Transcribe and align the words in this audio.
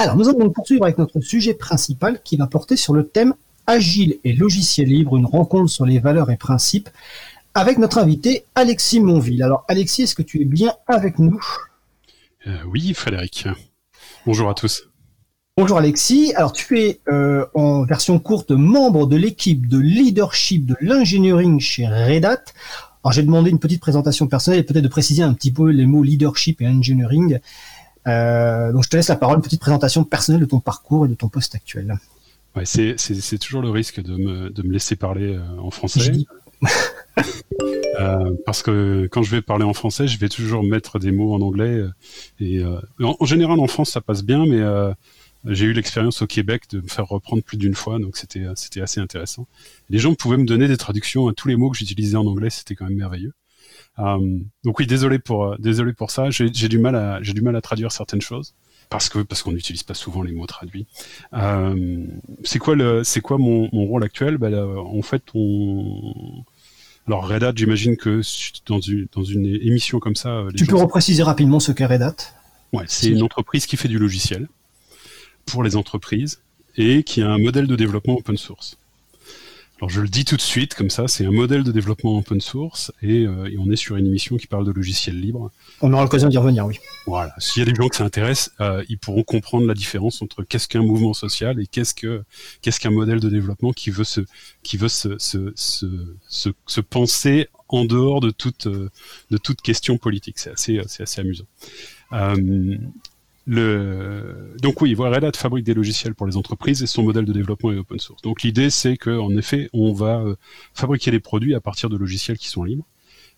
Alors, 0.00 0.14
nous 0.14 0.28
allons 0.28 0.50
poursuivre 0.50 0.84
avec 0.84 0.96
notre 0.96 1.20
sujet 1.20 1.54
principal 1.54 2.20
qui 2.22 2.36
va 2.36 2.46
porter 2.46 2.76
sur 2.76 2.94
le 2.94 3.08
thème 3.08 3.34
Agile 3.66 4.18
et 4.22 4.32
logiciel 4.32 4.86
libre, 4.86 5.16
une 5.16 5.26
rencontre 5.26 5.68
sur 5.68 5.84
les 5.84 5.98
valeurs 5.98 6.30
et 6.30 6.36
principes 6.36 6.88
avec 7.52 7.78
notre 7.78 7.98
invité 7.98 8.44
Alexis 8.54 9.00
Monville. 9.00 9.42
Alors, 9.42 9.64
Alexis, 9.66 10.02
est-ce 10.02 10.14
que 10.14 10.22
tu 10.22 10.40
es 10.40 10.44
bien 10.44 10.72
avec 10.86 11.18
nous? 11.18 11.40
Euh, 12.46 12.56
Oui, 12.70 12.94
Frédéric. 12.94 13.48
Bonjour 14.24 14.48
à 14.48 14.54
tous. 14.54 14.88
Bonjour 15.56 15.78
Alexis. 15.78 16.32
Alors 16.36 16.52
tu 16.52 16.78
es 16.78 17.00
euh, 17.08 17.44
en 17.54 17.84
version 17.84 18.20
courte 18.20 18.52
membre 18.52 19.08
de 19.08 19.16
l'équipe 19.16 19.66
de 19.66 19.78
leadership 19.80 20.64
de 20.64 20.76
l'engineering 20.80 21.58
chez 21.58 21.88
Red 21.88 22.24
Hat. 22.24 22.44
Alors 23.02 23.12
j'ai 23.12 23.24
demandé 23.24 23.50
une 23.50 23.58
petite 23.58 23.80
présentation 23.80 24.28
personnelle 24.28 24.60
et 24.60 24.62
peut-être 24.62 24.84
de 24.84 24.88
préciser 24.88 25.24
un 25.24 25.34
petit 25.34 25.50
peu 25.50 25.70
les 25.70 25.86
mots 25.86 26.04
leadership 26.04 26.60
et 26.62 26.68
engineering. 26.68 27.40
Euh, 28.08 28.72
donc 28.72 28.84
je 28.84 28.88
te 28.88 28.96
laisse 28.96 29.08
la 29.08 29.16
parole, 29.16 29.36
une 29.36 29.42
petite 29.42 29.60
présentation 29.60 30.04
personnelle 30.04 30.40
de 30.40 30.46
ton 30.46 30.60
parcours 30.60 31.06
et 31.06 31.08
de 31.08 31.14
ton 31.14 31.28
poste 31.28 31.54
actuel. 31.54 31.98
Ouais, 32.56 32.64
c'est, 32.64 32.96
toujours 33.38 33.62
le 33.62 33.70
risque 33.70 34.00
de 34.00 34.16
me, 34.16 34.50
de 34.50 34.62
me 34.62 34.72
laisser 34.72 34.96
parler 34.96 35.34
euh, 35.34 35.60
en 35.60 35.70
français. 35.70 36.12
euh, 38.00 38.32
parce 38.44 38.62
que 38.62 39.08
quand 39.12 39.22
je 39.22 39.30
vais 39.30 39.42
parler 39.42 39.64
en 39.64 39.74
français, 39.74 40.08
je 40.08 40.18
vais 40.18 40.28
toujours 40.28 40.64
mettre 40.64 40.98
des 40.98 41.12
mots 41.12 41.34
en 41.34 41.40
anglais. 41.40 41.84
Et 42.40 42.64
en, 42.64 43.16
en, 43.20 43.24
général, 43.26 43.60
en 43.60 43.66
France, 43.66 43.90
ça 43.90 44.00
passe 44.00 44.24
bien, 44.24 44.44
mais 44.46 44.62
j'ai 45.44 45.66
eu 45.66 45.72
l'expérience 45.72 46.20
au 46.22 46.26
Québec 46.26 46.64
de 46.70 46.80
me 46.80 46.88
faire 46.88 47.06
reprendre 47.06 47.42
plus 47.42 47.58
d'une 47.58 47.74
fois, 47.74 48.00
donc 48.00 48.16
c'était 48.16 48.44
c'était 48.56 48.80
assez 48.80 48.98
intéressant. 48.98 49.46
Les 49.88 49.98
gens 49.98 50.14
pouvaient 50.14 50.36
me 50.36 50.46
donner 50.46 50.66
des 50.66 50.76
traductions 50.76 51.28
à 51.28 51.32
tous 51.32 51.46
les 51.46 51.54
mots 51.54 51.70
que 51.70 51.76
j'utilisais 51.76 52.16
en 52.16 52.26
anglais, 52.26 52.50
c'était 52.50 52.74
quand 52.74 52.86
même 52.86 52.96
merveilleux. 52.96 53.32
Euh, 53.98 54.38
donc 54.64 54.78
oui, 54.78 54.86
désolé 54.86 55.18
pour 55.18 55.58
désolé 55.58 55.92
pour 55.92 56.10
ça. 56.10 56.30
J'ai 56.30 56.50
du 56.50 56.78
mal 56.78 56.94
à 56.94 57.22
j'ai 57.22 57.32
du 57.32 57.40
mal 57.42 57.56
à 57.56 57.60
traduire 57.60 57.92
certaines 57.92 58.20
choses 58.20 58.54
parce 58.90 59.08
que 59.08 59.20
parce 59.20 59.42
qu'on 59.42 59.52
n'utilise 59.52 59.82
pas 59.82 59.94
souvent 59.94 60.22
les 60.22 60.32
mots 60.32 60.46
traduits. 60.46 60.86
Euh, 61.34 62.06
c'est 62.44 62.58
quoi 62.58 62.76
le 62.76 63.04
c'est 63.04 63.20
quoi 63.20 63.38
mon, 63.38 63.68
mon 63.72 63.86
rôle 63.86 64.04
actuel? 64.04 64.38
Ben, 64.38 64.54
En 64.54 65.02
fait, 65.02 65.22
on 65.34 66.44
alors 67.06 67.26
Red 67.26 67.42
Hat, 67.42 67.52
j'imagine 67.56 67.96
que 67.96 68.20
dans 68.66 68.80
une 68.80 69.08
dans 69.12 69.24
une 69.24 69.46
émission 69.46 69.98
comme 69.98 70.16
ça, 70.16 70.44
tu 70.54 70.66
peux 70.66 70.76
repréciser 70.76 71.22
rapidement 71.22 71.58
ce 71.58 71.72
qu'est 71.72 71.86
Red 71.86 72.02
Hat? 72.02 72.16
Ouais, 72.72 72.84
c'est 72.86 73.08
une 73.08 73.22
entreprise 73.22 73.66
qui 73.66 73.76
fait 73.76 73.88
du 73.88 73.98
logiciel 73.98 74.48
pour 75.46 75.62
les 75.62 75.76
entreprises 75.76 76.42
et 76.76 77.02
qui 77.02 77.22
a 77.22 77.30
un 77.30 77.38
modèle 77.38 77.66
de 77.66 77.76
développement 77.76 78.16
open 78.16 78.36
source. 78.36 78.77
Alors 79.78 79.90
je 79.90 80.00
le 80.00 80.08
dis 80.08 80.24
tout 80.24 80.36
de 80.36 80.42
suite 80.42 80.74
comme 80.74 80.90
ça, 80.90 81.06
c'est 81.06 81.24
un 81.24 81.30
modèle 81.30 81.62
de 81.62 81.70
développement 81.70 82.18
open 82.18 82.40
source 82.40 82.90
et, 83.00 83.24
euh, 83.24 83.48
et, 83.48 83.58
on 83.58 83.70
est 83.70 83.76
sur 83.76 83.96
une 83.96 84.06
émission 84.06 84.36
qui 84.36 84.48
parle 84.48 84.66
de 84.66 84.72
logiciels 84.72 85.20
libres. 85.20 85.52
On 85.82 85.92
aura 85.92 86.02
l'occasion 86.02 86.28
d'y 86.28 86.36
revenir, 86.36 86.66
oui. 86.66 86.80
Voilà. 87.06 87.32
S'il 87.38 87.60
y 87.60 87.62
a 87.62 87.70
des 87.70 87.76
gens 87.76 87.88
qui 87.88 87.98
s'intéressent, 87.98 88.50
euh, 88.60 88.82
ils 88.88 88.98
pourront 88.98 89.22
comprendre 89.22 89.66
la 89.66 89.74
différence 89.74 90.20
entre 90.20 90.42
qu'est-ce 90.42 90.66
qu'un 90.66 90.82
mouvement 90.82 91.14
social 91.14 91.60
et 91.60 91.66
qu'est-ce 91.66 91.94
que 91.94 92.24
qu'est-ce 92.60 92.80
qu'un 92.80 92.90
modèle 92.90 93.20
de 93.20 93.28
développement 93.28 93.72
qui 93.72 93.90
veut 93.90 94.04
se 94.04 94.22
qui 94.64 94.78
veut 94.78 94.88
se 94.88 95.16
se, 95.18 95.52
se, 95.54 95.86
se, 96.26 96.48
se 96.66 96.80
penser 96.80 97.46
en 97.68 97.84
dehors 97.84 98.20
de 98.20 98.30
toute 98.30 98.66
de 98.66 99.38
toute 99.38 99.62
question 99.62 99.96
politique. 99.96 100.40
C'est 100.40 100.50
assez 100.50 100.80
c'est 100.88 101.04
assez 101.04 101.20
amusant. 101.20 101.46
Euh, 102.12 102.78
le... 103.48 104.54
Donc 104.60 104.82
oui, 104.82 104.94
Red 104.94 105.24
Hat 105.24 105.32
fabrique 105.34 105.64
des 105.64 105.72
logiciels 105.72 106.14
pour 106.14 106.26
les 106.26 106.36
entreprises 106.36 106.82
et 106.82 106.86
son 106.86 107.02
modèle 107.02 107.24
de 107.24 107.32
développement 107.32 107.72
est 107.72 107.78
open 107.78 107.98
source. 107.98 108.20
Donc 108.20 108.42
l'idée 108.42 108.68
c'est 108.68 108.98
qu'en 108.98 109.30
effet, 109.36 109.70
on 109.72 109.94
va 109.94 110.20
euh, 110.20 110.36
fabriquer 110.74 111.10
des 111.10 111.18
produits 111.18 111.54
à 111.54 111.60
partir 111.60 111.88
de 111.88 111.96
logiciels 111.96 112.36
qui 112.36 112.48
sont 112.48 112.62
libres 112.62 112.86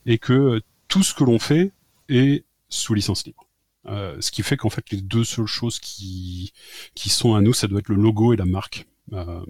et 0.07 0.19
que 0.19 0.33
euh, 0.33 0.61
tout 0.89 1.05
ce 1.05 1.15
que 1.15 1.23
l'on 1.23 1.39
fait 1.39 1.71
est 2.09 2.45
sous 2.69 2.93
licence 2.93 3.25
libre. 3.25 3.47
Euh, 3.87 4.17
ce 4.21 4.33
qui 4.33 4.43
fait 4.43 4.57
qu'en 4.57 4.69
fait 4.69 4.91
les 4.91 5.01
deux 5.01 5.25
seules 5.25 5.47
choses 5.47 5.79
qui 5.79 6.53
qui 6.95 7.09
sont 7.09 7.35
à 7.35 7.41
nous, 7.41 7.53
ça 7.53 7.69
doit 7.69 7.79
être 7.79 7.89
le 7.89 7.95
logo 7.95 8.35
et 8.35 8.37
la 8.37 8.45
marque, 8.45 8.87
euh, 9.13 9.41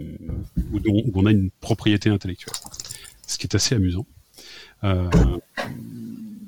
où, 0.72 0.78
où, 0.78 1.10
on 1.14 1.26
a 1.26 1.30
une 1.30 1.50
propriété 1.60 2.10
intellectuelle. 2.10 2.54
Ce 3.26 3.38
qui 3.38 3.46
est 3.46 3.54
assez 3.56 3.74
amusant. 3.74 4.06
Euh, 4.84 5.10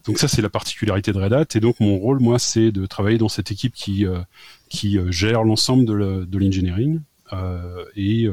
donc 0.07 0.19
ça 0.19 0.29
c'est 0.29 0.43
la 0.43 0.51
particularité 0.51 1.13
de 1.13 1.19
Red 1.19 1.33
Hat 1.33 1.47
et 1.55 1.61
donc 1.61 1.81
mon 1.81 1.97
rôle 1.99 2.21
moi 2.21 2.39
c'est 2.39 2.73
de 2.73 2.87
travailler 2.87 3.19
dans 3.19 3.29
cette 3.29 3.51
équipe 3.51 3.75
qui 3.75 4.07
euh, 4.07 4.21
qui 4.69 4.99
euh, 4.99 5.11
gère 5.11 5.45
l'ensemble 5.45 5.85
de 5.87 6.39
l'engineering 6.39 7.01
euh, 7.33 7.85
et 7.97 8.29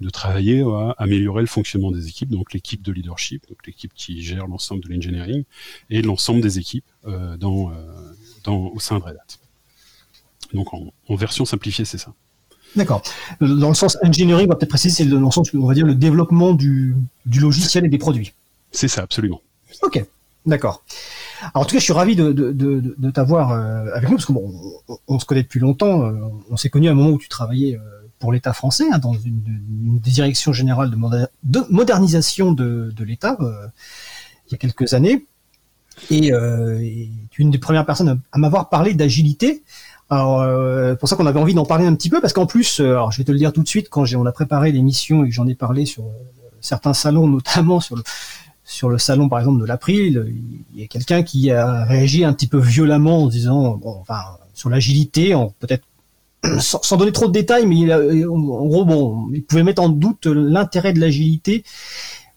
de 0.00 0.10
travailler 0.10 0.62
à 0.62 0.94
améliorer 0.98 1.40
le 1.40 1.48
fonctionnement 1.48 1.90
des 1.90 2.06
équipes, 2.06 2.30
donc 2.30 2.52
l'équipe 2.52 2.82
de 2.82 2.92
leadership, 2.92 3.48
donc 3.48 3.58
l'équipe 3.66 3.92
qui 3.94 4.22
gère 4.22 4.46
l'ensemble 4.46 4.84
de 4.84 4.88
l'engineering 4.88 5.42
et 5.90 6.02
l'ensemble 6.02 6.40
des 6.40 6.60
équipes 6.60 6.86
dans, 7.04 7.72
dans, 8.44 8.68
au 8.68 8.78
sein 8.78 8.98
de 8.98 9.02
Red 9.02 9.16
Hat. 9.16 9.38
Donc 10.54 10.72
en, 10.72 10.92
en 11.08 11.14
version 11.16 11.44
simplifiée, 11.44 11.84
c'est 11.84 11.98
ça. 11.98 12.14
D'accord. 12.76 13.02
Dans 13.40 13.68
le 13.68 13.74
sens 13.74 13.98
engineering, 14.02 14.46
on 14.46 14.50
va 14.50 14.56
peut-être 14.56 14.68
préciser, 14.68 15.04
c'est 15.04 15.08
dans 15.08 15.18
le 15.20 15.30
sens, 15.30 15.52
on 15.54 15.66
va 15.66 15.74
dire, 15.74 15.86
le 15.86 15.94
développement 15.94 16.52
du, 16.54 16.94
du 17.26 17.40
logiciel 17.40 17.84
et 17.84 17.88
des 17.88 17.98
produits. 17.98 18.32
C'est 18.70 18.88
ça, 18.88 19.02
absolument. 19.02 19.40
Ok. 19.82 20.04
D'accord. 20.46 20.82
Alors, 21.40 21.62
en 21.62 21.64
tout 21.64 21.74
cas, 21.74 21.78
je 21.78 21.84
suis 21.84 21.92
ravi 21.92 22.16
de, 22.16 22.32
de, 22.32 22.52
de, 22.52 23.10
t'avoir 23.10 23.52
euh, 23.52 23.86
avec 23.94 24.08
nous 24.08 24.16
parce 24.16 24.26
qu'on 24.26 24.52
on, 25.06 25.18
se 25.18 25.24
connaît 25.24 25.42
depuis 25.42 25.60
longtemps. 25.60 26.04
Euh, 26.04 26.14
on 26.50 26.56
s'est 26.56 26.70
connu 26.70 26.88
à 26.88 26.92
un 26.92 26.94
moment 26.94 27.10
où 27.10 27.18
tu 27.18 27.28
travaillais 27.28 27.76
euh, 27.76 27.80
pour 28.18 28.32
l'État 28.32 28.52
français 28.52 28.86
hein, 28.90 28.98
dans 28.98 29.12
une, 29.12 29.42
direction 30.00 30.52
générale 30.52 30.90
de, 30.90 31.60
modernisation 31.70 32.52
de, 32.52 32.92
l'État 33.04 33.36
il 33.40 34.52
y 34.52 34.54
a 34.54 34.58
quelques 34.58 34.94
années. 34.94 35.26
Et, 36.10 36.30
tu 37.30 37.42
es 37.42 37.44
une 37.44 37.50
des 37.50 37.58
premières 37.58 37.84
personnes 37.84 38.20
à, 38.32 38.38
m'avoir 38.38 38.68
parlé 38.68 38.94
d'agilité. 38.94 39.62
Alors, 40.08 40.96
pour 40.98 41.08
ça 41.08 41.16
qu'on 41.16 41.26
avait 41.26 41.40
envie 41.40 41.54
d'en 41.54 41.66
parler 41.66 41.84
un 41.84 41.94
petit 41.94 42.08
peu, 42.08 42.20
parce 42.20 42.32
qu'en 42.32 42.46
plus, 42.46 42.76
je 42.78 43.18
vais 43.18 43.24
te 43.24 43.32
le 43.32 43.38
dire 43.38 43.52
tout 43.52 43.62
de 43.62 43.68
suite, 43.68 43.88
quand 43.90 44.04
on 44.14 44.24
a 44.24 44.32
préparé 44.32 44.72
l'émission 44.72 45.24
et 45.24 45.28
que 45.28 45.34
j'en 45.34 45.46
ai 45.46 45.54
parlé 45.54 45.84
sur 45.84 46.04
certains 46.60 46.94
salons, 46.94 47.26
notamment 47.28 47.80
sur 47.80 47.96
le, 47.96 48.02
sur 48.68 48.90
le 48.90 48.98
salon 48.98 49.30
par 49.30 49.38
exemple 49.38 49.60
de 49.60 49.64
l'April, 49.64 50.26
il 50.74 50.80
y 50.80 50.84
a 50.84 50.86
quelqu'un 50.86 51.22
qui 51.22 51.50
a 51.50 51.84
réagi 51.84 52.22
un 52.22 52.34
petit 52.34 52.46
peu 52.46 52.58
violemment 52.58 53.22
en 53.22 53.26
disant, 53.26 53.76
bon, 53.76 53.96
enfin, 53.98 54.20
sur 54.52 54.68
l'agilité, 54.68 55.34
peut-être 55.58 55.84
sans, 56.60 56.96
donner 56.98 57.12
trop 57.12 57.28
de 57.28 57.32
détails, 57.32 57.66
mais 57.66 57.78
il 57.78 57.92
en 57.92 58.66
gros, 58.66 58.84
bon, 58.84 59.30
il 59.32 59.42
pouvait 59.42 59.62
mettre 59.62 59.80
en 59.80 59.88
doute 59.88 60.26
l'intérêt 60.26 60.92
de 60.92 61.00
l'agilité, 61.00 61.64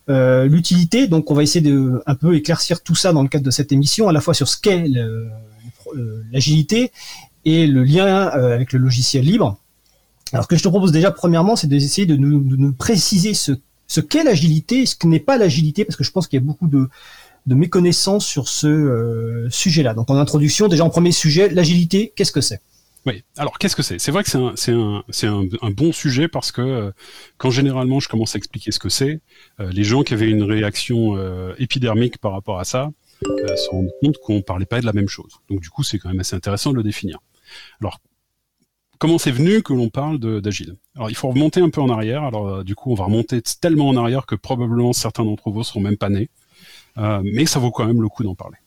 euh, 0.10 0.46
l'utilité. 0.46 1.08
Donc, 1.08 1.30
on 1.30 1.34
va 1.34 1.44
essayer 1.44 1.60
de 1.62 2.02
un 2.06 2.16
peu 2.16 2.34
éclaircir 2.34 2.82
tout 2.82 2.96
ça 2.96 3.12
dans 3.12 3.24
le 3.24 3.28
cadre 3.28 3.44
de 3.44 3.52
cette 3.52 3.74
émission, 3.74 4.08
à 4.08 4.14
la 4.14 4.22
fois 4.22 4.34
sur 4.34 4.48
ce 4.48 4.58
qu'est 4.58 4.86
l'agilité 6.32 6.94
et 7.44 7.68
le 7.68 7.84
lien 7.84 8.32
euh, 8.38 8.56
avec 8.56 8.72
le 8.72 8.80
logiciel 8.80 9.26
libre. 9.26 9.58
Alors, 10.32 10.46
ce 10.46 10.48
que 10.48 10.56
je 10.56 10.64
te 10.64 10.70
propose 10.70 10.94
déjà, 10.94 11.12
premièrement, 11.12 11.58
c'est 11.58 11.68
d'essayer 11.68 12.08
de 12.08 12.16
de 12.16 12.56
nous 12.56 12.72
préciser 12.72 13.34
ce 13.34 13.52
ce 13.92 14.00
qu'est 14.00 14.24
l'agilité, 14.24 14.86
ce 14.86 14.96
que 14.96 15.06
n'est 15.06 15.20
pas 15.20 15.38
l'agilité, 15.38 15.84
parce 15.84 15.98
que 15.98 16.06
je 16.06 16.12
pense 16.12 16.26
qu'il 16.26 16.40
y 16.40 16.42
a 16.42 16.46
beaucoup 16.46 16.70
de, 16.70 16.88
de 17.46 17.56
méconnaissances 17.56 18.26
sur 18.26 18.48
ce 18.48 18.68
euh, 18.68 19.50
sujet-là. 19.50 19.94
Donc 19.94 20.10
en 20.10 20.16
introduction, 20.16 20.70
déjà 20.70 20.86
en 20.86 20.90
premier 20.90 21.12
sujet, 21.12 21.50
l'agilité, 21.50 22.14
qu'est-ce 22.16 22.32
que 22.32 22.40
c'est? 22.40 22.62
Oui. 23.06 23.22
Alors, 23.36 23.58
qu'est-ce 23.58 23.76
que 23.76 23.82
c'est? 23.82 24.00
C'est 24.00 24.12
vrai 24.12 24.24
que 24.24 24.30
c'est 24.30 25.28
un, 25.28 25.72
bon 25.72 25.92
sujet 25.92 26.30
parce 26.30 26.54
que 26.54 26.62
euh, 26.62 26.92
quand 27.38 27.52
généralement 27.52 28.00
je 28.00 28.08
commence 28.08 28.34
à 28.36 28.38
expliquer 28.38 28.72
ce 28.72 28.80
que 28.80 28.88
c'est, 28.88 29.20
euh, 29.60 29.70
les 29.74 29.84
gens 29.84 30.04
qui 30.04 30.14
avaient 30.14 30.30
une 30.30 30.44
réaction 30.44 31.18
épidermique 31.58 32.18
par 32.18 32.32
rapport 32.32 32.60
à 32.60 32.64
ça 32.64 32.92
se 33.22 33.70
rendent 33.72 33.92
compte 34.02 34.18
qu'on 34.20 34.42
parlait 34.42 34.66
pas 34.66 34.80
de 34.80 34.86
la 34.86 34.94
même 34.94 35.10
chose. 35.10 35.34
Donc, 35.50 35.60
du 35.60 35.70
coup, 35.70 35.84
c'est 35.84 36.00
quand 36.00 36.10
même 36.10 36.22
assez 36.22 36.36
intéressant 36.38 36.72
de 36.72 36.78
le 36.78 36.84
définir. 36.84 37.20
Alors, 37.82 38.00
comment 39.02 39.18
c'est 39.18 39.32
venu 39.32 39.64
que 39.64 39.74
l'on 39.74 39.90
parle 39.90 40.20
d'agile 40.20 40.76
Alors 40.96 41.10
il 41.10 41.16
faut 41.16 41.28
remonter 41.28 41.60
un 41.60 41.72
peu 41.72 41.82
en 41.82 41.90
arrière. 41.90 42.24
Alors 42.24 42.48
euh, 42.48 42.64
du 42.64 42.76
coup 42.76 42.92
on 42.92 42.96
va 42.96 43.06
remonter 43.06 43.42
tellement 43.42 43.90
en 43.90 43.98
arrière 43.98 44.28
que 44.28 44.36
probablement 44.36 44.94
certains 44.94 45.26
d'entre 45.26 45.50
vous 45.50 45.64
seront 45.64 45.80
même 45.82 45.98
pas 45.98 46.10
nés, 46.10 46.30
euh, 47.00 47.20
mais 47.24 47.48
ça 47.48 47.60
vaut 47.60 47.72
quand 47.72 47.86
même 47.86 48.00
le 48.00 48.10
coup 48.10 48.24
d'en 48.24 48.36
parler. 48.36 48.58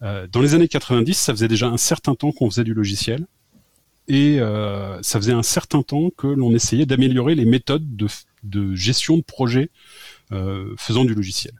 Euh, 0.00 0.26
dans 0.32 0.40
les 0.40 0.54
années 0.54 0.66
90, 0.66 1.12
ça 1.12 1.34
faisait 1.34 1.46
déjà 1.46 1.66
un 1.68 1.76
certain 1.76 2.14
temps 2.14 2.32
qu'on 2.32 2.48
faisait 2.50 2.64
du 2.64 2.72
logiciel 2.72 3.26
et 4.08 4.38
ça 5.00 5.18
faisait 5.18 5.32
un 5.32 5.42
certain 5.42 5.82
temps 5.82 6.10
que 6.10 6.26
l'on 6.26 6.54
essayait 6.54 6.84
d'améliorer 6.84 7.34
les 7.34 7.46
méthodes 7.46 7.96
de, 7.96 8.06
de, 8.42 8.74
gestion 8.74 9.16
de 9.16 9.22
projet 9.22 9.70
faisant 10.76 11.06
du 11.06 11.14
logiciel. 11.14 11.54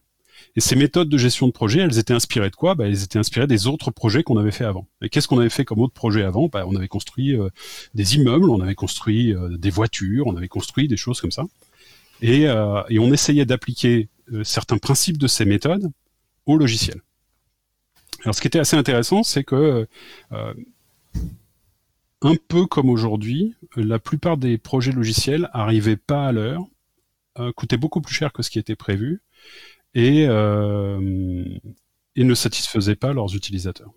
Et 0.56 0.60
ces 0.60 0.76
méthodes 0.76 1.08
de 1.08 1.18
gestion 1.18 1.48
de 1.48 1.52
projet, 1.52 1.80
elles 1.80 1.98
étaient 1.98 2.14
inspirées 2.14 2.50
de 2.50 2.54
quoi? 2.54 2.74
Bah, 2.76 2.86
Elles 2.86 3.02
étaient 3.02 3.18
inspirées 3.18 3.48
des 3.48 3.66
autres 3.66 3.90
projets 3.90 4.22
qu'on 4.22 4.38
avait 4.38 4.52
fait 4.52 4.64
avant. 4.64 4.86
Et 5.02 5.08
qu'est-ce 5.08 5.26
qu'on 5.26 5.40
avait 5.40 5.50
fait 5.50 5.64
comme 5.64 5.80
autre 5.80 5.94
projet 5.94 6.22
avant? 6.22 6.48
Bah, 6.48 6.64
On 6.68 6.76
avait 6.76 6.88
construit 6.88 7.36
euh, 7.36 7.48
des 7.94 8.14
immeubles, 8.14 8.48
on 8.48 8.60
avait 8.60 8.76
construit 8.76 9.34
euh, 9.34 9.56
des 9.56 9.70
voitures, 9.70 10.28
on 10.28 10.36
avait 10.36 10.48
construit 10.48 10.86
des 10.86 10.96
choses 10.96 11.20
comme 11.20 11.32
ça. 11.32 11.44
Et, 12.22 12.46
euh, 12.46 12.82
et 12.88 13.00
on 13.00 13.12
essayait 13.12 13.44
d'appliquer 13.44 14.08
certains 14.42 14.78
principes 14.78 15.18
de 15.18 15.26
ces 15.26 15.44
méthodes 15.44 15.90
au 16.46 16.56
logiciel. 16.56 17.02
Alors 18.22 18.34
ce 18.34 18.40
qui 18.40 18.46
était 18.46 18.60
assez 18.60 18.76
intéressant, 18.76 19.22
c'est 19.22 19.44
que 19.44 19.86
un 22.22 22.36
peu 22.48 22.64
comme 22.64 22.88
aujourd'hui, 22.88 23.54
la 23.76 23.98
plupart 23.98 24.38
des 24.38 24.56
projets 24.56 24.92
logiciels 24.92 25.50
arrivaient 25.52 25.98
pas 25.98 26.28
à 26.28 26.32
l'heure, 26.32 26.64
coûtaient 27.54 27.76
beaucoup 27.76 28.00
plus 28.00 28.14
cher 28.14 28.32
que 28.32 28.42
ce 28.42 28.48
qui 28.48 28.58
était 28.58 28.76
prévu, 28.76 29.20
et, 29.94 30.26
euh, 30.28 31.44
et 32.16 32.24
ne 32.24 32.34
satisfaisaient 32.34 32.96
pas 32.96 33.12
leurs 33.12 33.34
utilisateurs. 33.34 33.92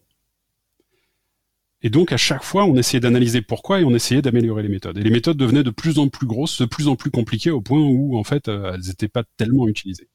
Et 1.83 1.89
donc 1.89 2.11
à 2.11 2.17
chaque 2.17 2.43
fois, 2.43 2.65
on 2.65 2.75
essayait 2.75 2.99
d'analyser 2.99 3.41
pourquoi 3.41 3.81
et 3.81 3.83
on 3.83 3.93
essayait 3.93 4.21
d'améliorer 4.21 4.63
les 4.63 4.69
méthodes. 4.69 4.97
Et 4.97 5.03
les 5.03 5.11
méthodes 5.11 5.37
devenaient 5.37 5.63
de 5.63 5.69
plus 5.69 5.99
en 5.99 6.07
plus 6.07 6.25
grosses, 6.25 6.59
de 6.59 6.65
plus 6.65 6.87
en 6.87 6.95
plus 6.95 7.11
compliquées 7.11 7.51
au 7.51 7.61
point 7.61 7.79
où 7.79 8.17
en 8.17 8.23
fait 8.23 8.47
euh, 8.47 8.73
elles 8.73 8.87
n'étaient 8.87 9.07
pas 9.07 9.23
tellement 9.37 9.67
utilisées. 9.67 10.07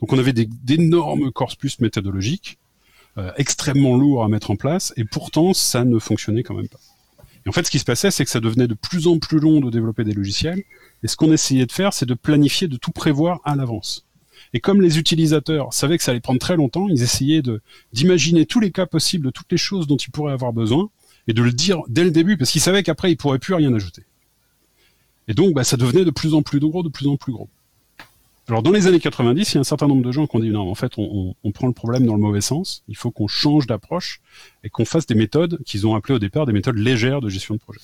Donc 0.00 0.12
on 0.12 0.18
avait 0.18 0.32
d'énormes 0.32 1.30
corpus 1.30 1.80
méthodologiques, 1.80 2.58
euh, 3.18 3.32
extrêmement 3.36 3.96
lourds 3.96 4.24
à 4.24 4.28
mettre 4.28 4.50
en 4.50 4.56
place, 4.56 4.94
et 4.96 5.04
pourtant 5.04 5.52
ça 5.52 5.84
ne 5.84 5.98
fonctionnait 5.98 6.42
quand 6.42 6.54
même 6.54 6.68
pas. 6.68 6.78
Et 7.44 7.48
en 7.48 7.52
fait, 7.52 7.64
ce 7.64 7.70
qui 7.70 7.78
se 7.78 7.84
passait, 7.84 8.10
c'est 8.10 8.24
que 8.24 8.30
ça 8.30 8.40
devenait 8.40 8.68
de 8.68 8.74
plus 8.74 9.06
en 9.06 9.18
plus 9.18 9.40
long 9.40 9.60
de 9.60 9.70
développer 9.70 10.04
des 10.04 10.12
logiciels. 10.12 10.62
Et 11.02 11.08
ce 11.08 11.16
qu'on 11.16 11.32
essayait 11.32 11.64
de 11.64 11.72
faire, 11.72 11.94
c'est 11.94 12.06
de 12.06 12.14
planifier, 12.14 12.68
de 12.68 12.76
tout 12.76 12.90
prévoir 12.90 13.40
à 13.44 13.56
l'avance. 13.56 14.06
Et 14.52 14.60
comme 14.60 14.80
les 14.82 14.98
utilisateurs 14.98 15.72
savaient 15.72 15.96
que 15.96 16.02
ça 16.02 16.10
allait 16.10 16.20
prendre 16.20 16.40
très 16.40 16.56
longtemps, 16.56 16.88
ils 16.88 17.02
essayaient 17.02 17.42
d'imaginer 17.92 18.46
tous 18.46 18.60
les 18.60 18.72
cas 18.72 18.86
possibles 18.86 19.26
de 19.26 19.30
toutes 19.30 19.50
les 19.52 19.58
choses 19.58 19.86
dont 19.86 19.96
ils 19.96 20.10
pourraient 20.10 20.32
avoir 20.32 20.52
besoin 20.52 20.90
et 21.28 21.32
de 21.32 21.42
le 21.42 21.52
dire 21.52 21.82
dès 21.88 22.04
le 22.04 22.10
début 22.10 22.36
parce 22.36 22.50
qu'ils 22.50 22.60
savaient 22.60 22.82
qu'après 22.82 23.12
ils 23.12 23.16
pourraient 23.16 23.38
plus 23.38 23.54
rien 23.54 23.72
ajouter. 23.74 24.02
Et 25.28 25.34
donc, 25.34 25.54
bah, 25.54 25.62
ça 25.62 25.76
devenait 25.76 26.04
de 26.04 26.10
plus 26.10 26.34
en 26.34 26.42
plus 26.42 26.58
gros, 26.58 26.82
de 26.82 26.88
plus 26.88 27.06
en 27.06 27.16
plus 27.16 27.32
gros. 27.32 27.48
Alors 28.48 28.64
dans 28.64 28.72
les 28.72 28.88
années 28.88 28.98
90, 28.98 29.52
il 29.52 29.54
y 29.54 29.58
a 29.58 29.60
un 29.60 29.64
certain 29.64 29.86
nombre 29.86 30.02
de 30.02 30.10
gens 30.10 30.26
qui 30.26 30.34
ont 30.34 30.40
dit 30.40 30.50
non, 30.50 30.68
en 30.68 30.74
fait, 30.74 30.94
on, 30.96 31.36
on 31.44 31.52
prend 31.52 31.68
le 31.68 31.72
problème 31.72 32.04
dans 32.04 32.14
le 32.14 32.20
mauvais 32.20 32.40
sens. 32.40 32.82
Il 32.88 32.96
faut 32.96 33.12
qu'on 33.12 33.28
change 33.28 33.68
d'approche 33.68 34.20
et 34.64 34.70
qu'on 34.70 34.84
fasse 34.84 35.06
des 35.06 35.14
méthodes 35.14 35.62
qu'ils 35.64 35.86
ont 35.86 35.94
appelées 35.94 36.14
au 36.14 36.18
départ 36.18 36.46
des 36.46 36.52
méthodes 36.52 36.76
légères 36.76 37.20
de 37.20 37.28
gestion 37.28 37.54
de 37.54 37.60
projet. 37.60 37.78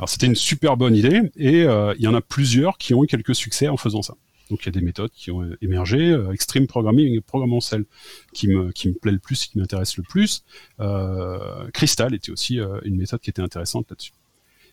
Alors 0.00 0.08
c'était 0.08 0.26
une 0.26 0.34
super 0.34 0.76
bonne 0.76 0.96
idée 0.96 1.30
et 1.36 1.62
euh, 1.62 1.94
il 1.96 2.02
y 2.02 2.08
en 2.08 2.14
a 2.14 2.20
plusieurs 2.20 2.76
qui 2.76 2.92
ont 2.92 3.04
eu 3.04 3.06
quelques 3.06 3.36
succès 3.36 3.68
en 3.68 3.76
faisant 3.76 4.02
ça. 4.02 4.14
Donc 4.52 4.60
il 4.64 4.66
y 4.66 4.68
a 4.68 4.72
des 4.72 4.84
méthodes 4.84 5.10
qui 5.14 5.30
ont 5.30 5.48
émergé, 5.62 6.10
euh, 6.10 6.30
Extreme 6.30 6.66
Programming, 6.66 7.22
probablement 7.22 7.62
celle 7.62 7.86
qui 8.34 8.48
me, 8.48 8.70
plaît 9.00 9.12
le 9.12 9.18
plus, 9.18 9.46
qui 9.46 9.58
m'intéresse 9.58 9.96
le 9.96 10.02
plus. 10.02 10.44
Euh, 10.78 11.70
Crystal 11.72 12.12
était 12.12 12.30
aussi 12.30 12.60
euh, 12.60 12.78
une 12.84 12.96
méthode 12.96 13.20
qui 13.20 13.30
était 13.30 13.40
intéressante 13.40 13.86
là-dessus. 13.88 14.12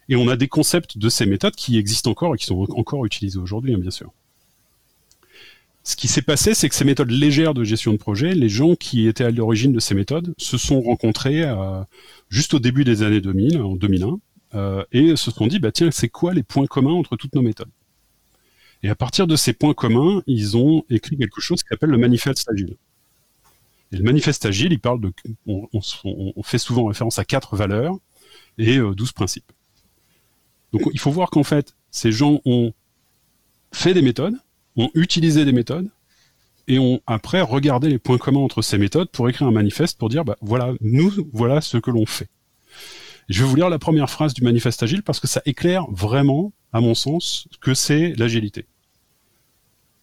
Et 0.09 0.17
on 0.17 0.27
a 0.27 0.35
des 0.35 0.49
concepts 0.49 0.97
de 0.97 1.07
ces 1.07 1.25
méthodes 1.25 1.55
qui 1.55 1.77
existent 1.77 2.11
encore 2.11 2.35
et 2.35 2.37
qui 2.37 2.45
sont 2.45 2.67
encore 2.71 3.05
utilisés 3.05 3.39
aujourd'hui, 3.39 3.73
hein, 3.73 3.77
bien 3.77 3.89
sûr. 3.89 4.11
Ce 5.85 5.95
qui 5.95 6.09
s'est 6.09 6.23
passé, 6.23 6.53
c'est 6.53 6.67
que 6.67 6.75
ces 6.75 6.83
méthodes 6.83 7.11
légères 7.11 7.53
de 7.53 7.63
gestion 7.63 7.93
de 7.93 7.97
projet, 7.97 8.35
les 8.35 8.49
gens 8.49 8.75
qui 8.75 9.07
étaient 9.07 9.23
à 9.23 9.31
l'origine 9.31 9.71
de 9.71 9.79
ces 9.79 9.95
méthodes 9.95 10.33
se 10.37 10.57
sont 10.57 10.81
rencontrés 10.81 11.45
juste 12.27 12.53
au 12.53 12.59
début 12.59 12.83
des 12.83 13.01
années 13.01 13.21
2000, 13.21 13.61
en 13.61 13.75
2001, 13.75 14.19
euh, 14.55 14.83
et 14.91 15.15
se 15.15 15.31
sont 15.31 15.47
dit, 15.47 15.59
bah 15.59 15.71
tiens, 15.71 15.89
c'est 15.89 16.09
quoi 16.09 16.33
les 16.33 16.43
points 16.43 16.67
communs 16.67 16.93
entre 16.93 17.15
toutes 17.15 17.33
nos 17.33 17.41
méthodes? 17.41 17.69
Et 18.83 18.89
à 18.89 18.95
partir 18.95 19.27
de 19.27 19.35
ces 19.35 19.53
points 19.53 19.73
communs, 19.73 20.23
ils 20.25 20.55
ont 20.55 20.83
écrit 20.89 21.17
quelque 21.17 21.41
chose 21.41 21.61
qui 21.61 21.69
s'appelle 21.69 21.89
le 21.89 21.97
manifeste 21.97 22.47
agile. 22.49 22.77
Et 23.91 23.97
le 23.97 24.03
manifeste 24.03 24.45
agile, 24.45 24.71
il 24.71 24.79
parle 24.79 25.01
de, 25.01 25.11
on, 25.47 26.43
fait 26.43 26.59
souvent 26.59 26.85
référence 26.85 27.19
à 27.19 27.25
quatre 27.25 27.55
valeurs 27.55 27.95
et 28.57 28.77
euh, 28.77 28.93
douze 28.93 29.11
principes. 29.11 29.51
Donc 30.71 30.83
il 30.93 30.99
faut 30.99 31.11
voir 31.11 31.29
qu'en 31.31 31.43
fait, 31.43 31.75
ces 31.89 32.11
gens 32.11 32.39
ont 32.45 32.73
fait 33.73 33.93
des 33.93 34.01
méthodes, 34.01 34.35
ont 34.75 34.91
utilisé 34.93 35.43
des 35.43 35.51
méthodes 35.51 35.89
et 36.67 36.77
ont 36.77 37.01
après 37.07 37.41
regardé 37.41 37.89
les 37.89 37.97
points 37.97 38.19
communs 38.19 38.41
entre 38.41 38.61
ces 38.61 38.77
méthodes 38.77 39.09
pour 39.09 39.27
écrire 39.27 39.47
un 39.47 39.51
manifeste 39.51 39.97
pour 39.97 40.09
dire 40.09 40.23
bah, 40.23 40.37
voilà, 40.41 40.73
nous, 40.81 41.11
voilà 41.33 41.61
ce 41.61 41.77
que 41.77 41.89
l'on 41.89 42.05
fait. 42.05 42.29
Je 43.29 43.43
vais 43.43 43.49
vous 43.49 43.55
lire 43.55 43.69
la 43.69 43.79
première 43.79 44.09
phrase 44.09 44.33
du 44.33 44.43
manifeste 44.43 44.81
agile 44.81 45.03
parce 45.03 45.19
que 45.19 45.27
ça 45.27 45.41
éclaire 45.45 45.85
vraiment, 45.91 46.51
à 46.73 46.81
mon 46.81 46.95
sens, 46.95 47.47
que 47.61 47.75
c'est 47.75 48.13
l'agilité. 48.15 48.65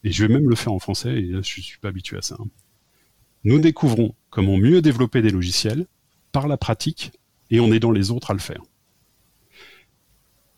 Et 0.04 0.12
je 0.12 0.24
vais 0.24 0.32
même 0.32 0.48
le 0.48 0.54
faire 0.54 0.72
en 0.72 0.78
français, 0.78 1.12
et 1.12 1.32
je 1.32 1.42
suis 1.42 1.78
pas 1.78 1.88
habitué 1.88 2.16
à 2.16 2.22
ça. 2.22 2.36
Hein. 2.38 2.46
Nous 3.42 3.58
découvrons 3.58 4.14
comment 4.30 4.56
mieux 4.56 4.80
développer 4.80 5.22
des 5.22 5.30
logiciels 5.30 5.86
par 6.30 6.46
la 6.46 6.56
pratique 6.56 7.12
et 7.50 7.58
en 7.58 7.72
aidant 7.72 7.90
les 7.90 8.12
autres 8.12 8.30
à 8.30 8.34
le 8.34 8.40
faire. 8.40 8.62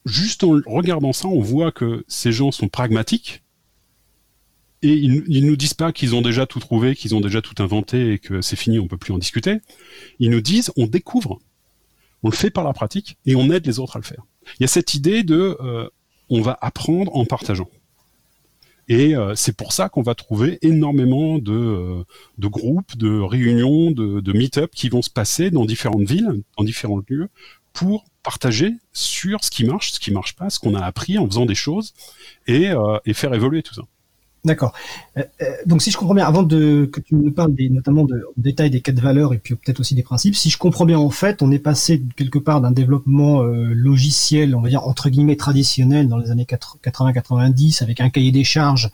Juste 0.04 0.44
en 0.44 0.60
regardant 0.66 1.14
ça, 1.14 1.28
on 1.28 1.40
voit 1.40 1.72
que 1.72 2.04
ces 2.06 2.32
gens 2.32 2.50
sont 2.50 2.68
pragmatiques, 2.68 3.42
et 4.82 4.92
ils, 4.92 5.24
ils 5.26 5.46
nous 5.46 5.56
disent 5.56 5.74
pas 5.74 5.92
qu'ils 5.92 6.14
ont 6.14 6.22
déjà 6.22 6.46
tout 6.46 6.60
trouvé, 6.60 6.94
qu'ils 6.94 7.14
ont 7.14 7.20
déjà 7.20 7.40
tout 7.40 7.60
inventé 7.62 8.12
et 8.12 8.18
que 8.18 8.42
c'est 8.42 8.56
fini, 8.56 8.78
on 8.78 8.86
peut 8.86 8.98
plus 8.98 9.12
en 9.12 9.18
discuter. 9.18 9.56
Ils 10.18 10.30
nous 10.30 10.40
disent, 10.40 10.70
on 10.76 10.86
découvre, 10.86 11.40
on 12.22 12.30
le 12.30 12.34
fait 12.36 12.50
par 12.50 12.64
la 12.64 12.72
pratique 12.72 13.16
et 13.26 13.34
on 13.36 13.50
aide 13.50 13.66
les 13.66 13.78
autres 13.78 13.96
à 13.96 13.98
le 13.98 14.04
faire. 14.04 14.22
Il 14.58 14.62
y 14.62 14.64
a 14.64 14.68
cette 14.68 14.94
idée 14.94 15.22
de, 15.22 15.56
euh, 15.60 15.88
on 16.28 16.40
va 16.40 16.58
apprendre 16.60 17.14
en 17.16 17.24
partageant. 17.24 17.68
Et 18.88 19.14
euh, 19.14 19.34
c'est 19.34 19.54
pour 19.54 19.72
ça 19.72 19.90
qu'on 19.90 20.02
va 20.02 20.14
trouver 20.14 20.58
énormément 20.62 21.38
de, 21.38 21.52
euh, 21.52 22.04
de 22.38 22.48
groupes, 22.48 22.96
de 22.96 23.20
réunions, 23.20 23.90
de, 23.90 24.20
de 24.20 24.32
meet-up 24.32 24.70
qui 24.74 24.88
vont 24.88 25.02
se 25.02 25.10
passer 25.10 25.50
dans 25.50 25.66
différentes 25.66 26.08
villes, 26.08 26.42
dans 26.56 26.64
différents 26.64 27.02
lieux, 27.08 27.28
pour 27.74 28.06
partager 28.22 28.72
sur 28.92 29.44
ce 29.44 29.50
qui 29.50 29.64
marche, 29.64 29.92
ce 29.92 30.00
qui 30.00 30.10
marche 30.10 30.34
pas, 30.34 30.48
ce 30.48 30.58
qu'on 30.58 30.74
a 30.74 30.82
appris 30.82 31.18
en 31.18 31.26
faisant 31.26 31.44
des 31.44 31.54
choses, 31.54 31.92
et, 32.46 32.70
et 33.04 33.14
faire 33.14 33.32
évoluer 33.34 33.62
tout 33.62 33.74
ça. 33.74 33.82
D'accord. 34.48 34.72
Euh, 35.18 35.24
euh, 35.42 35.44
donc 35.66 35.82
si 35.82 35.90
je 35.90 35.98
comprends 35.98 36.14
bien, 36.14 36.26
avant 36.26 36.42
de 36.42 36.88
que 36.90 37.00
tu 37.00 37.14
nous 37.14 37.30
parles 37.30 37.54
des, 37.54 37.68
notamment 37.68 38.04
de, 38.04 38.16
en 38.16 38.40
détail 38.40 38.70
des 38.70 38.80
quatre 38.80 38.98
valeurs 38.98 39.34
et 39.34 39.38
puis 39.38 39.54
peut-être 39.56 39.80
aussi 39.80 39.94
des 39.94 40.02
principes, 40.02 40.34
si 40.34 40.48
je 40.48 40.56
comprends 40.56 40.86
bien 40.86 40.98
en 40.98 41.10
fait, 41.10 41.42
on 41.42 41.50
est 41.50 41.58
passé 41.58 42.02
quelque 42.16 42.38
part 42.38 42.62
d'un 42.62 42.70
développement 42.70 43.42
euh, 43.42 43.74
logiciel, 43.74 44.56
on 44.56 44.62
va 44.62 44.70
dire 44.70 44.86
entre 44.88 45.10
guillemets 45.10 45.36
traditionnel 45.36 46.08
dans 46.08 46.16
les 46.16 46.30
années 46.30 46.46
80-90 46.46 47.82
avec 47.82 48.00
un 48.00 48.08
cahier 48.08 48.32
des 48.32 48.42
charges, 48.42 48.90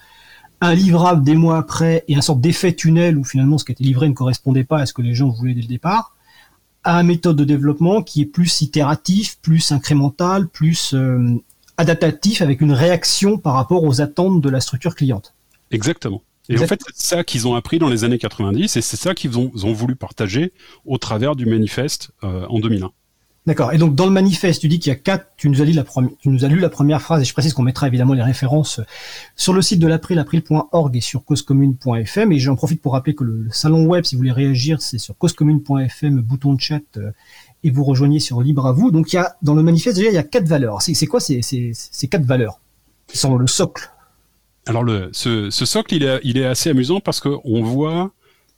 un 0.60 0.74
livrable 0.74 1.22
des 1.22 1.36
mois 1.36 1.56
après 1.56 2.02
et 2.08 2.16
un 2.16 2.20
sorte 2.20 2.40
d'effet 2.40 2.72
tunnel 2.72 3.16
où 3.16 3.22
finalement 3.22 3.56
ce 3.56 3.64
qui 3.64 3.70
était 3.70 3.84
livré 3.84 4.08
ne 4.08 4.14
correspondait 4.14 4.64
pas 4.64 4.80
à 4.80 4.86
ce 4.86 4.92
que 4.92 5.02
les 5.02 5.14
gens 5.14 5.28
voulaient 5.28 5.54
dès 5.54 5.62
le 5.62 5.68
départ, 5.68 6.16
à 6.82 7.00
une 7.00 7.06
méthode 7.06 7.36
de 7.36 7.44
développement 7.44 8.02
qui 8.02 8.22
est 8.22 8.26
plus 8.26 8.60
itératif, 8.60 9.38
plus 9.40 9.70
incrémental, 9.70 10.48
plus 10.48 10.96
adaptatif 11.76 12.42
avec 12.42 12.60
une 12.60 12.72
réaction 12.72 13.38
par 13.38 13.54
rapport 13.54 13.84
aux 13.84 14.00
attentes 14.00 14.40
de 14.40 14.50
la 14.50 14.60
structure 14.60 14.94
cliente. 14.94 15.33
Exactement. 15.70 16.22
Et 16.48 16.58
en 16.58 16.66
fait, 16.66 16.80
c'est 16.94 17.06
ça 17.06 17.24
qu'ils 17.24 17.48
ont 17.48 17.54
appris 17.54 17.78
dans 17.78 17.88
les 17.88 18.04
années 18.04 18.18
90 18.18 18.76
et 18.76 18.80
c'est 18.82 18.96
ça 18.96 19.14
qu'ils 19.14 19.38
ont, 19.38 19.50
ont, 19.54 19.72
voulu 19.72 19.96
partager 19.96 20.52
au 20.84 20.98
travers 20.98 21.36
du 21.36 21.46
manifeste 21.46 22.10
euh, 22.22 22.46
en 22.48 22.58
2001. 22.58 22.92
D'accord. 23.46 23.74
Et 23.74 23.78
donc 23.78 23.94
dans 23.94 24.06
le 24.06 24.10
manifeste, 24.10 24.62
tu 24.62 24.68
dis 24.68 24.78
qu'il 24.78 24.90
y 24.90 24.92
a 24.92 24.98
quatre. 24.98 25.26
Tu 25.36 25.50
nous 25.50 25.60
as 25.60 25.66
lu 25.66 25.72
la 25.72 25.84
première. 25.84 26.10
Tu 26.18 26.30
nous 26.30 26.46
as 26.46 26.48
lu 26.48 26.58
la 26.60 26.70
première 26.70 27.02
phrase 27.02 27.20
et 27.20 27.24
je 27.26 27.32
précise 27.34 27.52
qu'on 27.52 27.62
mettra 27.62 27.86
évidemment 27.86 28.14
les 28.14 28.22
références 28.22 28.80
sur 29.36 29.52
le 29.52 29.60
site 29.60 29.80
de 29.80 29.86
l'April, 29.86 30.18
april.org 30.18 30.96
et 30.96 31.00
sur 31.02 31.24
causecommune.fm. 31.24 32.32
Et 32.32 32.38
j'en 32.38 32.56
profite 32.56 32.80
pour 32.80 32.92
rappeler 32.92 33.14
que 33.14 33.24
le, 33.24 33.46
salon 33.50 33.84
web, 33.84 34.04
si 34.04 34.14
vous 34.14 34.20
voulez 34.20 34.32
réagir, 34.32 34.80
c'est 34.80 34.96
sur 34.96 35.16
causecommune.fm, 35.18 36.22
bouton 36.22 36.54
de 36.54 36.60
chat, 36.60 36.80
euh, 36.96 37.10
et 37.62 37.70
vous 37.70 37.84
rejoignez 37.84 38.18
sur 38.18 38.40
Libre 38.40 38.66
à 38.66 38.72
vous. 38.72 38.90
Donc 38.90 39.12
il 39.12 39.16
y 39.16 39.18
a 39.18 39.36
dans 39.42 39.54
le 39.54 39.62
manifeste 39.62 39.96
déjà 39.96 40.08
il 40.08 40.14
y 40.14 40.18
a 40.18 40.22
quatre 40.22 40.48
valeurs. 40.48 40.80
C'est 40.80 41.06
quoi 41.06 41.20
ces, 41.20 41.42
ces, 41.42 41.72
ces 41.74 42.08
quatre 42.08 42.24
valeurs 42.24 42.60
qui 43.06 43.18
sont 43.18 43.36
le 43.36 43.46
socle 43.46 43.90
alors 44.66 44.82
le, 44.82 45.10
ce, 45.12 45.50
ce, 45.50 45.64
socle, 45.64 45.94
il 45.94 46.04
est, 46.04 46.20
il 46.24 46.38
est 46.38 46.44
assez 46.44 46.70
amusant 46.70 47.00
parce 47.00 47.20
qu'on 47.20 47.62
voit 47.62 48.12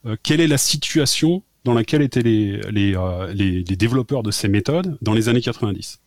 euh, 0.05 0.15
quelle 0.23 0.41
est 0.41 0.47
la 0.47 0.57
situation 0.57 1.43
dans 1.63 1.73
laquelle 1.73 2.01
étaient 2.01 2.21
les, 2.21 2.61
les, 2.71 2.95
euh, 2.95 3.33
les, 3.33 3.63
les, 3.63 3.75
développeurs 3.75 4.23
de 4.23 4.31
ces 4.31 4.47
méthodes 4.47 4.97
dans 5.01 5.13
les 5.13 5.27
années 5.27 5.41
90. 5.41 5.99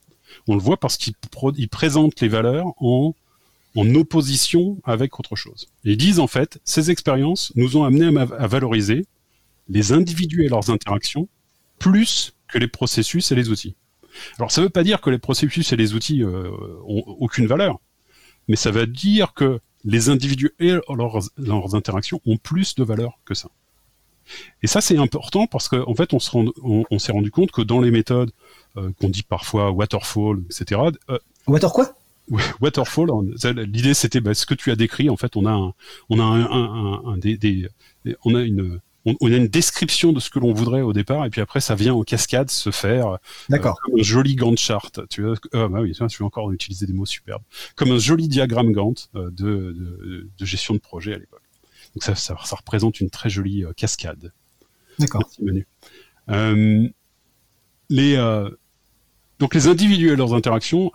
On 0.49 0.55
le 0.55 0.61
voit 0.61 0.79
parce 0.79 0.97
qu'ils 0.97 1.69
présentent 1.69 2.21
les 2.21 2.29
valeurs 2.29 2.67
en, 2.79 3.15
en 3.77 3.95
opposition 3.95 4.79
avec 4.85 5.19
autre 5.21 5.37
chose. 5.37 5.69
ils 5.85 5.97
disent 5.97 6.19
en 6.19 6.27
fait, 6.27 6.61
ces 6.65 6.91
expériences 6.91 7.53
nous 7.57 7.77
ont 7.77 7.85
amené 7.85 8.19
à, 8.19 8.23
à 8.23 8.47
valoriser 8.47 9.05
les 9.69 9.93
individus 9.93 10.45
et 10.45 10.49
leurs 10.49 10.71
interactions 10.71 11.29
plus 11.79 12.35
que 12.49 12.59
les 12.59 12.69
processus 12.69 13.31
et 13.33 13.35
les 13.35 13.51
outils. 13.51 13.75
Alors 14.39 14.51
ça 14.51 14.61
ne 14.61 14.67
veut 14.67 14.71
pas 14.71 14.83
dire 14.83 15.01
que 15.01 15.11
les 15.11 15.19
processus 15.19 15.73
et 15.73 15.77
les 15.77 15.95
outils 15.95 16.23
euh, 16.23 16.51
ont 16.87 17.05
aucune 17.07 17.47
valeur, 17.47 17.79
mais 18.49 18.57
ça 18.57 18.71
veut 18.71 18.87
dire 18.87 19.35
que 19.35 19.61
les 19.85 20.09
individus 20.09 20.53
et 20.59 20.73
leurs, 20.89 21.75
interactions 21.75 22.21
ont 22.27 22.37
plus 22.37 22.75
de 22.75 22.85
valeur 22.85 23.19
que 23.25 23.35
ça. 23.35 23.49
Et 24.63 24.67
ça, 24.67 24.81
c'est 24.81 24.97
important 24.97 25.47
parce 25.47 25.69
qu'en 25.69 25.91
en 25.91 25.95
fait, 25.95 26.13
on 26.13 26.19
s'est 26.19 26.31
rendu, 26.31 26.51
on, 26.63 26.99
s'est 26.99 27.13
rendu 27.13 27.31
compte 27.31 27.51
que 27.51 27.63
dans 27.63 27.81
les 27.81 27.91
méthodes 27.91 28.31
euh, 28.77 28.91
qu'on 29.01 29.09
dit 29.09 29.25
parfois 29.25 29.73
waterfall, 29.73 30.43
etc. 30.47 30.81
Euh, 31.09 31.19
Water 31.47 31.73
quoi? 31.73 31.97
Waterfall, 32.61 33.09
l'idée 33.67 33.95
c'était 33.95 34.21
bah, 34.21 34.35
ce 34.35 34.47
que 34.47 34.55
tu 34.55 34.71
as 34.71 34.77
décrit. 34.77 35.11
En 35.11 35.17
fait, 35.17 35.37
on 35.37 35.47
a 35.47 35.53
un, 35.53 35.75
on 36.11 36.21
a 36.21 36.23
un, 36.23 36.45
un, 36.45 37.03
un 37.13 37.17
des, 37.17 37.37
des, 37.37 37.69
on 38.25 38.37
a 38.37 38.43
une, 38.43 38.81
on, 39.07 39.33
a 39.33 39.37
une 39.37 39.49
description 39.49 40.13
de 40.13 40.21
ce 40.21 40.31
que 40.31 40.39
l'on 40.39 40.53
voudrait 40.53 40.83
au 40.83 40.93
départ, 40.93 41.25
et 41.25 41.31
puis 41.31 41.41
après 41.41 41.61
ça 41.61 41.75
vient 41.75 41.95
en 41.95 42.03
cascade 42.03 42.51
se 42.51 42.71
faire 42.71 43.19
euh, 43.51 43.59
comme 43.59 43.75
un 43.99 44.03
joli 44.03 44.37
Gantt 44.37 44.59
chart. 44.59 45.01
Tu 45.09 45.23
vois, 45.23 45.37
euh, 45.55 45.69
bah 45.69 45.81
oui, 45.81 45.95
je 45.95 46.19
vais 46.19 46.25
encore 46.25 46.53
utiliser 46.53 46.87
des 46.87 46.93
mots 46.93 47.07
superbes, 47.07 47.43
comme 47.77 47.93
un 47.93 47.99
joli 47.99 48.29
diagramme 48.29 48.73
Gantt 48.73 49.09
euh, 49.15 49.31
de, 49.31 49.73
de, 49.73 50.31
de, 50.39 50.45
gestion 50.45 50.75
de 50.75 50.81
projet 50.81 51.15
à 51.15 51.19
l'époque. 51.19 51.43
Donc 51.95 52.03
ça, 52.03 52.15
ça, 52.15 52.37
ça, 52.45 52.57
représente 52.57 53.01
une 53.01 53.11
très 53.11 53.31
jolie 53.31 53.65
euh, 53.65 53.73
cascade. 53.73 54.33
D'accord. 54.99 55.29
Les 57.89 58.17
donc 59.39 59.55
les 59.55 59.69
individus 59.69 60.11
et 60.11 60.17
leurs 60.17 60.35
interactions 60.35 60.93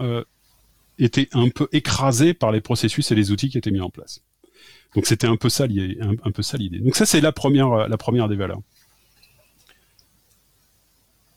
étaient 0.99 1.27
un 1.33 1.49
peu 1.49 1.67
écrasés 1.71 2.35
par 2.35 2.51
les 2.51 2.61
processus 2.61 3.11
et 3.11 3.15
les 3.15 3.31
outils 3.31 3.49
qui 3.49 3.57
étaient 3.57 3.71
mis 3.71 3.81
en 3.81 3.89
place. 3.89 4.21
Donc 4.95 5.05
c'était 5.05 5.27
un 5.27 5.35
peu 5.35 5.49
ça 5.49 5.67
l'idée. 5.67 5.97
Un, 6.01 6.31
peu 6.31 6.41
ça 6.41 6.57
l'idée. 6.57 6.79
Donc 6.79 6.95
ça 6.95 7.05
c'est 7.05 7.21
la 7.21 7.31
première, 7.31 7.87
la 7.87 7.97
première 7.97 8.27
des 8.29 8.35
valeurs. 8.35 8.61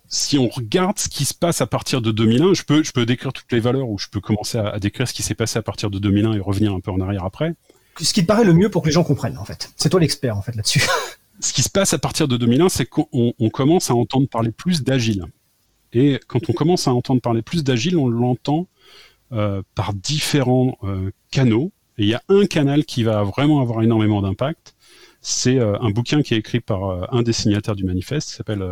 si 0.09 0.39
on 0.39 0.49
regarde 0.49 0.99
ce 0.99 1.09
qui 1.09 1.25
se 1.25 1.35
passe 1.35 1.61
à 1.61 1.67
partir 1.67 2.01
de 2.01 2.11
2001, 2.11 2.55
je 2.55 2.63
peux, 2.63 2.83
je 2.83 2.93
peux 2.93 3.05
décrire 3.05 3.33
toutes 3.33 3.53
les 3.53 3.61
valeurs 3.61 3.89
ou 3.89 3.99
je 3.99 4.09
peux 4.09 4.21
commencer 4.21 4.59
à, 4.59 4.79
décrire 4.79 5.07
ce 5.07 5.13
qui 5.13 5.23
s'est 5.23 5.35
passé 5.35 5.59
à 5.59 5.63
partir 5.63 5.91
de 5.91 5.99
2001 5.99 6.33
et 6.33 6.41
revenir 6.41 6.73
un 6.73 6.81
peu 6.81 6.91
en 6.91 7.01
arrière 7.01 7.25
après. 7.25 7.55
Ce 8.01 8.13
qui 8.13 8.23
te 8.23 8.27
paraît 8.27 8.45
le 8.45 8.55
mieux 8.55 8.71
pour 8.71 8.83
que 8.83 8.89
les 8.89 8.93
gens 8.93 9.05
comprennent, 9.05 9.37
en 9.39 9.45
fait. 9.45 9.71
C'est 9.77 9.91
toi 9.91 10.01
l'expert, 10.01 10.37
en 10.37 10.43
fait, 10.43 10.55
là-dessus. 10.55 10.83
Ce 11.41 11.53
qui 11.53 11.63
se 11.63 11.69
passe 11.69 11.93
à 11.93 11.99
partir 11.99 12.27
de 12.27 12.37
2001, 12.37 12.69
c'est 12.69 12.87
qu'on 12.87 13.07
on 13.13 13.51
commence 13.51 13.91
à 13.91 13.95
entendre 13.95 14.29
parler 14.29 14.51
plus 14.51 14.83
d'agile. 14.83 15.25
Et 15.93 16.21
quand 16.27 16.49
on 16.49 16.53
commence 16.53 16.89
à 16.89 16.93
entendre 16.93 17.21
parler 17.21 17.43
plus 17.43 17.65
d'agile, 17.65 17.97
on 17.97 18.09
l'entend 18.09 18.67
euh, 19.33 19.63
par 19.75 19.95
différents 19.95 20.79
euh, 20.85 21.11
canaux. 21.31 21.71
Et 21.99 22.05
il 22.05 22.09
y 22.09 22.15
a 22.15 22.23
un 22.29 22.47
canal 22.47 22.85
qui 22.85 23.03
va 23.03 23.23
vraiment 23.23 23.61
avoir 23.61 23.83
énormément 23.83 24.23
d'impact. 24.23 24.75
C'est 25.21 25.59
euh, 25.59 25.79
un 25.81 25.91
bouquin 25.91 26.23
qui 26.23 26.35
est 26.35 26.39
écrit 26.39 26.61
par 26.61 27.13
un 27.13 27.23
des 27.23 27.33
signataires 27.33 27.75
du 27.75 27.85
manifeste, 27.85 28.31
qui 28.31 28.37
s'appelle 28.37 28.65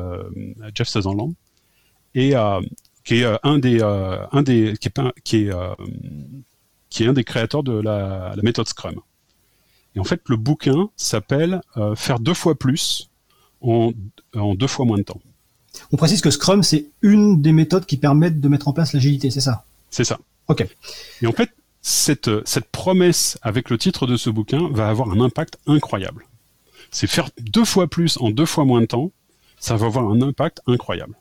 Jeff 0.75 0.89
Sutherland, 0.89 1.35
et 2.15 2.35
qui 3.05 3.17
est 3.17 3.39
un 3.43 3.59
des, 3.59 3.83
un 3.83 4.43
des, 4.43 4.75
qui 4.81 4.89
est, 4.89 5.01
qui 5.25 5.37
est, 5.37 5.53
qui 6.89 7.05
est 7.05 7.09
un 7.09 7.13
des 7.13 7.25
créateurs 7.25 7.63
de 7.63 7.73
la, 7.73 8.33
la, 8.37 8.43
méthode 8.43 8.69
Scrum. 8.69 9.01
Et 9.97 10.01
en 10.01 10.05
fait, 10.05 10.23
le 10.29 10.37
bouquin 10.37 10.89
s'appelle 10.97 11.61
Faire 11.97 12.21
deux 12.21 12.35
fois 12.35 12.55
plus 12.55 13.11
en, 13.61 13.93
en 14.35 14.55
deux 14.55 14.69
fois 14.69 14.85
moins 14.85 14.99
de 14.99 15.03
temps. 15.03 15.21
On 15.93 15.97
précise 15.97 16.21
que 16.21 16.31
Scrum, 16.31 16.63
c'est 16.63 16.87
une 17.03 17.43
des 17.43 17.53
méthodes 17.53 17.87
qui 17.87 17.97
permettent 17.97 18.41
de 18.41 18.49
mettre 18.49 18.69
en 18.69 18.73
place 18.73 18.93
l'agilité, 18.93 19.31
c'est 19.31 19.41
ça? 19.41 19.65
C'est 19.91 20.05
ça. 20.05 20.19
Ok. 20.49 20.67
Et 21.23 21.27
en 21.27 21.33
fait, 21.33 21.51
cette, 21.87 22.29
cette 22.49 22.69
promesse 22.73 23.39
avec 23.43 23.71
le 23.71 23.79
titre 23.79 24.09
de 24.09 24.17
ce 24.17 24.29
bouquin 24.29 24.69
va 24.73 24.89
avoir 24.89 25.09
un 25.13 25.21
impact 25.21 25.57
incroyable. 25.69 26.27
C'est 26.91 27.07
faire 27.07 27.31
deux 27.41 27.65
fois 27.65 27.87
plus 27.87 28.19
en 28.21 28.31
deux 28.31 28.45
fois 28.45 28.65
moins 28.65 28.81
de 28.81 28.87
temps, 28.87 29.13
ça 29.61 29.77
va 29.77 29.87
avoir 29.87 30.11
un 30.11 30.21
impact 30.21 30.63
incroyable. 30.67 31.15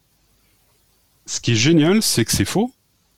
Ce 1.27 1.39
qui 1.39 1.51
est 1.51 1.55
génial, 1.55 2.01
c'est 2.01 2.25
que 2.25 2.31
c'est 2.31 2.45
faux, 2.45 2.72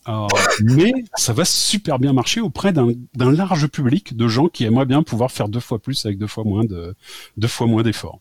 euh, 0.10 0.28
mais 0.62 0.92
ça 1.16 1.32
va 1.32 1.46
super 1.46 2.00
bien 2.00 2.12
marcher 2.12 2.42
auprès 2.42 2.74
d'un 2.74 3.32
large 3.32 3.68
public 3.68 4.18
de 4.18 4.28
gens 4.28 4.50
qui 4.50 4.66
aimeraient 4.66 4.86
bien 4.86 5.02
pouvoir 5.02 5.32
faire 5.32 5.48
deux 5.48 5.62
fois 5.62 5.80
plus 5.80 6.06
avec 6.06 6.18
deux 6.18 6.28
fois 6.28 6.44
moins 6.44 6.66
de 6.66 6.96
deux 7.38 7.48
fois 7.48 7.66
moins 7.66 7.82
d'efforts. 7.82 8.20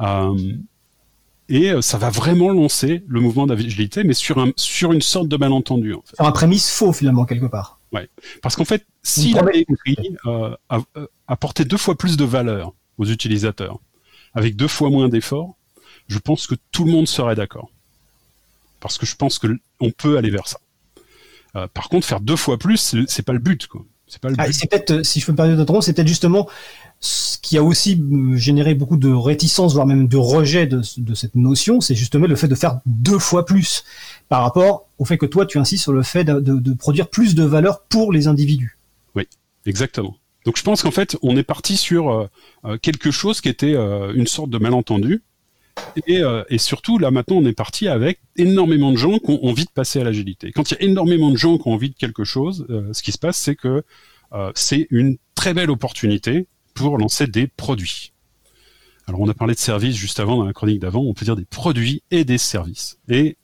Euh, 0.00 0.36
et 1.48 1.70
euh, 1.70 1.80
ça 1.80 1.96
va 1.96 2.10
vraiment 2.10 2.50
lancer 2.50 3.04
le 3.08 3.20
mouvement 3.20 3.46
d'agilité, 3.46 4.04
mais 4.04 4.12
sur, 4.12 4.38
un, 4.38 4.50
sur 4.56 4.92
une 4.92 5.00
sorte 5.00 5.28
de 5.28 5.36
malentendu. 5.38 5.94
En 5.94 6.02
fait. 6.02 6.16
Sur 6.16 6.26
un 6.26 6.32
prémisse 6.32 6.70
faux 6.70 6.92
finalement 6.92 7.24
quelque 7.24 7.46
part. 7.46 7.79
Ouais, 7.92 8.08
parce 8.42 8.54
qu'en 8.54 8.64
fait, 8.64 8.86
s'il 9.02 9.36
avait 9.38 9.64
écrit 9.68 10.16
euh, 10.26 10.54
euh, 10.72 11.06
apporter 11.26 11.64
deux 11.64 11.76
fois 11.76 11.96
plus 11.96 12.16
de 12.16 12.24
valeur 12.24 12.72
aux 12.98 13.06
utilisateurs, 13.06 13.80
avec 14.34 14.54
deux 14.54 14.68
fois 14.68 14.90
moins 14.90 15.08
d'efforts, 15.08 15.56
je 16.06 16.18
pense 16.18 16.46
que 16.46 16.54
tout 16.70 16.84
le 16.84 16.92
monde 16.92 17.08
serait 17.08 17.34
d'accord. 17.34 17.70
Parce 18.78 18.96
que 18.96 19.06
je 19.06 19.16
pense 19.16 19.38
que 19.38 19.48
on 19.80 19.90
peut 19.90 20.16
aller 20.18 20.30
vers 20.30 20.46
ça. 20.46 20.58
Euh, 21.56 21.66
par 21.66 21.88
contre, 21.88 22.06
faire 22.06 22.20
deux 22.20 22.36
fois 22.36 22.58
plus, 22.58 22.94
c'est 23.08 23.22
pas 23.22 23.32
le 23.32 23.38
but, 23.40 23.66
quoi. 23.66 23.84
C'est 24.06 24.20
pas 24.20 24.28
le 24.28 24.36
ah, 24.38 24.46
but. 24.46 24.52
c'est 24.52 24.68
peut-être, 24.68 25.04
si 25.04 25.20
je 25.20 25.26
peux 25.26 25.32
me 25.32 25.36
permettre 25.36 25.82
c'est 25.82 25.92
peut-être 25.92 26.08
justement 26.08 26.48
ce 26.98 27.38
qui 27.38 27.56
a 27.56 27.62
aussi 27.62 28.02
généré 28.34 28.74
beaucoup 28.74 28.96
de 28.96 29.10
réticence, 29.10 29.74
voire 29.74 29.86
même 29.86 30.08
de 30.08 30.16
rejet 30.16 30.66
de, 30.66 30.82
cette 30.82 31.34
notion, 31.34 31.80
c'est 31.80 31.94
justement 31.94 32.26
le 32.26 32.36
fait 32.36 32.48
de 32.48 32.54
faire 32.54 32.80
deux 32.86 33.18
fois 33.18 33.46
plus 33.46 33.84
par 34.30 34.42
rapport 34.42 34.86
au 34.98 35.04
fait 35.04 35.18
que 35.18 35.26
toi, 35.26 35.44
tu 35.44 35.58
insistes 35.58 35.82
sur 35.82 35.92
le 35.92 36.04
fait 36.04 36.24
de, 36.24 36.72
produire 36.72 37.08
plus 37.08 37.34
de 37.34 37.42
valeur 37.42 37.82
pour 37.82 38.12
les 38.12 38.28
individus. 38.28 38.78
Oui, 39.16 39.24
exactement. 39.66 40.16
Donc 40.46 40.56
je 40.56 40.62
pense 40.62 40.82
qu'en 40.82 40.92
fait, 40.92 41.18
on 41.20 41.36
est 41.36 41.42
parti 41.42 41.76
sur 41.76 42.10
euh, 42.10 42.28
euh, 42.64 42.78
quelque 42.80 43.10
chose 43.10 43.40
qui 43.40 43.48
était 43.48 43.74
euh, 43.74 44.14
une 44.14 44.28
sorte 44.28 44.48
de 44.48 44.58
malentendu. 44.58 45.22
Et, 46.06 46.22
et, 46.50 46.58
surtout, 46.58 46.98
là 46.98 47.10
maintenant, 47.10 47.36
on 47.36 47.46
est 47.46 47.54
parti 47.54 47.88
avec 47.88 48.20
énormément 48.36 48.92
de 48.92 48.98
gens 48.98 49.18
qui 49.18 49.30
ont 49.30 49.46
envie 49.46 49.64
de 49.64 49.70
passer 49.70 49.98
à 49.98 50.04
l'agilité. 50.04 50.52
Quand 50.52 50.70
il 50.70 50.74
y 50.74 50.76
a 50.76 50.82
énormément 50.82 51.30
de 51.30 51.36
gens 51.36 51.56
qui 51.56 51.68
ont 51.68 51.72
envie 51.72 51.88
de 51.88 51.94
quelque 51.94 52.22
chose, 52.22 52.66
ce 52.92 53.02
qui 53.02 53.12
se 53.12 53.18
passe, 53.18 53.38
c'est 53.38 53.56
que 53.56 53.82
c'est 54.54 54.88
une 54.90 55.16
très 55.34 55.54
belle 55.54 55.70
opportunité 55.70 56.48
pour 56.74 56.98
lancer 56.98 57.28
des 57.28 57.46
produits. 57.46 58.12
Alors 59.06 59.22
on 59.22 59.28
a 59.28 59.34
parlé 59.34 59.54
de 59.54 59.58
services 59.58 59.96
juste 59.96 60.20
avant 60.20 60.36
dans 60.36 60.44
la 60.44 60.52
chronique 60.52 60.80
d'avant, 60.80 61.00
on 61.00 61.14
peut 61.14 61.24
dire 61.24 61.36
des 61.36 61.46
produits 61.46 62.02
et 62.10 62.24
des 62.24 62.36
services. 62.36 62.98
Et 63.08 63.38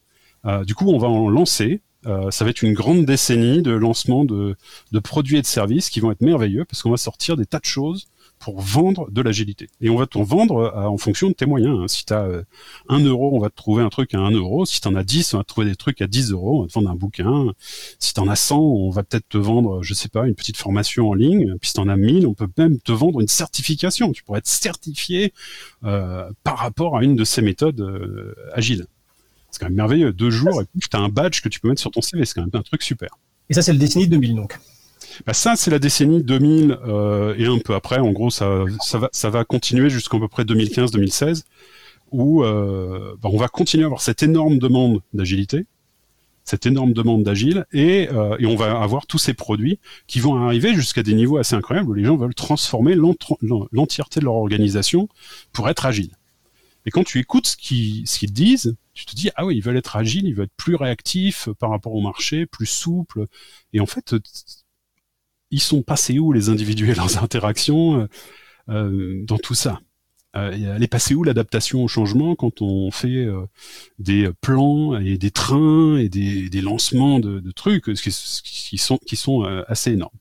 du 0.65 0.75
coup 0.75 0.91
on 0.91 0.99
va 0.99 1.09
en 1.09 1.29
lancer. 1.29 1.81
Euh, 2.07 2.31
ça 2.31 2.45
va 2.45 2.51
être 2.51 2.63
une 2.63 2.73
grande 2.73 3.05
décennie 3.05 3.63
de 3.63 3.73
lancement 3.73 4.25
de, 4.25 4.57
produits 5.03 5.39
et 5.39 5.43
de 5.43 5.47
services 5.47 5.91
qui 5.91 6.01
vont 6.01 6.13
être 6.13 6.21
merveilleux 6.21 6.65
parce 6.65 6.83
qu'on 6.83 6.91
va 6.91 6.97
sortir 6.97 7.37
des 7.37 7.47
tas 7.47 7.59
de 7.59 7.65
choses 7.65 8.07
pour 8.39 8.61
vendre 8.61 9.11
de 9.11 9.23
l'agilité. 9.23 9.69
Et 9.81 9.89
on 9.89 9.97
va 9.97 10.07
t'en 10.07 10.23
vendre 10.23 10.57
euh, 10.57 10.85
en 10.85 10.99
fonction 10.99 11.29
de 11.29 11.33
tes 11.33 11.47
moyens. 11.47 11.79
Hein. 11.81 11.89
Si 11.89 12.05
tu 12.05 12.13
as 12.13 12.25
euh, 12.25 12.43
1 12.89 13.01
euro, 13.01 13.35
on 13.35 13.41
va 13.41 13.49
te 13.49 13.57
trouver 13.57 13.83
un 13.83 13.89
truc 13.89 14.15
à 14.15 14.19
1 14.19 14.31
euro. 14.33 14.67
Si 14.67 14.81
tu 14.81 14.87
en 14.89 14.95
as 14.95 15.05
10, 15.05 15.35
on 15.35 15.39
va 15.39 15.43
te 15.43 15.49
trouver 15.49 15.67
des 15.67 15.75
trucs 15.75 16.03
à 16.03 16.07
10 16.07 16.33
euros. 16.33 16.59
On 16.59 16.63
va 16.63 16.69
te 16.69 16.75
vendre 16.75 16.91
un 16.91 16.95
bouquin. 16.95 17.53
Si 17.99 18.13
tu 18.13 18.21
en 18.21 18.29
as 18.29 18.37
100, 18.37 18.59
on 18.59 18.91
va 18.91 19.03
peut-être 19.03 19.29
te 19.29 19.39
vendre, 19.39 19.83
je 19.83 19.95
sais 19.95 20.11
pas, 20.11 20.27
une 20.27 20.35
petite 20.35 20.59
formation 20.59 21.09
en 21.09 21.15
ligne. 21.15 21.57
Puis 21.61 21.69
si 21.69 21.75
tu 21.75 21.81
en 21.81 21.89
as 21.89 21.97
1000, 21.97 22.27
on 22.27 22.35
peut 22.35 22.49
même 22.59 22.79
te 22.79 22.93
vendre 22.93 23.21
une 23.21 23.29
certification. 23.29 24.13
Tu 24.13 24.23
pourrais 24.23 24.41
être 24.41 24.47
certifié 24.47 25.33
euh, 25.85 26.31
par 26.45 26.59
rapport 26.59 26.99
à 26.99 27.05
une 27.05 27.17
de 27.17 27.25
ces 27.25 27.41
méthodes 27.41 27.81
euh, 27.81 28.35
agiles. 28.53 28.87
C'est 29.57 29.61
quand 29.61 29.71
même 29.71 29.77
merveilleux. 29.77 30.13
Deux 30.13 30.29
jours, 30.29 30.61
et 30.61 30.67
tu 30.79 30.89
as 30.93 30.99
un 30.99 31.09
badge 31.09 31.41
que 31.41 31.49
tu 31.49 31.61
peux 31.61 31.71
mettre 31.71 31.81
sur 31.81 31.91
ton 31.91 32.03
CV. 32.03 32.27
C'est 32.27 32.35
quand 32.35 32.43
même 32.43 32.51
un 32.53 32.61
truc 32.61 32.83
super. 32.83 33.09
Et 33.49 33.55
ça, 33.55 33.63
c'est 33.63 33.73
le 33.73 33.79
décennie 33.79 34.07
2000 34.07 34.35
donc. 34.35 34.59
Bah 35.25 35.33
ça, 35.33 35.57
c'est 35.57 35.71
la 35.71 35.79
décennie 35.79 36.23
2000 36.23 36.77
euh, 36.87 37.35
et 37.39 37.47
un 37.47 37.57
peu 37.57 37.75
après. 37.75 37.99
En 37.99 38.13
gros, 38.13 38.29
ça, 38.29 38.65
ça 38.83 38.99
va, 38.99 39.09
ça 39.13 39.31
va 39.31 39.45
continuer 39.45 39.89
jusqu'à 39.89 40.19
peu 40.19 40.29
près 40.29 40.43
2015-2016, 40.43 41.45
où 42.13 42.45
euh, 42.45 43.15
bah, 43.23 43.31
on 43.33 43.39
va 43.39 43.49
continuer 43.49 43.85
à 43.85 43.87
avoir 43.87 44.03
cette 44.03 44.23
énorme 44.23 44.59
demande 44.59 45.01
d'agilité, 45.15 45.65
cette 46.45 46.67
énorme 46.67 46.93
demande 46.93 47.23
d'agile, 47.23 47.65
et, 47.73 48.11
euh, 48.13 48.37
et 48.39 48.45
on 48.45 48.57
va 48.57 48.79
avoir 48.79 49.07
tous 49.07 49.17
ces 49.17 49.33
produits 49.33 49.79
qui 50.07 50.21
vont 50.21 50.37
arriver 50.37 50.75
jusqu'à 50.75 51.03
des 51.03 51.15
niveaux 51.15 51.39
assez 51.39 51.57
incroyables 51.57 51.89
où 51.89 51.95
les 51.95 52.05
gens 52.05 52.19
veulent 52.19 52.35
transformer 52.35 52.95
l'entièreté 52.95 54.21
de 54.21 54.27
leur 54.27 54.35
organisation 54.35 55.09
pour 55.55 55.71
être 55.71 55.87
agile. 55.87 56.11
Et 56.85 56.91
quand 56.91 57.05
tu 57.05 57.21
écoutes 57.21 57.47
ce 57.47 57.57
qu'ils 57.57 58.07
ce 58.07 58.19
qu'ils 58.19 58.33
disent, 58.35 58.77
tu 58.97 59.05
te 59.05 59.15
dis 59.15 59.31
ah 59.37 59.45
oui, 59.45 59.57
ils 59.57 59.63
veulent 59.63 59.77
être 59.77 59.97
agiles, 59.97 60.27
ils 60.27 60.35
veulent 60.35 60.47
être 60.47 60.57
plus 60.57 60.75
réactifs 60.75 61.51
par 61.59 61.71
rapport 61.71 61.95
au 61.95 62.01
marché, 62.01 62.47
plus 62.47 62.67
souples. 62.67 63.27
Et 63.75 63.81
en 63.81 63.87
fait, 63.87 64.17
ils 65.51 65.61
sont 65.61 65.83
passés 65.83 66.19
où 66.19 66.33
les 66.33 66.49
individus 66.49 66.91
et 66.91 66.95
leurs 66.95 67.23
interactions 67.23 68.01
euh, 68.01 68.09
euh, 68.71 69.25
dans 69.25 69.39
tout 69.39 69.55
ça? 69.55 69.81
Euh, 70.35 70.75
Elle 70.77 70.83
est 70.83 70.89
passée 70.89 71.15
où 71.15 71.25
l'adaptation 71.25 71.85
au 71.85 71.89
changement 71.89 72.35
quand 72.35 72.63
on 72.63 72.91
fait 72.91 73.27
des 73.99 74.31
plans 74.41 74.99
et 74.99 75.19
des 75.19 75.31
trains 75.31 75.99
et 75.99 76.09
des, 76.09 76.49
des 76.49 76.61
lancements 76.63 77.21
de, 77.21 77.51
trucs 77.53 77.93
qui, 77.95 78.79
sont, 78.79 78.99
qui 78.99 79.17
sont 79.17 79.43
assez 79.69 79.93
énormes 79.93 80.19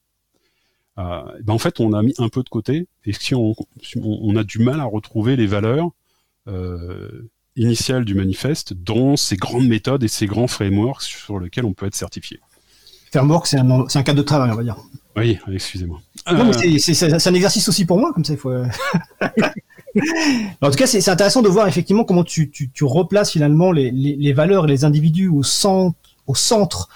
ben 0.97 1.49
en 1.49 1.57
fait, 1.57 1.81
on 1.81 1.91
a 1.91 2.01
mis 2.01 2.13
un 2.19 2.29
peu 2.29 2.41
de 2.41 2.47
côté, 2.47 2.87
et 3.03 3.11
si 3.11 3.35
on, 3.35 3.53
on 4.01 4.35
a 4.37 4.45
du 4.45 4.59
mal 4.59 4.79
à 4.79 4.85
retrouver 4.85 5.35
les 5.35 5.45
valeurs 5.45 5.91
initiales 7.55 8.05
du 8.05 8.15
manifeste 8.15 8.73
dans 8.73 9.15
ces 9.15 9.37
grandes 9.37 9.67
méthodes 9.67 10.03
et 10.03 10.07
ces 10.07 10.25
grands 10.25 10.47
frameworks 10.47 11.03
sur 11.03 11.39
lesquels 11.39 11.65
on 11.65 11.73
peut 11.73 11.85
être 11.85 11.95
certifié. 11.95 12.39
Framework, 13.11 13.47
c'est 13.47 13.57
un, 13.57 13.69
un 13.71 14.03
cadre 14.03 14.17
de 14.17 14.23
travail, 14.23 14.51
on 14.51 14.55
va 14.55 14.63
dire. 14.63 14.77
Oui, 15.15 15.39
excusez-moi. 15.51 16.01
Mais 16.31 16.79
c'est 16.79 17.27
un 17.27 17.33
exercice 17.33 17.69
aussi 17.69 17.85
pour 17.85 17.97
moi, 17.97 18.11
comme 18.13 18.25
ça, 18.25 18.33
il 18.33 18.39
faut. 18.39 18.51
Euh. 18.51 18.67
en 20.61 20.69
tout 20.69 20.77
cas, 20.77 20.87
c'est 20.87 21.07
intéressant 21.09 21.41
de 21.41 21.47
voir 21.47 21.67
effectivement 21.67 22.03
comment 22.03 22.25
tu, 22.25 22.49
tu, 22.49 22.69
tu 22.69 22.83
replaces 22.83 23.31
finalement 23.31 23.71
les, 23.71 23.91
les, 23.91 24.15
les, 24.17 24.33
valeurs 24.33 24.65
et 24.65 24.67
les 24.67 24.83
individus 24.83 25.29
au 25.29 25.43
centre, 25.43 25.97
au 26.27 26.35
centre 26.35 26.89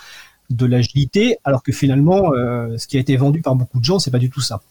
de 0.49 0.65
l'agilité, 0.65 1.37
alors 1.45 1.63
que 1.63 1.71
finalement, 1.71 2.33
euh, 2.33 2.77
ce 2.77 2.87
qui 2.87 2.97
a 2.97 2.99
été 2.99 3.15
vendu 3.15 3.41
par 3.41 3.55
beaucoup 3.55 3.79
de 3.79 3.85
gens, 3.85 3.99
c'est 3.99 4.11
pas 4.11 4.19
du 4.19 4.29
tout 4.29 4.41
ça. 4.41 4.61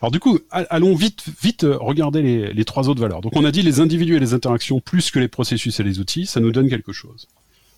Alors 0.00 0.10
du 0.10 0.20
coup, 0.20 0.38
allons 0.50 0.94
vite, 0.94 1.24
vite 1.42 1.64
euh, 1.64 1.76
regarder 1.78 2.52
les, 2.52 2.64
trois 2.64 2.88
autres 2.88 3.00
valeurs. 3.00 3.20
Donc 3.20 3.34
on 3.36 3.44
a 3.44 3.50
dit 3.50 3.62
les 3.62 3.80
individus 3.80 4.16
et 4.16 4.20
les 4.20 4.34
interactions 4.34 4.80
plus 4.80 5.10
que 5.10 5.18
les 5.18 5.28
processus 5.28 5.80
et 5.80 5.82
les 5.82 5.98
outils, 5.98 6.26
ça 6.26 6.40
nous 6.40 6.52
donne 6.52 6.68
quelque 6.68 6.92
chose. 6.92 7.28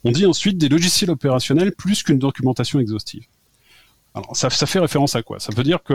On 0.03 0.11
dit 0.11 0.27
ensuite 0.27 0.59
des 0.59 0.69
logiciels 0.69 1.11
opérationnels 1.11 1.73
plus 1.73 2.03
qu'une 2.03 2.19
documentation 2.19 2.79
exhaustive. 2.81 3.25
Alors, 4.15 4.37
ça, 4.37 4.51
fait 4.51 4.79
référence 4.79 5.17
à 5.17 5.23
quoi? 5.23 5.41
Ça 5.41 5.53
veut 5.57 5.65
dire 5.65 5.83
que 5.83 5.95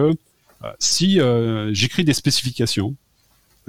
euh, 0.64 0.72
si 0.80 1.22
euh, 1.22 1.74
j'écris 1.74 2.04
des 2.04 2.14
spécifications, 2.14 2.96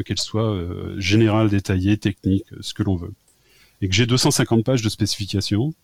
qu'elles 0.04 0.18
soient 0.18 0.58
générales, 0.96 1.50
détaillées, 1.50 1.98
techniques, 1.98 2.46
ce 2.62 2.72
que 2.72 2.82
l'on 2.82 2.96
veut, 2.96 3.12
et 3.82 3.88
que 3.88 3.94
j'ai 3.94 4.06
250 4.06 4.64
pages 4.64 4.80
de 4.80 4.88
spécifications, 4.88 5.74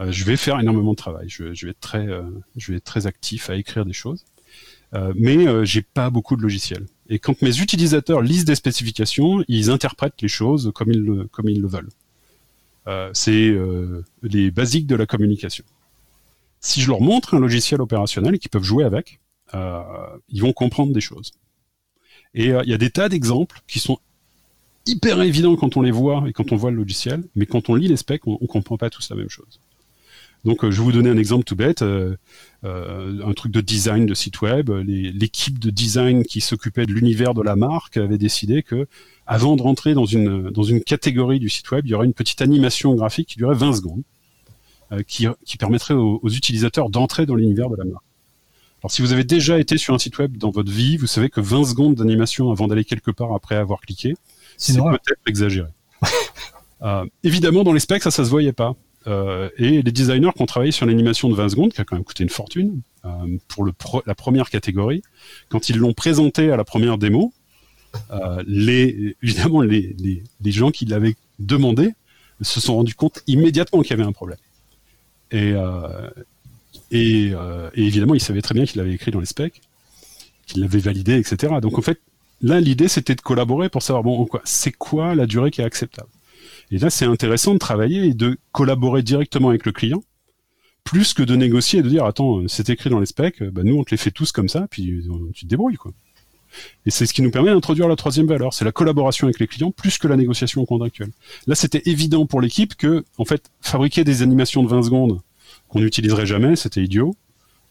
je 0.00 0.24
vais 0.24 0.38
faire 0.38 0.58
énormément 0.58 0.92
de 0.92 0.96
travail. 0.96 1.28
Je, 1.28 1.52
je 1.52 1.66
vais 1.66 1.72
être 1.72 2.84
très 2.84 3.06
actif 3.06 3.50
à 3.50 3.56
écrire 3.56 3.84
des 3.84 3.92
choses, 3.92 4.24
mais 5.14 5.64
j'ai 5.64 5.82
pas 5.82 6.10
beaucoup 6.10 6.36
de 6.36 6.42
logiciels. 6.42 6.86
Et 7.08 7.18
quand 7.18 7.40
mes 7.42 7.60
utilisateurs 7.60 8.20
lisent 8.20 8.44
des 8.44 8.54
spécifications, 8.54 9.44
ils 9.48 9.70
interprètent 9.70 10.20
les 10.20 10.28
choses 10.28 10.70
comme 10.74 10.90
ils 10.90 11.00
le, 11.00 11.24
comme 11.28 11.48
ils 11.48 11.60
le 11.60 11.68
veulent. 11.68 11.90
c'est 13.14 13.54
les 14.22 14.50
basiques 14.50 14.86
de 14.86 14.96
la 14.96 15.06
communication 15.06 15.64
si 16.62 16.80
je 16.80 16.88
leur 16.88 17.00
montre 17.00 17.34
un 17.34 17.40
logiciel 17.40 17.82
opérationnel 17.82 18.38
qu'ils 18.38 18.50
peuvent 18.50 18.62
jouer 18.62 18.84
avec, 18.84 19.20
euh, 19.54 19.82
ils 20.28 20.40
vont 20.40 20.52
comprendre 20.52 20.92
des 20.94 21.00
choses. 21.00 21.32
Et 22.34 22.52
euh, 22.52 22.62
il 22.64 22.70
y 22.70 22.74
a 22.74 22.78
des 22.78 22.90
tas 22.90 23.08
d'exemples 23.10 23.60
qui 23.66 23.80
sont 23.80 23.98
hyper 24.86 25.20
évident 25.20 25.54
quand 25.56 25.76
on 25.76 25.82
les 25.82 25.90
voit 25.90 26.24
et 26.28 26.32
quand 26.32 26.52
on 26.52 26.56
voit 26.56 26.70
le 26.70 26.76
logiciel, 26.76 27.24
mais 27.34 27.46
quand 27.46 27.68
on 27.68 27.74
lit 27.74 27.88
les 27.88 27.96
specs, 27.96 28.26
on, 28.26 28.38
ne 28.40 28.46
comprend 28.46 28.78
pas 28.78 28.88
tous 28.88 29.10
la 29.10 29.16
même 29.16 29.28
chose. 29.28 29.60
Donc, 30.44 30.68
je 30.68 30.76
vais 30.76 30.82
vous 30.82 30.92
donner 30.92 31.10
un 31.10 31.16
exemple 31.16 31.44
tout 31.44 31.54
bête, 31.54 31.82
un 31.82 33.32
truc 33.34 33.52
de 33.52 33.60
design 33.60 34.06
de 34.06 34.14
site 34.14 34.40
web. 34.40 34.70
L'équipe 34.70 35.58
de 35.58 35.70
design 35.70 36.24
qui 36.24 36.40
s'occupait 36.40 36.84
de 36.84 36.92
l'univers 36.92 37.32
de 37.34 37.42
la 37.42 37.54
marque 37.54 37.96
avait 37.96 38.18
décidé 38.18 38.62
que, 38.62 38.88
avant 39.26 39.54
de 39.54 39.62
rentrer 39.62 39.94
dans 39.94 40.04
une 40.04 40.50
dans 40.50 40.64
une 40.64 40.82
catégorie 40.82 41.38
du 41.38 41.48
site 41.48 41.70
web, 41.70 41.86
il 41.86 41.90
y 41.90 41.94
aurait 41.94 42.06
une 42.06 42.12
petite 42.12 42.42
animation 42.42 42.94
graphique 42.94 43.28
qui 43.28 43.38
durait 43.38 43.54
20 43.54 43.74
secondes. 43.74 44.02
Euh, 44.92 45.02
qui, 45.06 45.26
permettrait 45.58 45.94
aux, 45.94 46.20
utilisateurs 46.28 46.90
d'entrer 46.90 47.24
dans 47.24 47.34
l'univers 47.34 47.70
de 47.70 47.76
la 47.76 47.84
marque. 47.84 48.04
Alors 48.82 48.90
si 48.90 49.00
vous 49.00 49.12
avez 49.12 49.24
déjà 49.24 49.58
été 49.58 49.78
sur 49.78 49.94
un 49.94 49.98
site 49.98 50.18
web 50.18 50.36
dans 50.36 50.50
votre 50.50 50.70
vie, 50.70 50.98
vous 50.98 51.06
savez 51.06 51.30
que 51.30 51.40
20 51.40 51.64
secondes 51.64 51.94
d'animation 51.94 52.50
avant 52.50 52.66
d'aller 52.66 52.84
quelque 52.84 53.10
part 53.10 53.32
après 53.32 53.54
avoir 53.54 53.80
cliqué, 53.80 54.14
c'est 54.58 54.76
peut-être 54.76 55.20
exagéré. 55.26 55.68
euh, 56.82 57.06
évidemment, 57.22 57.64
dans 57.64 57.72
les 57.72 57.80
specs, 57.80 58.02
ça, 58.02 58.10
ça 58.10 58.24
se 58.24 58.28
voyait 58.28 58.52
pas. 58.52 58.74
Euh, 59.06 59.48
et 59.58 59.82
les 59.82 59.92
designers 59.92 60.30
qui 60.34 60.42
ont 60.42 60.46
travaillé 60.46 60.72
sur 60.72 60.86
l'animation 60.86 61.28
de 61.28 61.34
20 61.34 61.48
secondes, 61.50 61.72
qui 61.72 61.80
a 61.80 61.84
quand 61.84 61.96
même 61.96 62.04
coûté 62.04 62.22
une 62.22 62.30
fortune 62.30 62.80
euh, 63.04 63.38
pour 63.48 64.02
la 64.06 64.14
première 64.14 64.50
catégorie, 64.50 65.02
quand 65.48 65.68
ils 65.68 65.76
l'ont 65.76 65.92
présenté 65.92 66.50
à 66.50 66.56
la 66.56 66.64
première 66.64 66.98
démo, 66.98 67.32
euh, 68.10 68.42
les, 68.46 69.16
évidemment 69.22 69.60
les, 69.60 70.24
gens 70.46 70.70
qui 70.70 70.86
l'avaient 70.86 71.16
demandé 71.38 71.90
se 72.40 72.60
sont 72.60 72.76
rendus 72.76 72.94
compte 72.94 73.22
immédiatement 73.26 73.82
qu'il 73.82 73.90
y 73.90 73.94
avait 73.94 74.08
un 74.08 74.12
problème. 74.12 74.38
Et, 76.90 77.32
évidemment, 77.74 78.14
il 78.14 78.20
savait 78.20 78.42
très 78.42 78.54
bien 78.54 78.64
qu'il 78.64 78.78
l'avait 78.78 78.94
écrit 78.94 79.10
dans 79.10 79.20
les 79.20 79.26
specs, 79.26 79.60
qu'il 80.46 80.62
l'avait 80.62 80.78
validé, 80.78 81.18
etc. 81.18 81.54
Donc 81.60 81.78
en 81.78 81.82
fait, 81.82 82.00
là, 82.40 82.60
l'idée, 82.60 82.88
c'était 82.88 83.14
de 83.14 83.20
collaborer 83.20 83.68
pour 83.68 83.82
savoir, 83.82 84.02
bon, 84.02 84.28
c'est 84.44 84.72
quoi 84.72 85.14
la 85.14 85.26
durée 85.26 85.50
qui 85.50 85.60
est 85.60 85.64
acceptable. 85.64 86.08
Et 86.72 86.78
là, 86.78 86.90
c'est 86.90 87.04
intéressant 87.04 87.52
de 87.52 87.58
travailler 87.58 88.06
et 88.06 88.14
de 88.14 88.38
collaborer 88.50 89.02
directement 89.02 89.50
avec 89.50 89.66
le 89.66 89.72
client, 89.72 90.02
plus 90.84 91.12
que 91.12 91.22
de 91.22 91.36
négocier 91.36 91.80
et 91.80 91.82
de 91.82 91.88
dire, 91.88 92.06
attends, 92.06 92.48
c'est 92.48 92.70
écrit 92.70 92.88
dans 92.88 92.98
les 92.98 93.06
specs, 93.06 93.42
bah, 93.42 93.60
nous, 93.62 93.76
on 93.76 93.84
te 93.84 93.90
les 93.90 93.98
fait 93.98 94.10
tous 94.10 94.32
comme 94.32 94.48
ça, 94.48 94.66
puis 94.70 95.04
tu 95.34 95.44
te 95.44 95.50
débrouilles, 95.50 95.76
quoi. 95.76 95.92
Et 96.84 96.90
c'est 96.90 97.06
ce 97.06 97.14
qui 97.14 97.22
nous 97.22 97.30
permet 97.30 97.50
d'introduire 97.50 97.88
la 97.88 97.96
troisième 97.96 98.26
valeur, 98.26 98.52
c'est 98.52 98.64
la 98.64 98.72
collaboration 98.72 99.26
avec 99.26 99.38
les 99.38 99.46
clients 99.46 99.70
plus 99.70 99.98
que 99.98 100.08
la 100.08 100.16
négociation 100.16 100.64
contractuelle. 100.64 101.10
Là, 101.46 101.54
c'était 101.54 101.82
évident 101.86 102.26
pour 102.26 102.40
l'équipe 102.40 102.74
que, 102.74 103.04
en 103.18 103.24
fait, 103.24 103.50
fabriquer 103.60 104.04
des 104.04 104.22
animations 104.22 104.62
de 104.62 104.68
20 104.68 104.82
secondes 104.82 105.20
qu'on 105.68 105.80
n'utiliserait 105.80 106.26
jamais, 106.26 106.56
c'était 106.56 106.82
idiot. 106.82 107.14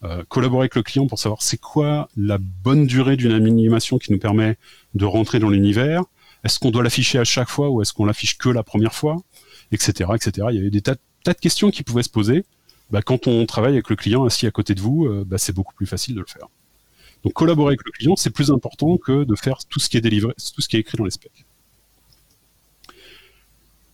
Euh, 0.04 0.24
collaborer 0.28 0.62
avec 0.62 0.74
le 0.74 0.82
client 0.82 1.06
pour 1.06 1.20
savoir 1.20 1.42
c'est 1.42 1.60
quoi 1.60 2.08
la 2.16 2.38
bonne 2.38 2.86
durée 2.86 3.16
d'une 3.16 3.30
animation 3.30 3.98
qui 3.98 4.10
nous 4.10 4.18
permet 4.18 4.56
de 4.94 5.04
rentrer 5.04 5.38
dans 5.38 5.48
l'univers. 5.48 6.02
Est-ce 6.44 6.58
qu'on 6.58 6.70
doit 6.70 6.82
l'afficher 6.82 7.18
à 7.18 7.24
chaque 7.24 7.48
fois 7.48 7.70
ou 7.70 7.82
est-ce 7.82 7.92
qu'on 7.92 8.04
l'affiche 8.04 8.36
que 8.36 8.48
la 8.48 8.62
première 8.62 8.94
fois, 8.94 9.16
etc., 9.70 10.10
etc. 10.14 10.48
Il 10.50 10.56
y 10.56 10.58
avait 10.58 10.70
des 10.70 10.82
tas, 10.82 10.94
de 10.94 11.32
questions 11.32 11.70
qui 11.70 11.82
pouvaient 11.82 12.02
se 12.02 12.10
poser. 12.10 12.44
Bah, 12.90 13.00
quand 13.00 13.26
on 13.26 13.46
travaille 13.46 13.74
avec 13.74 13.88
le 13.88 13.96
client 13.96 14.24
assis 14.24 14.46
à 14.46 14.50
côté 14.50 14.74
de 14.74 14.80
vous, 14.80 15.06
euh, 15.06 15.24
bah, 15.26 15.38
c'est 15.38 15.52
beaucoup 15.52 15.74
plus 15.74 15.86
facile 15.86 16.14
de 16.14 16.20
le 16.20 16.26
faire. 16.26 16.48
Donc 17.22 17.32
collaborer 17.34 17.70
avec 17.70 17.84
le 17.84 17.92
client, 17.92 18.16
c'est 18.16 18.30
plus 18.30 18.50
important 18.50 18.96
que 18.98 19.22
de 19.22 19.34
faire 19.36 19.58
tout 19.68 19.78
ce 19.78 19.88
qui 19.88 19.96
est 19.96 20.00
délivré, 20.00 20.34
tout 20.54 20.60
ce 20.60 20.68
qui 20.68 20.76
est 20.76 20.80
écrit 20.80 20.98
dans 20.98 21.04
les 21.04 21.12
specs. 21.12 21.46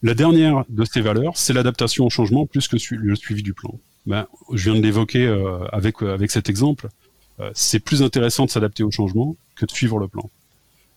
La 0.02 0.14
dernière 0.14 0.64
de 0.71 0.85
ces 0.85 1.02
valeurs, 1.02 1.37
c'est 1.37 1.52
l'adaptation 1.52 2.07
au 2.07 2.11
changement 2.11 2.47
plus 2.47 2.67
que 2.69 2.76
le 2.90 3.17
suivi 3.17 3.43
du 3.43 3.52
plan. 3.52 3.78
Ben, 4.07 4.26
je 4.55 4.71
viens 4.71 4.81
de 4.81 4.85
l'évoquer 4.85 5.26
euh, 5.26 5.67
avec, 5.67 6.02
euh, 6.02 6.14
avec 6.14 6.31
cet 6.31 6.49
exemple. 6.49 6.88
C'est 7.55 7.78
plus 7.78 8.02
intéressant 8.02 8.47
de 8.47 8.50
s'adapter 8.50 8.83
au 8.83 8.90
changement 8.90 9.37
que 9.55 9.64
de 9.64 9.71
suivre 9.71 10.00
le 10.00 10.09
plan. 10.09 10.28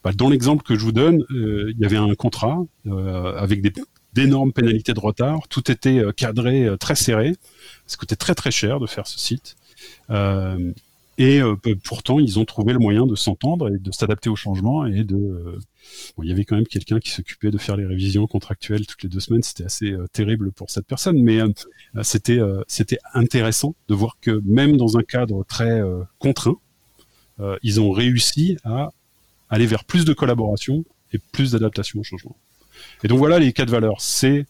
Ben, 0.04 0.12
dans 0.16 0.30
l'exemple 0.30 0.64
que 0.64 0.76
je 0.76 0.84
vous 0.84 0.92
donne, 0.92 1.24
il 1.30 1.76
y 1.78 1.86
avait 1.86 1.98
un 1.98 2.14
contrat 2.16 2.60
avec 3.38 3.62
d'énormes 4.14 4.52
pénalités 4.52 4.94
de 4.94 5.00
retard. 5.00 5.48
Tout 5.48 5.72
était 5.72 6.02
cadré 6.18 6.70
très 6.80 6.96
serré. 6.96 7.36
Ça 7.86 7.98
coûtait 7.98 8.16
très 8.16 8.36
très 8.36 8.52
cher 8.52 8.80
de 8.80 8.88
faire 8.88 9.06
ce 9.08 9.20
site. 9.20 9.56
Et 11.22 11.40
euh, 11.40 11.56
pourtant, 11.84 12.20
ils 12.20 12.40
ont 12.40 12.46
trouvé 12.46 12.74
le 12.74 12.80
moyen 12.80 13.06
de 13.06 13.14
s'entendre 13.14 13.68
et 13.68 13.78
de 13.78 13.92
s'adapter 13.92 14.28
au 14.28 14.36
changement 14.36 14.88
et 14.88 15.04
de. 15.04 15.16
Euh, 15.16 15.60
bon, 16.18 16.24
il 16.24 16.30
y 16.30 16.32
avait 16.32 16.46
quand 16.46 16.56
même 16.56 16.66
quelqu'un 16.66 17.00
qui 17.00 17.12
s'occupait 17.12 17.52
de 17.52 17.60
faire 17.60 17.76
les 17.76 17.86
révisions 17.86 18.26
contractuelles 18.26 18.88
toutes 18.88 19.04
les 19.04 19.10
deux 19.10 19.20
semaines. 19.20 19.44
C'était 19.44 19.66
assez 19.66 19.92
euh, 19.92 20.08
terrible 20.12 20.52
pour 20.52 20.72
cette 20.72 20.88
personne, 20.88 21.22
mais 21.22 21.40
c'était 22.02 22.40
c'était 22.68 22.98
intéressant 23.14 23.76
de 23.88 23.94
voir 23.94 24.18
que 24.20 24.42
même 24.46 24.78
dans 24.78 24.98
un 24.98 25.04
cadre 25.04 25.44
très 25.44 25.82
contraint, 26.18 26.58
ils 27.62 27.80
ont 27.82 27.92
réussi 27.92 28.58
à 28.64 28.90
aller 29.52 29.68
vers 29.68 29.84
plus 29.84 30.06
de 30.06 30.14
collaboration 30.14 30.84
et 31.14 31.20
plus 31.20 31.52
d'adaptation 31.52 32.00
au 32.00 32.04
changement. 32.04 32.36
Et 33.04 33.08
donc 33.08 33.20
voilà 33.20 33.38
les 33.38 33.54
quatre 33.54 33.70
valeurs. 33.70 34.02
C'est 34.02 34.48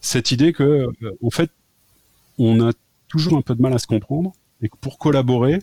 cette 0.00 0.30
idée 0.32 0.52
que, 0.52 0.88
en 1.22 1.30
fait, 1.30 1.50
on 2.38 2.60
a 2.68 2.72
toujours 3.08 3.38
un 3.38 3.42
peu 3.42 3.54
de 3.54 3.62
mal 3.62 3.72
à 3.72 3.78
se 3.78 3.86
comprendre 3.86 4.32
et 4.60 4.68
que 4.68 4.76
pour 4.76 4.98
collaborer, 4.98 5.60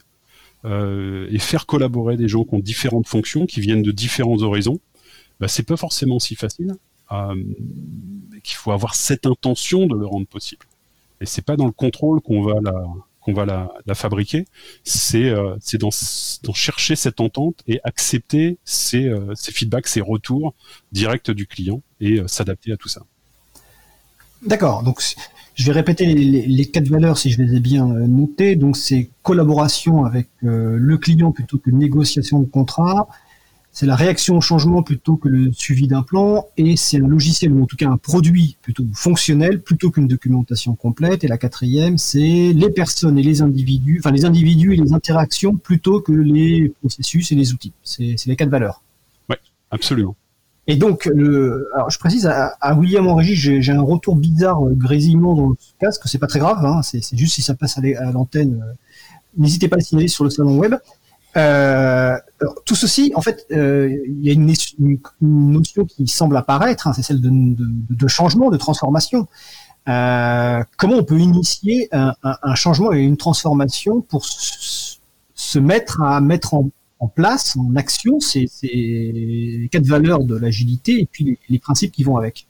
euh, 0.66 1.28
et 1.30 1.40
faire 1.40 1.66
collaborer 1.66 2.18
des 2.18 2.28
gens 2.28 2.44
qui 2.44 2.56
ont 2.56 2.60
différentes 2.60 3.08
fonctions, 3.08 3.46
qui 3.46 3.62
viennent 3.62 3.84
de 3.84 3.92
différents 3.92 4.42
horizons, 4.42 4.80
bah, 5.40 5.48
c'est 5.48 5.64
pas 5.64 5.78
forcément 5.78 6.20
si 6.20 6.36
facile. 6.36 6.76
Euh, 7.12 7.36
qu'il 8.44 8.56
faut 8.56 8.72
avoir 8.72 8.96
cette 8.96 9.26
intention 9.26 9.88
de 9.88 9.96
le 9.96 10.06
rendre 10.06 10.28
possible. 10.28 10.66
Et 11.22 11.26
c'est 11.26 11.42
pas 11.42 11.58
dans 11.58 11.66
le 11.66 11.72
contrôle 11.72 12.22
qu'on 12.22 12.44
va 12.44 12.60
la 12.62 12.86
qu'on 13.22 13.34
va 13.34 13.46
la, 13.46 13.96
fabriquer, 13.96 14.46
c'est 14.84 15.26
euh, 15.26 15.56
dans 15.80 16.54
chercher 16.54 16.96
cette 16.96 17.20
entente 17.20 17.62
et 17.68 17.80
accepter 17.84 18.58
ces, 18.64 19.08
euh, 19.08 19.34
ces 19.36 19.52
feedbacks, 19.52 19.88
ces 19.88 20.02
retours 20.02 20.54
directs 20.92 21.32
du 21.32 21.46
client 21.46 21.82
et 22.00 22.20
euh, 22.20 22.28
s'adapter 22.28 22.72
à 22.72 22.78
tout 22.78 22.90
ça. 22.90 23.02
D'accord. 24.46 24.84
Donc 24.84 25.02
je 25.56 25.66
vais 25.66 25.74
répéter 25.74 26.06
les, 26.06 26.66
quatre 26.66 26.88
valeurs 26.88 27.18
si 27.18 27.32
je 27.32 27.42
les 27.42 27.58
ai 27.58 27.60
bien 27.60 27.86
notées. 27.86 28.56
Donc 28.56 28.78
c'est 28.78 29.10
collaboration 29.22 30.06
avec 30.06 30.30
le 30.42 30.98
client 30.98 31.34
plutôt 31.34 31.58
que 31.58 31.70
négociation 31.70 32.40
de 32.40 32.46
contrat. 32.46 33.10
C'est 33.80 33.86
la 33.86 33.96
réaction 33.96 34.36
au 34.36 34.42
changement 34.42 34.84
plutôt 34.84 35.16
que 35.16 35.30
le 35.30 35.54
suivi 35.54 35.88
d'un 35.88 36.04
plan. 36.04 36.48
Et 36.58 36.76
c'est 36.76 36.98
un 36.98 37.08
logiciel 37.08 37.54
ou 37.54 37.64
en 37.64 37.66
tout 37.66 37.78
cas 37.78 37.88
un 37.88 37.96
produit 37.96 38.58
plutôt 38.62 38.84
fonctionnel 38.94 39.62
plutôt 39.62 39.90
qu'une 39.90 40.06
documentation 40.06 40.76
complète. 40.76 41.24
Et 41.24 41.30
la 41.30 41.38
quatrième, 41.38 41.98
c'est 41.98 42.52
les 42.54 42.70
personnes 42.72 43.18
et 43.18 43.24
les 43.24 43.42
individus, 43.42 44.02
enfin 44.02 44.12
les 44.12 44.26
individus 44.26 44.74
et 44.74 44.76
les 44.76 44.92
interactions 44.92 45.56
plutôt 45.56 46.02
que 46.02 46.12
les 46.12 46.74
processus 46.82 47.32
et 47.32 47.36
les 47.36 47.54
outils. 47.54 47.72
C'est 47.82 48.18
les 48.26 48.36
quatre 48.36 48.50
valeurs. 48.50 48.84
Oui, 49.30 49.38
absolument. 49.72 50.18
Et 50.68 50.76
donc, 50.76 51.06
le, 51.06 51.70
alors 51.74 51.90
je 51.90 52.00
précise 52.00 52.28
à, 52.28 52.76
William 52.76 53.08
en 53.08 53.16
régie, 53.16 53.62
j'ai 53.62 53.72
un 53.72 53.82
retour 53.82 54.18
bizarre, 54.18 54.62
euh, 54.62 54.74
grésillement 54.74 55.36
dans 55.36 55.48
le 55.52 55.56
casque. 55.80 56.02
C'est 56.04 56.20
pas 56.20 56.28
très 56.28 56.40
grave, 56.40 56.66
hein, 56.66 56.82
c'est 56.82 57.16
juste 57.16 57.36
si 57.36 57.42
ça 57.42 57.56
passe 57.56 57.78
à 57.78 58.12
l'antenne. 58.12 58.62
Euh, 58.62 58.74
n'hésitez 59.38 59.70
pas 59.70 59.78
à 59.78 59.80
le 59.80 59.86
signaler 59.86 60.10
sur 60.10 60.26
le 60.26 60.30
salon 60.30 60.58
web. 60.58 60.76
Euh, 61.38 62.18
tout 62.66 62.76
ceci, 62.76 63.12
en 63.16 63.22
fait, 63.22 63.46
euh, 63.52 63.90
il 64.08 64.26
y 64.26 64.30
a 64.30 64.34
une, 64.34 64.54
notion 65.22 65.86
qui 65.86 66.08
semble 66.08 66.36
apparaître, 66.38 66.88
hein, 66.88 66.94
c'est 66.94 67.04
celle 67.04 67.22
de, 67.22 68.08
changement, 68.08 68.50
de 68.50 68.58
transformation. 68.58 69.28
Euh, 69.88 70.64
comment 70.78 70.96
on 70.96 71.04
peut 71.04 71.20
initier 71.20 71.90
un, 71.92 72.56
changement 72.56 72.94
et 72.94 73.00
une 73.00 73.18
transformation 73.18 74.02
pour 74.02 74.26
se 74.26 75.60
mettre 75.60 76.02
à 76.02 76.20
mettre 76.22 76.54
en, 76.54 77.08
place, 77.08 77.56
en 77.56 77.76
action, 77.76 78.18
les 78.64 79.70
quatre 79.72 79.86
valeurs 79.86 80.24
de 80.24 80.36
l'agilité 80.36 81.00
et 81.00 81.06
puis 81.06 81.38
les, 81.48 81.60
principes 81.60 81.92
qui 81.92 82.04
vont 82.04 82.18
avec? 82.18 82.48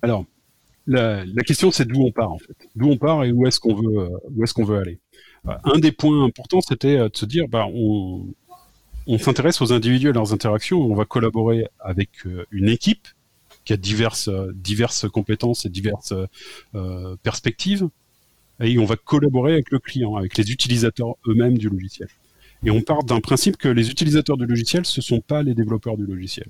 Alors, 0.00 0.24
la, 0.86 1.24
question 1.46 1.70
c'est 1.70 1.84
d'où 1.84 2.02
on 2.02 2.10
part 2.10 2.32
en 2.32 2.38
fait, 2.38 2.56
d'où 2.74 2.88
on 2.88 2.96
part 2.96 3.24
et 3.24 3.30
où 3.30 3.46
est-ce 3.46 3.60
qu'on 3.60 3.74
veut, 3.74 4.10
où 4.34 4.42
est-ce 4.42 4.54
qu'on 4.54 4.64
veut 4.64 4.78
aller? 4.78 4.98
Euh, 5.48 5.52
un 5.64 5.78
des 5.78 5.92
points 5.92 6.24
importants, 6.24 6.60
c'était 6.60 6.96
euh, 6.96 7.08
de 7.08 7.16
se 7.16 7.26
dire, 7.26 7.48
bah, 7.48 7.66
on, 7.66 8.34
s'intéresse 9.18 9.60
aux 9.60 9.72
individus 9.72 10.10
et 10.10 10.12
leurs 10.12 10.32
interactions, 10.32 10.80
on 10.80 10.94
va 10.94 11.04
collaborer 11.04 11.68
avec 11.80 12.10
euh, 12.26 12.46
une 12.50 12.68
équipe 12.68 13.08
qui 13.64 13.72
a 13.72 13.76
diverses, 13.76 14.30
diverses 14.54 15.08
compétences 15.08 15.66
et 15.66 15.68
diverses 15.68 16.14
perspectives, 17.22 17.88
et 18.60 18.76
on 18.76 18.84
va 18.84 18.96
collaborer 18.96 19.52
avec 19.52 19.70
le 19.70 19.78
client, 19.78 20.16
avec 20.16 20.36
les 20.36 20.50
utilisateurs 20.50 21.14
eux-mêmes 21.28 21.58
du 21.58 21.68
logiciel. 21.68 22.08
Et 22.64 22.72
on 22.72 22.80
part 22.80 23.04
d'un 23.04 23.20
principe 23.20 23.56
que 23.56 23.68
les 23.68 23.88
utilisateurs 23.88 24.36
du 24.36 24.46
logiciel, 24.46 24.84
ce 24.84 25.00
sont 25.00 25.20
pas 25.20 25.44
les 25.44 25.54
développeurs 25.54 25.96
du 25.96 26.06
logiciel. 26.06 26.48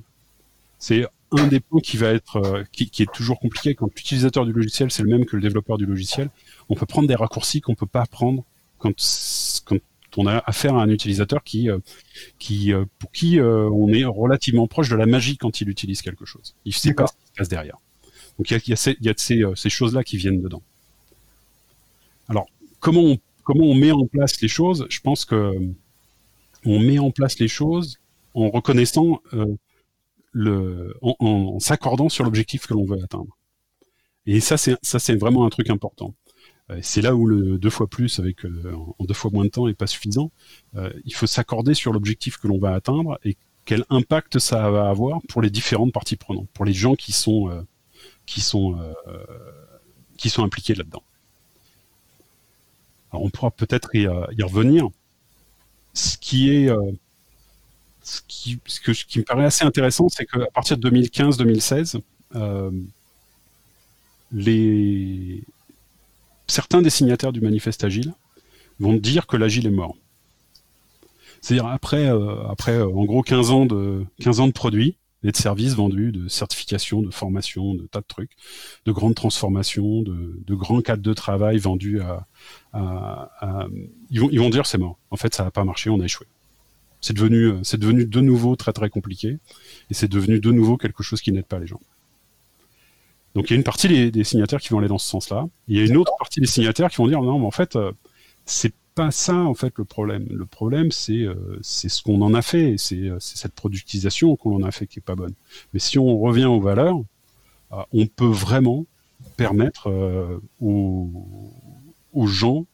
C'est 0.79 1.07
un 1.31 1.47
des 1.47 1.61
points 1.61 1.81
qui 1.81 1.97
va 1.97 2.09
être, 2.09 2.37
euh, 2.37 2.65
qui, 2.73 2.91
est 3.03 3.13
toujours 3.13 3.39
compliqué 3.39 3.75
quand 3.75 3.87
l'utilisateur 3.87 4.45
du 4.45 4.53
logiciel 4.53 4.91
c'est 4.91 5.03
le 5.03 5.09
même 5.09 5.25
que 5.25 5.37
le 5.37 5.43
développeur 5.43 5.79
du 5.79 5.87
logiciel. 5.87 6.29
On 6.69 6.75
peut 6.75 6.87
prendre 6.87 7.09
des 7.09 7.15
raccourcis 7.15 7.61
qu'on 7.61 7.75
peut 7.75 7.87
pas 7.87 8.05
prendre 8.07 8.45
quand, 8.83 8.97
quand 9.65 9.79
on 10.17 10.27
a 10.27 10.43
affaire 10.47 10.75
à 10.75 10.83
un 10.83 10.91
utilisateur 10.91 11.43
qui, 11.43 11.71
euh, 11.71 11.79
qui 12.39 12.73
euh, 12.73 12.85
pour 12.99 13.11
qui 13.13 13.41
on 13.41 13.89
est 13.89 14.05
relativement 14.05 14.67
proche 14.67 14.91
de 14.91 14.97
la 14.97 15.07
magie 15.07 15.37
quand 15.37 15.61
il 15.61 15.69
utilise 15.69 16.03
quelque 16.03 16.27
chose. 16.27 16.55
Il 16.65 16.75
sait 16.75 16.95
pas 16.95 17.07
ce 17.07 17.13
qui 17.13 17.27
se 17.29 17.33
passe 17.39 17.49
derrière. 17.49 17.79
Donc 18.39 18.51
il 18.51 18.55
y 18.55 18.57
a, 18.57 18.61
y 18.67 18.73
a, 18.73 18.77
ces, 18.77 18.97
y 19.01 19.09
a 19.09 19.15
ces, 19.17 19.43
ces 19.55 19.71
choses-là 19.71 20.03
qui 20.05 20.17
viennent 20.17 20.43
dedans. 20.43 20.63
Alors 22.29 22.47
comment 22.81 23.03
on, 23.03 23.19
comment 23.45 23.65
on 23.65 23.75
met 23.75 23.93
en 23.93 24.07
place 24.07 24.41
les 24.41 24.49
choses? 24.49 24.87
Je 24.89 25.01
pense 25.01 25.25
que 25.25 25.55
on 26.65 26.79
met 26.79 26.99
en 26.99 27.11
place 27.11 27.39
les 27.39 27.49
choses 27.49 27.99
en 28.35 28.51
reconnaissant 28.51 29.21
euh, 29.35 29.57
le, 30.33 30.97
en, 31.03 31.59
s'accordant 31.61 32.09
sur 32.09 32.25
l'objectif 32.25 32.67
que 32.67 32.75
l'on 32.75 32.85
veut 32.85 33.03
atteindre. 33.03 33.37
Et 34.27 34.41
ça, 34.41 34.57
c'est 34.57 34.77
ça, 34.83 34.99
c'est 34.99 35.17
vraiment 35.17 35.45
un 35.45 35.51
truc 35.51 35.69
important. 35.71 36.15
Euh, 36.71 36.79
c'est 36.83 37.03
là 37.03 37.15
où 37.15 37.27
le 37.27 37.59
deux 37.59 37.71
fois 37.71 37.87
plus 37.87 38.19
avec 38.19 38.45
euh, 38.45 38.75
en 38.99 39.05
deux 39.05 39.15
fois 39.15 39.31
moins 39.33 39.45
de 39.45 39.51
temps 39.51 39.69
est 39.69 39.75
pas 39.75 39.87
suffisant. 39.87 40.31
Euh, 40.77 40.93
il 41.05 41.15
faut 41.15 41.27
s'accorder 41.27 41.75
sur 41.75 41.93
l'objectif 41.93 42.39
que 42.39 42.49
l'on 42.49 42.59
va 42.59 42.75
atteindre 42.75 43.19
et 43.25 43.37
quel 43.65 43.85
impact 43.91 44.39
ça 44.39 44.71
va 44.71 44.89
avoir 44.89 45.21
pour 45.29 45.43
les 45.43 45.51
différentes 45.51 45.93
parties 45.93 46.17
prenantes, 46.17 46.49
pour 46.53 46.65
les 46.65 46.73
gens 46.73 46.95
qui 46.95 47.13
sont 47.13 47.65
qui 48.27 48.41
sont 48.41 48.77
qui 50.17 50.31
sont 50.31 50.43
impliqués 50.43 50.75
là-dedans. 50.75 51.05
On 53.13 53.31
pourra 53.31 53.53
peut-être 53.53 53.95
y, 53.95 54.07
revenir. 54.43 54.89
Ce 55.95 56.17
qui 56.19 56.51
est 56.51 56.71
ce 58.03 58.21
qui, 58.27 58.59
ce, 58.67 58.81
qui 58.81 59.19
me 59.19 59.25
paraît 59.25 59.45
assez 59.45 59.65
intéressant, 59.65 60.09
c'est 60.09 60.27
qu'à 60.27 60.47
partir 60.53 60.77
de 60.77 60.91
2015-2016, 60.91 62.01
euh, 62.35 62.71
les... 64.33 65.43
certains 66.53 66.83
des 66.83 66.91
signataires 66.91 67.33
du 67.33 67.41
manifeste 67.41 67.85
Agile 67.85 68.15
vont 68.79 68.95
dire 68.95 69.27
que 69.27 69.37
l'Agile 69.37 69.67
est 69.67 69.71
mort. 69.71 69.97
C'est-à-dire 71.41 71.67
après, 71.67 72.07
euh, 72.07 72.47
après 72.49 72.77
euh, 72.77 72.89
en 72.89 73.05
gros 73.05 73.23
15 73.23 73.51
ans 73.51 73.67
de 73.67 74.05
15 74.21 74.41
ans 74.41 74.47
de 74.47 74.53
produits 74.53 74.97
et 75.25 75.31
de 75.31 75.37
services 75.37 75.75
vendus, 75.75 76.13
de 76.13 76.29
certification, 76.29 77.01
de 77.01 77.11
formation, 77.11 77.75
de 77.75 77.87
tas 77.87 78.01
de 78.01 78.07
trucs, 78.07 78.33
de 78.87 78.93
grandes 78.93 79.15
transformations, 79.15 80.03
de, 80.03 80.55
grands 80.55 80.81
cadres 80.81 81.03
de 81.03 81.15
travail 81.15 81.59
vendus 81.59 82.01
à... 82.01 82.27
Ils, 84.11 84.21
vont, 84.21 84.29
ils 84.31 84.41
vont 84.41 84.51
dire 84.51 84.67
c'est 84.67 84.79
mort. 84.79 84.99
En 85.11 85.17
fait, 85.17 85.35
ça 85.35 85.45
n'a 85.45 85.53
pas 85.53 85.65
marché, 85.65 85.91
on 85.91 86.01
a 86.01 86.05
échoué 86.05 86.27
c'est 87.03 87.15
devenu, 87.15 87.49
euh, 87.49 87.61
c'est 87.65 87.79
devenu 87.79 88.07
de 88.07 88.21
nouveau 88.21 88.57
très 88.57 88.73
très 88.73 88.89
compliqué, 88.89 89.39
et 89.91 89.95
c'est 89.95 90.09
devenu 90.09 90.41
de 90.41 90.51
nouveau 90.53 90.79
quelque 90.79 91.03
chose 91.03 91.21
qui 91.21 91.33
n'aide 91.33 91.47
pas 91.47 91.59
les 91.59 91.67
gens. 91.67 91.81
Donc 93.35 93.49
il 93.49 93.55
y 93.55 93.55
a 93.55 93.57
une 93.57 93.65
partie 93.65 94.11
des, 94.11 94.25
signataires 94.25 94.61
qui 94.61 94.69
vont 94.71 94.79
aller 94.79 94.89
dans 94.89 94.99
ce 94.99 95.09
sens-là. 95.09 95.49
Il 95.69 95.77
y 95.77 95.81
a 95.81 95.85
une 95.85 95.97
autre 95.97 96.13
partie 96.19 96.41
des 96.41 96.47
signataires 96.47 96.91
qui 96.91 96.97
vont 96.97 97.09
dire 97.09 97.23
non, 97.23 97.39
mais 97.39 97.47
en 97.47 97.51
fait, 97.51 97.77
euh, 97.77 97.93
c'est 98.45 98.75
pas 98.95 99.11
ça 99.11 99.35
en 99.35 99.55
fait 99.55 99.73
le 99.77 99.85
problème. 99.85 100.27
Le 100.31 100.45
problème, 100.45 100.91
c'est 100.91 101.23
euh, 101.23 101.59
c'est 101.63 101.89
ce 101.89 102.03
qu'on 102.03 102.21
en 102.21 102.35
a 102.35 102.43
fait, 102.43 102.77
c'est 102.77 103.11
cette 103.19 103.55
productisation 103.55 104.37
qu'on 104.37 104.57
en 104.57 104.63
a 104.63 104.71
fait 104.71 104.87
qui 104.87 104.99
est 104.99 105.03
pas 105.03 105.15
bonne. 105.15 105.35
Mais 105.73 105.81
si 105.81 105.99
on 105.99 106.19
revient 106.19 106.45
aux 106.45 106.61
valeurs, 106.61 107.01
on 107.95 108.07
peut 108.07 108.27
vraiment 108.27 108.85
permettre 109.39 109.91
aux, 110.61 111.11
aux 112.13 112.27
gens, 112.27 112.67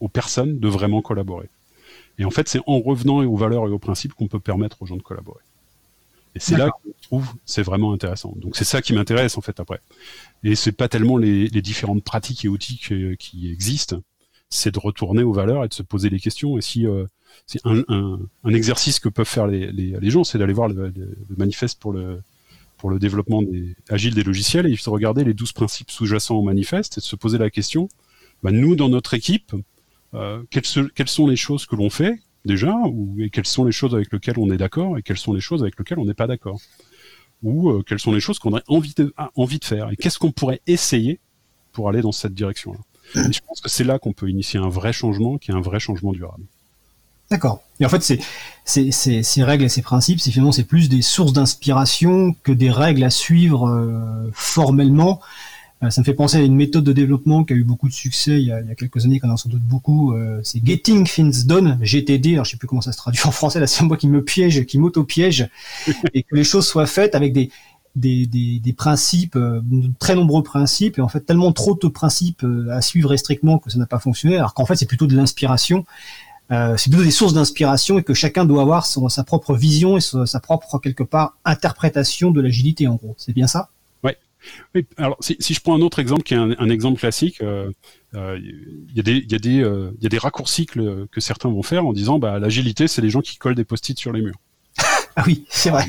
aux 0.00 0.08
personnes 0.08 0.58
de 0.58 0.68
vraiment 0.68 1.02
collaborer. 1.02 1.50
Et 2.18 2.24
en 2.24 2.30
fait, 2.30 2.48
c'est 2.48 2.60
en 2.66 2.80
revenant 2.80 3.22
aux 3.22 3.36
valeurs 3.36 3.66
et 3.68 3.70
aux 3.70 3.78
principes 3.78 4.14
qu'on 4.14 4.28
peut 4.28 4.40
permettre 4.40 4.82
aux 4.82 4.86
gens 4.86 4.96
de 4.96 5.02
collaborer. 5.02 5.40
Et 6.34 6.40
c'est 6.40 6.56
là 6.56 6.70
que 6.70 6.90
je 6.96 7.02
trouve 7.02 7.34
c'est 7.44 7.62
vraiment 7.62 7.92
intéressant. 7.92 8.34
Donc 8.36 8.56
c'est 8.56 8.64
ça 8.64 8.80
qui 8.80 8.92
m'intéresse 8.94 9.36
en 9.36 9.42
fait 9.42 9.60
après. 9.60 9.80
Et 10.44 10.54
c'est 10.54 10.72
pas 10.72 10.88
tellement 10.88 11.18
les, 11.18 11.48
différentes 11.48 12.04
pratiques 12.04 12.44
et 12.44 12.48
outils 12.48 12.80
qui 13.18 13.50
existent, 13.50 14.00
c'est 14.52 14.70
de 14.70 14.78
retourner 14.78 15.22
aux 15.22 15.32
valeurs 15.32 15.64
et 15.64 15.68
de 15.68 15.74
se 15.74 15.82
poser 15.82 16.10
les 16.10 16.20
questions. 16.20 16.58
Et 16.58 16.60
si 16.60 16.86
euh, 16.86 17.06
c'est 17.46 17.60
un, 17.64 18.18
exercice 18.48 19.00
que 19.00 19.08
peuvent 19.08 19.26
faire 19.26 19.46
les, 19.46 20.10
gens, 20.10 20.24
c'est 20.24 20.38
d'aller 20.38 20.52
voir 20.52 20.68
le, 20.68 20.92
manifeste 21.36 21.80
pour 21.80 21.92
le 21.92 22.22
pour 22.76 22.90
le 22.90 22.98
développement 22.98 23.42
des, 23.42 23.76
agile 23.88 24.12
des 24.12 24.24
logiciels 24.24 24.66
et 24.66 24.74
de 24.74 24.90
regarder 24.90 25.22
les 25.22 25.34
12 25.34 25.52
principes 25.52 25.92
sous-jacents 25.92 26.34
au 26.34 26.42
manifeste 26.42 26.98
et 26.98 27.00
de 27.00 27.04
se 27.04 27.14
poser 27.14 27.38
la 27.38 27.48
question, 27.48 27.88
bah, 28.42 28.50
nous 28.50 28.74
dans 28.74 28.88
notre 28.88 29.14
équipe, 29.14 29.52
euh, 30.14 30.42
quelles, 30.50 31.08
sont 31.08 31.26
les 31.28 31.36
choses 31.36 31.64
que 31.64 31.76
l'on 31.76 31.90
fait 31.90 32.18
déjà, 32.44 32.74
ou 32.86 33.16
et 33.20 33.30
quelles 33.30 33.46
sont 33.46 33.64
les 33.64 33.72
choses 33.72 33.94
avec 33.94 34.12
lesquelles 34.12 34.38
on 34.38 34.50
est 34.50 34.56
d'accord, 34.56 34.98
et 34.98 35.02
quelles 35.02 35.18
sont 35.18 35.32
les 35.32 35.40
choses 35.40 35.62
avec 35.62 35.78
lesquelles 35.78 35.98
on 35.98 36.04
n'est 36.04 36.14
pas 36.14 36.26
d'accord, 36.26 36.60
ou 37.42 37.70
euh, 37.70 37.82
quelles 37.86 38.00
sont 38.00 38.12
les 38.12 38.20
choses 38.20 38.38
qu'on 38.38 38.52
aurait 38.52 38.62
envie 38.68 38.94
de, 38.94 39.14
envie 39.36 39.58
de 39.58 39.64
faire, 39.64 39.90
et 39.90 39.96
qu'est-ce 39.96 40.18
qu'on 40.18 40.32
pourrait 40.32 40.60
essayer 40.66 41.20
pour 41.72 41.88
aller 41.88 42.02
dans 42.02 42.12
cette 42.12 42.34
direction-là. 42.34 42.78
je 43.14 43.40
pense 43.46 43.60
que 43.60 43.68
c'est 43.68 43.84
là 43.84 43.98
qu'on 43.98 44.12
peut 44.12 44.28
initier 44.28 44.60
un 44.60 44.68
vrai 44.68 44.92
changement, 44.92 45.38
qui 45.38 45.50
est 45.50 45.54
un 45.54 45.60
vrai 45.60 45.80
changement 45.80 46.12
durable. 46.12 46.44
D'accord. 47.30 47.62
Et 47.80 47.86
en 47.86 47.88
fait, 47.88 48.02
ces 48.64 49.42
règles 49.42 49.64
et 49.64 49.68
ces 49.70 49.80
principes, 49.80 50.20
c'est 50.20 50.30
finalement 50.30 50.52
c'est 50.52 50.64
plus 50.64 50.90
des 50.90 51.00
sources 51.00 51.32
d'inspiration 51.32 52.36
que 52.42 52.52
des 52.52 52.70
règles 52.70 53.02
à 53.02 53.10
suivre 53.10 53.68
euh, 53.68 54.30
formellement. 54.34 55.20
Euh, 55.82 55.90
ça 55.90 56.00
me 56.00 56.04
fait 56.04 56.14
penser 56.14 56.36
à 56.38 56.40
une 56.40 56.54
méthode 56.54 56.84
de 56.84 56.92
développement 56.92 57.44
qui 57.44 57.54
a 57.54 57.56
eu 57.56 57.64
beaucoup 57.64 57.88
de 57.88 57.92
succès 57.92 58.40
il 58.40 58.46
y 58.46 58.52
a, 58.52 58.60
il 58.60 58.68
y 58.68 58.70
a 58.70 58.74
quelques 58.74 59.04
années, 59.04 59.18
qu'on 59.18 59.30
a 59.30 59.36
sans 59.36 59.48
doute 59.48 59.62
beaucoup. 59.62 60.12
Euh, 60.12 60.40
c'est 60.44 60.64
Getting 60.64 61.04
Things 61.06 61.44
Done, 61.44 61.78
GTD. 61.82 62.34
Alors 62.34 62.44
je 62.44 62.52
sais 62.52 62.56
plus 62.56 62.68
comment 62.68 62.80
ça 62.80 62.92
se 62.92 62.98
traduit 62.98 63.22
en 63.26 63.32
français. 63.32 63.60
Là, 63.60 63.66
c'est 63.66 63.84
moi 63.84 63.96
qui 63.96 64.08
me 64.08 64.22
piège, 64.22 64.64
qui 64.66 64.78
m'auto-piège, 64.78 65.48
et 66.14 66.22
que 66.22 66.34
les 66.34 66.44
choses 66.44 66.66
soient 66.66 66.86
faites 66.86 67.14
avec 67.14 67.32
des 67.32 67.50
des, 67.94 68.24
des, 68.26 68.58
des 68.58 68.72
principes, 68.72 69.36
euh, 69.36 69.60
très 69.98 70.14
nombreux 70.14 70.42
principes, 70.42 70.98
et 70.98 71.02
en 71.02 71.08
fait 71.08 71.20
tellement 71.20 71.52
trop 71.52 71.74
de 71.74 71.88
principes 71.88 72.46
à 72.70 72.80
suivre 72.80 73.14
strictement 73.16 73.58
que 73.58 73.68
ça 73.70 73.78
n'a 73.78 73.84
pas 73.84 73.98
fonctionné, 73.98 74.38
alors 74.38 74.54
qu'en 74.54 74.64
fait 74.64 74.76
c'est 74.76 74.86
plutôt 74.86 75.06
de 75.06 75.14
l'inspiration. 75.14 75.84
Euh, 76.52 76.76
c'est 76.76 76.90
plutôt 76.90 77.04
des 77.04 77.10
sources 77.10 77.32
d'inspiration 77.32 77.98
et 77.98 78.02
que 78.02 78.14
chacun 78.14 78.44
doit 78.44 78.62
avoir 78.62 78.84
son, 78.84 79.08
sa 79.08 79.24
propre 79.24 79.54
vision 79.54 79.96
et 79.96 80.00
sa 80.00 80.40
propre 80.40 80.78
quelque 80.78 81.02
part 81.02 81.36
interprétation 81.44 82.30
de 82.30 82.40
l'agilité 82.40 82.86
en 82.88 82.96
gros. 82.96 83.14
C'est 83.16 83.32
bien 83.32 83.46
ça? 83.46 83.70
Oui, 84.74 84.86
alors 84.96 85.16
si, 85.20 85.36
si, 85.38 85.54
je 85.54 85.60
prends 85.60 85.74
un 85.74 85.80
autre 85.80 85.98
exemple 85.98 86.22
qui 86.22 86.34
est 86.34 86.38
un, 86.38 86.52
un 86.58 86.70
exemple 86.70 86.98
classique, 86.98 87.40
euh, 87.42 87.70
euh, 88.14 88.38
il 88.38 88.94
y, 88.94 89.00
a 89.00 89.02
des, 89.02 89.18
y, 89.18 89.34
a 89.34 89.38
des, 89.38 89.62
euh, 89.62 89.92
y 90.00 90.06
a 90.06 90.08
des 90.08 90.18
raccourcis 90.18 90.66
que, 90.66 91.06
que, 91.06 91.20
certains 91.20 91.48
vont 91.48 91.62
faire 91.62 91.86
en 91.86 91.92
disant 91.92 92.18
bah, 92.18 92.38
l'agilité, 92.38 92.88
c'est 92.88 93.00
les 93.00 93.10
gens 93.10 93.20
qui 93.20 93.36
collent 93.36 93.54
des 93.54 93.64
post-it 93.64 93.98
sur 93.98 94.12
les 94.12 94.20
murs. 94.20 94.38
ah 95.16 95.24
oui, 95.26 95.44
c'est 95.48 95.70
vrai. 95.70 95.86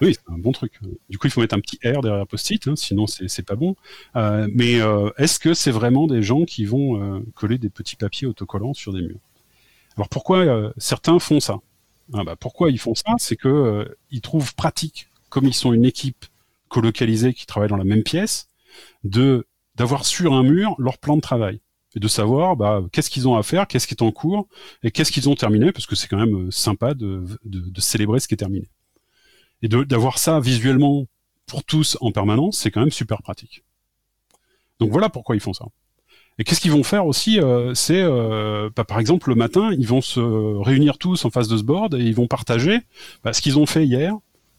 Oui, 0.00 0.14
c'est 0.14 0.32
un 0.32 0.38
bon 0.38 0.52
truc. 0.52 0.80
Du 1.08 1.18
coup, 1.18 1.26
il 1.26 1.30
faut 1.30 1.40
mettre 1.40 1.54
un 1.54 1.60
petit 1.60 1.78
R 1.84 2.00
derrière 2.00 2.26
post-it, 2.26 2.66
hein, 2.66 2.76
sinon 2.76 3.06
c'est 3.06 3.46
pas 3.46 3.56
bon. 3.56 3.76
Euh, 4.16 4.48
mais 4.52 4.80
euh, 4.80 5.10
est-ce 5.18 5.38
que 5.38 5.54
c'est 5.54 5.70
vraiment 5.70 6.06
des 6.06 6.22
gens 6.22 6.44
qui 6.44 6.64
vont 6.64 7.22
coller 7.34 7.58
des 7.58 7.70
petits 7.70 7.96
papiers 7.96 8.26
autocollants 8.26 8.74
sur 8.74 8.92
des 8.92 9.02
murs? 9.02 9.20
Alors 9.96 10.08
pourquoi 10.08 10.72
certains 10.76 11.18
font 11.18 11.40
ça? 11.40 11.58
Ah, 12.14 12.24
bah, 12.24 12.36
Pourquoi 12.36 12.70
ils 12.70 12.78
font 12.78 12.94
ça? 12.94 13.14
C'est 13.18 13.36
que 13.36 13.88
ils 14.10 14.20
trouvent 14.20 14.54
pratique, 14.54 15.08
comme 15.28 15.46
ils 15.46 15.54
sont 15.54 15.72
une 15.72 15.84
équipe 15.84 16.26
colocalisés 16.68 17.34
qui 17.34 17.46
travaillent 17.46 17.68
dans 17.68 17.76
la 17.76 17.84
même 17.84 18.02
pièce, 18.02 18.48
de 19.04 19.46
d'avoir 19.74 20.06
sur 20.06 20.32
un 20.32 20.42
mur 20.42 20.74
leur 20.78 20.98
plan 20.98 21.16
de 21.16 21.20
travail 21.20 21.60
et 21.94 22.00
de 22.00 22.08
savoir 22.08 22.56
bah, 22.56 22.82
qu'est-ce 22.92 23.10
qu'ils 23.10 23.28
ont 23.28 23.36
à 23.36 23.42
faire, 23.42 23.66
qu'est-ce 23.66 23.86
qui 23.86 23.94
est 23.94 24.02
en 24.02 24.12
cours 24.12 24.48
et 24.82 24.90
qu'est-ce 24.90 25.12
qu'ils 25.12 25.28
ont 25.28 25.34
terminé, 25.34 25.72
parce 25.72 25.86
que 25.86 25.96
c'est 25.96 26.08
quand 26.08 26.18
même 26.18 26.48
euh, 26.48 26.50
sympa 26.50 26.94
de, 26.94 27.24
de, 27.44 27.80
célébrer 27.80 28.20
ce 28.20 28.28
qui 28.28 28.34
est 28.34 28.38
terminé. 28.38 28.68
Et 29.62 29.68
d'avoir 29.68 30.18
ça 30.18 30.38
visuellement 30.40 31.06
pour 31.46 31.64
tous 31.64 31.96
en 32.00 32.12
permanence, 32.12 32.58
c'est 32.58 32.70
quand 32.70 32.80
même 32.80 32.90
super 32.90 33.22
pratique. 33.22 33.64
Donc 34.78 34.90
voilà 34.90 35.08
pourquoi 35.08 35.36
ils 35.36 35.40
font 35.40 35.54
ça. 35.54 35.64
Et 36.38 36.44
qu'est-ce 36.44 36.60
qu'ils 36.60 36.72
vont 36.72 36.82
faire 36.82 37.06
aussi 37.06 37.40
euh, 37.40 37.72
C'est, 37.72 38.02
euh, 38.02 38.68
bah, 38.76 38.84
par 38.84 39.00
exemple, 39.00 39.30
le 39.30 39.34
matin, 39.34 39.70
ils 39.72 39.86
vont 39.86 40.02
se 40.02 40.20
réunir 40.20 40.98
tous 40.98 41.24
en 41.24 41.30
face 41.30 41.48
de 41.48 41.56
ce 41.56 41.62
board 41.62 41.94
et 41.94 42.04
ils 42.04 42.14
vont 42.14 42.26
partager 42.26 42.80
bah, 43.24 43.32
ce 43.32 43.40
qu'ils 43.40 43.58
ont 43.58 43.64
fait 43.64 43.86
hier, 43.86 44.14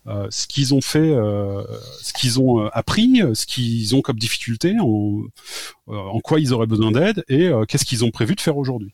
euh, 0.07 0.27
ce 0.29 0.47
qu'ils 0.47 0.73
ont 0.73 0.79
fait, 0.79 0.99
euh, 0.99 1.63
ce 2.01 2.13
qu'ils 2.13 2.39
ont 2.39 2.61
euh, 2.61 2.69
appris, 2.71 3.21
ce 3.33 3.45
qu'ils 3.45 3.93
ont 3.93 4.01
comme 4.01 4.17
difficulté, 4.17 4.75
en, 4.79 5.23
en 5.87 6.19
quoi 6.21 6.39
ils 6.39 6.53
auraient 6.53 6.67
besoin 6.67 6.91
d'aide 6.91 7.25
et 7.27 7.51
qu'est-ce 7.67 7.85
qu'ils 7.85 8.05
ont 8.05 8.11
prévu 8.11 8.35
de 8.35 8.41
faire 8.41 8.57
aujourd'hui. 8.57 8.93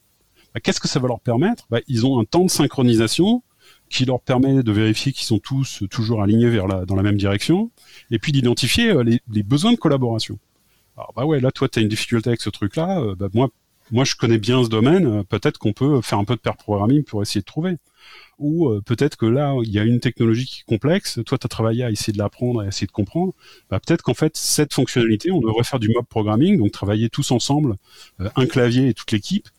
Bah, 0.53 0.59
qu'est-ce 0.59 0.79
que 0.79 0.87
ça 0.87 0.99
va 0.99 1.07
leur 1.07 1.19
permettre? 1.19 1.65
Bah, 1.69 1.79
Ils 1.87 2.05
ont 2.05 2.19
un 2.19 2.25
temps 2.25 2.45
de 2.45 2.49
synchronisation 2.49 3.43
qui 3.89 4.05
leur 4.05 4.21
permet 4.21 4.63
de 4.63 4.71
vérifier 4.71 5.11
qu'ils 5.11 5.25
sont 5.25 5.37
tous 5.37 5.83
toujours 5.91 6.23
alignés 6.23 6.49
vers 6.49 6.67
la, 6.67 6.85
dans 6.85 6.95
la 6.95 7.03
même 7.03 7.17
direction, 7.17 7.69
et 8.09 8.17
puis 8.17 8.31
d'identifier 8.31 9.03
les, 9.03 9.19
les, 9.31 9.43
besoins 9.43 9.71
de 9.71 9.77
collaboration. 9.77 10.39
Alors 10.97 11.13
bah 11.15 11.25
ouais, 11.25 11.39
là 11.39 11.51
toi 11.51 11.69
tu 11.69 11.77
as 11.77 11.81
une 11.83 11.89
difficulté 11.89 12.29
avec 12.29 12.41
ce 12.41 12.49
truc-là, 12.49 13.13
bah, 13.15 13.27
moi 13.33 13.49
moi 13.91 14.03
je 14.03 14.15
connais 14.15 14.39
bien 14.39 14.63
ce 14.63 14.69
domaine, 14.69 15.23
peut-être 15.25 15.59
qu'on 15.59 15.73
peut 15.73 16.01
faire 16.01 16.17
un 16.17 16.25
peu 16.25 16.35
de 16.35 16.39
pair 16.39 16.57
programming 16.57 17.03
pour 17.03 17.21
essayer 17.21 17.41
de 17.41 17.45
trouver 17.45 17.77
ou 18.39 18.67
euh, 18.67 18.81
peut-être 18.81 19.15
que 19.15 19.25
là, 19.25 19.55
il 19.63 19.71
y 19.71 19.79
a 19.79 19.83
une 19.83 19.99
technologie 19.99 20.45
qui 20.45 20.61
est 20.61 20.65
complexe, 20.65 21.19
toi, 21.25 21.37
tu 21.37 21.45
as 21.45 21.49
travaillé 21.49 21.83
à 21.83 21.91
essayer 21.91 22.13
de 22.13 22.17
l'apprendre, 22.17 22.61
à 22.61 22.67
essayer 22.67 22.87
de 22.87 22.91
comprendre, 22.91 23.33
bah, 23.69 23.79
peut-être 23.79 24.01
qu'en 24.01 24.13
fait, 24.13 24.35
cette 24.37 24.73
fonctionnalité, 24.73 25.31
on 25.31 25.39
devrait 25.39 25.63
faire 25.63 25.79
du 25.79 25.89
mob 25.89 26.05
programming, 26.05 26.57
donc 26.57 26.71
travailler 26.71 27.09
tous 27.09 27.31
ensemble, 27.31 27.75
euh, 28.19 28.29
un 28.35 28.45
clavier 28.45 28.89
et 28.89 28.93
toute 28.93 29.11
l'équipe, 29.11 29.49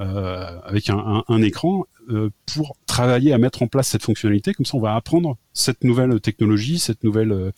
euh, 0.00 0.58
avec 0.64 0.88
un, 0.88 1.24
un, 1.28 1.42
écran, 1.42 1.84
pour 2.46 2.76
travailler 2.86 3.32
à 3.32 3.38
mettre 3.38 3.62
en 3.62 3.68
place 3.68 3.86
cette 3.88 4.02
fonctionnalité, 4.02 4.52
comme 4.54 4.66
ça, 4.66 4.76
on 4.76 4.80
va 4.80 4.96
apprendre 4.96 5.36
cette 5.52 5.84
nouvelle 5.84 6.18
technologie, 6.20 6.78
cette 6.78 7.04
nouvelle 7.04 7.52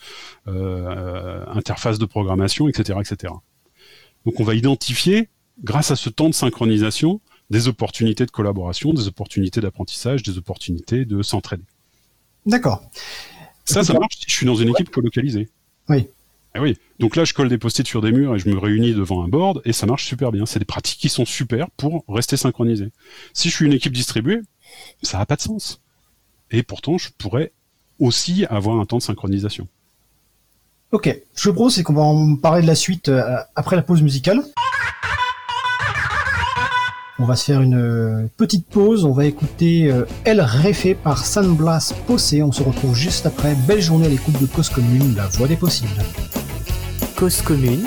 interface 0.46 1.98
de 1.98 2.04
programmation, 2.04 2.68
etc., 2.68 2.98
etc. 3.00 3.32
Donc, 4.26 4.40
on 4.40 4.44
va 4.44 4.54
identifier, 4.54 5.30
grâce 5.62 5.90
à 5.90 5.96
ce 5.96 6.10
temps 6.10 6.28
de 6.28 6.34
synchronisation, 6.34 7.20
des 7.52 7.68
opportunités 7.68 8.24
de 8.24 8.30
collaboration, 8.30 8.94
des 8.94 9.08
opportunités 9.08 9.60
d'apprentissage, 9.60 10.22
des 10.22 10.38
opportunités 10.38 11.04
de 11.04 11.22
s'entraider. 11.22 11.64
D'accord. 12.46 12.82
Ça, 13.66 13.84
ça 13.84 13.92
marche 13.92 14.16
si 14.16 14.24
je 14.26 14.32
suis 14.32 14.46
dans 14.46 14.54
une 14.54 14.70
équipe 14.70 14.88
colocalisée. 14.88 15.50
Oui. 15.90 16.08
Eh 16.54 16.60
oui. 16.60 16.78
Donc 16.98 17.14
là, 17.14 17.24
je 17.24 17.34
colle 17.34 17.50
des 17.50 17.58
post-it 17.58 17.86
sur 17.86 18.00
des 18.00 18.10
murs 18.10 18.34
et 18.34 18.38
je 18.38 18.48
me 18.48 18.58
réunis 18.58 18.94
devant 18.94 19.22
un 19.22 19.28
board 19.28 19.60
et 19.66 19.74
ça 19.74 19.84
marche 19.84 20.06
super 20.06 20.32
bien. 20.32 20.46
C'est 20.46 20.60
des 20.60 20.64
pratiques 20.64 20.98
qui 20.98 21.10
sont 21.10 21.26
super 21.26 21.70
pour 21.72 22.04
rester 22.08 22.38
synchronisé. 22.38 22.88
Si 23.34 23.50
je 23.50 23.54
suis 23.54 23.66
une 23.66 23.74
équipe 23.74 23.92
distribuée, 23.92 24.40
ça 25.02 25.18
n'a 25.18 25.26
pas 25.26 25.36
de 25.36 25.42
sens. 25.42 25.82
Et 26.50 26.62
pourtant, 26.62 26.96
je 26.96 27.10
pourrais 27.18 27.52
aussi 27.98 28.46
avoir 28.46 28.80
un 28.80 28.86
temps 28.86 28.98
de 28.98 29.02
synchronisation. 29.02 29.68
Ok, 30.90 31.14
je 31.34 31.50
propose 31.50 31.74
c'est 31.74 31.82
qu'on 31.82 31.94
va 31.94 32.02
en 32.02 32.36
parler 32.36 32.62
de 32.62 32.66
la 32.66 32.74
suite 32.74 33.10
euh, 33.10 33.36
après 33.54 33.76
la 33.76 33.82
pause 33.82 34.02
musicale. 34.02 34.42
On 37.22 37.24
va 37.24 37.36
se 37.36 37.44
faire 37.44 37.62
une 37.62 37.76
euh, 37.76 38.26
petite 38.36 38.66
pause, 38.66 39.04
on 39.04 39.12
va 39.12 39.26
écouter 39.26 39.88
euh, 39.92 40.04
El 40.24 40.40
Réfé 40.40 40.96
par 40.96 41.24
San 41.24 41.54
Blas 41.54 41.94
Possé. 42.08 42.42
On 42.42 42.50
se 42.50 42.64
retrouve 42.64 42.96
juste 42.96 43.26
après. 43.26 43.54
Belle 43.54 43.80
journée 43.80 44.06
à 44.06 44.08
l'écoute 44.08 44.40
de 44.40 44.46
Cause 44.46 44.68
Commune, 44.68 45.14
la 45.14 45.28
voix 45.28 45.46
des 45.46 45.54
possibles. 45.54 46.02
Cause 47.14 47.40
Commune 47.42 47.84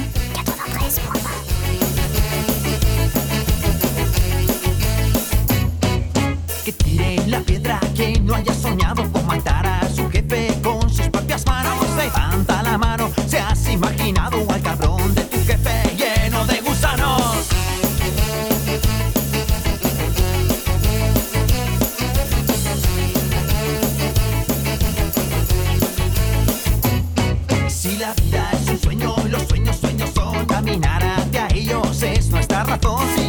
que 6.65 6.71
tire 6.71 7.28
la 7.28 7.41
piedra 7.41 7.82
que 7.93 8.17
no 8.21 8.36
haya 8.36 8.54
soñado 8.54 9.04
con 9.12 9.28
matar 9.28 9.67
a 9.67 9.82
su 9.93 10.10
jefe 10.12 10.48
con 10.63 10.89
sus 10.89 11.10
propias 11.10 11.45
manos. 11.45 11.76
Levanta 11.98 12.63
la 12.63 12.78
mano, 12.78 13.12
se 13.28 13.38
has 13.38 13.69
imaginado 13.69 14.38
es 32.84 33.25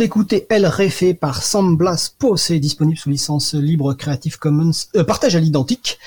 d'écouter 0.00 0.46
El 0.48 0.64
Réfé 0.64 1.12
par 1.12 1.42
Sam 1.42 1.76
Blas 1.76 2.14
disponible 2.58 2.96
sous 2.96 3.10
licence 3.10 3.52
libre 3.52 3.92
Creative 3.92 4.38
Commons, 4.38 4.70
euh, 4.96 5.04
partage 5.04 5.36
à 5.36 5.40
l'identique. 5.40 5.98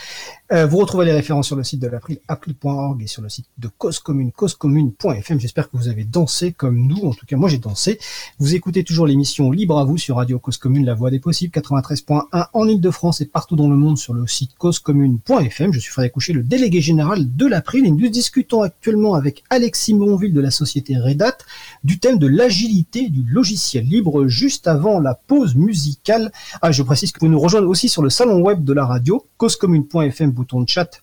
Euh, 0.54 0.68
vous 0.68 0.78
retrouvez 0.78 1.06
les 1.06 1.14
références 1.14 1.48
sur 1.48 1.56
le 1.56 1.64
site 1.64 1.80
de 1.80 1.88
l'April, 1.88 2.20
april.org 2.28 3.02
et 3.02 3.08
sur 3.08 3.24
le 3.24 3.30
site 3.30 3.48
de 3.58 3.70
Cause 3.76 3.98
Commune, 3.98 4.32
causecommune.fm. 4.32 5.40
J'espère 5.40 5.68
que 5.68 5.76
vous 5.76 5.88
avez 5.88 6.04
dansé 6.04 6.52
comme 6.52 6.78
nous. 6.86 7.08
En 7.08 7.14
tout 7.14 7.26
cas, 7.26 7.38
moi, 7.38 7.50
j'ai 7.50 7.58
dansé. 7.58 7.98
Vous 8.38 8.54
écoutez 8.54 8.84
toujours 8.84 9.08
l'émission 9.08 9.50
Libre 9.50 9.80
à 9.80 9.84
vous 9.84 9.98
sur 9.98 10.18
Radio 10.18 10.38
Cause 10.38 10.58
Commune, 10.58 10.86
la 10.86 10.94
voix 10.94 11.10
des 11.10 11.18
possibles, 11.18 11.52
93.1 11.58 12.46
en 12.54 12.68
Ile-de-France 12.68 13.22
et 13.22 13.26
partout 13.26 13.56
dans 13.56 13.68
le 13.68 13.76
monde 13.76 13.98
sur 13.98 14.14
le 14.14 14.28
site 14.28 14.52
causecommune.fm. 14.60 15.74
Je 15.74 15.80
suis 15.80 15.92
Frédéric 15.92 16.14
Coucher, 16.14 16.34
le 16.34 16.44
délégué 16.44 16.82
général 16.82 17.36
de 17.36 17.48
l'April 17.48 17.88
et 17.88 17.92
nous 17.92 18.08
discutons 18.10 18.62
actuellement 18.62 19.16
avec 19.16 19.44
Alexis 19.50 19.96
Monville 19.96 20.34
de 20.34 20.42
la 20.42 20.52
société 20.52 21.00
Redat 21.00 21.38
du 21.84 21.98
thème 21.98 22.20
de 22.20 22.28
l'agilité 22.28 23.10
du 23.10 23.24
logiciel 23.24 23.86
libre 23.86 24.28
juste 24.28 24.68
avant 24.68 25.00
la 25.00 25.16
pause 25.16 25.56
musicale. 25.56 26.32
Ah, 26.62 26.72
je 26.72 26.84
précise 26.84 27.12
que 27.12 27.20
vous 27.22 27.28
nous 27.28 27.40
rejoignez 27.40 27.66
aussi 27.66 27.90
sur 27.90 28.04
le 28.04 28.12
salon 28.12 28.40
web 28.40 28.64
de 28.64 28.74
la 28.74 28.86
radio, 28.86 29.26
causecommune.fm, 29.38 30.32
bouton 30.44 30.62
de 30.62 30.70
chat. 30.70 31.02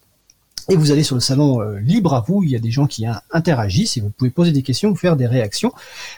Et 0.68 0.76
vous 0.76 0.92
allez 0.92 1.02
sur 1.02 1.16
le 1.16 1.20
salon 1.20 1.60
euh, 1.60 1.80
libre 1.80 2.14
à 2.14 2.20
vous, 2.20 2.44
il 2.44 2.50
y 2.50 2.54
a 2.54 2.58
des 2.58 2.70
gens 2.70 2.86
qui 2.86 3.04
hein, 3.06 3.20
interagissent 3.32 3.96
et 3.96 4.00
vous 4.00 4.10
pouvez 4.10 4.30
poser 4.30 4.52
des 4.52 4.62
questions 4.62 4.90
ou 4.90 4.94
faire 4.94 5.16
des 5.16 5.26
réactions. 5.26 5.72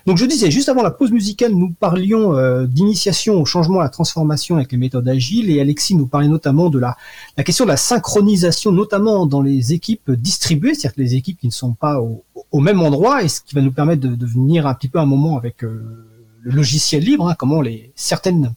Donc 0.04 0.18
je 0.18 0.26
disais, 0.26 0.50
juste 0.50 0.68
avant 0.68 0.82
la 0.82 0.90
pause 0.90 1.10
musicale, 1.10 1.52
nous 1.52 1.70
parlions 1.70 2.36
euh, 2.36 2.66
d'initiation 2.66 3.40
au 3.40 3.46
changement, 3.46 3.80
à 3.80 3.84
la 3.84 3.88
transformation 3.88 4.56
avec 4.56 4.72
les 4.72 4.78
méthodes 4.78 5.08
agiles 5.08 5.48
et 5.48 5.60
Alexis 5.60 5.94
nous 5.94 6.06
parlait 6.06 6.28
notamment 6.28 6.68
de 6.68 6.78
la, 6.78 6.96
la 7.38 7.44
question 7.44 7.64
de 7.64 7.70
la 7.70 7.78
synchronisation, 7.78 8.72
notamment 8.72 9.24
dans 9.24 9.40
les 9.40 9.72
équipes 9.72 10.10
distribuées, 10.10 10.74
c'est-à-dire 10.74 10.96
que 10.96 11.00
les 11.00 11.14
équipes 11.14 11.38
qui 11.38 11.46
ne 11.46 11.52
sont 11.52 11.72
pas 11.72 12.00
au, 12.00 12.60
même 12.60 12.82
endroit 12.82 13.22
et 13.22 13.28
ce 13.28 13.40
qui 13.40 13.54
va 13.54 13.62
nous 13.62 13.72
permettre 13.72 14.02
de, 14.02 14.26
venir 14.26 14.66
un 14.66 14.74
petit 14.74 14.88
peu 14.88 14.98
un 14.98 15.06
moment 15.06 15.38
avec 15.38 15.64
euh, 15.64 15.82
le 16.42 16.52
logiciel 16.52 17.02
libre, 17.02 17.28
hein, 17.28 17.34
comment 17.38 17.62
les 17.62 17.92
certaines 17.94 18.52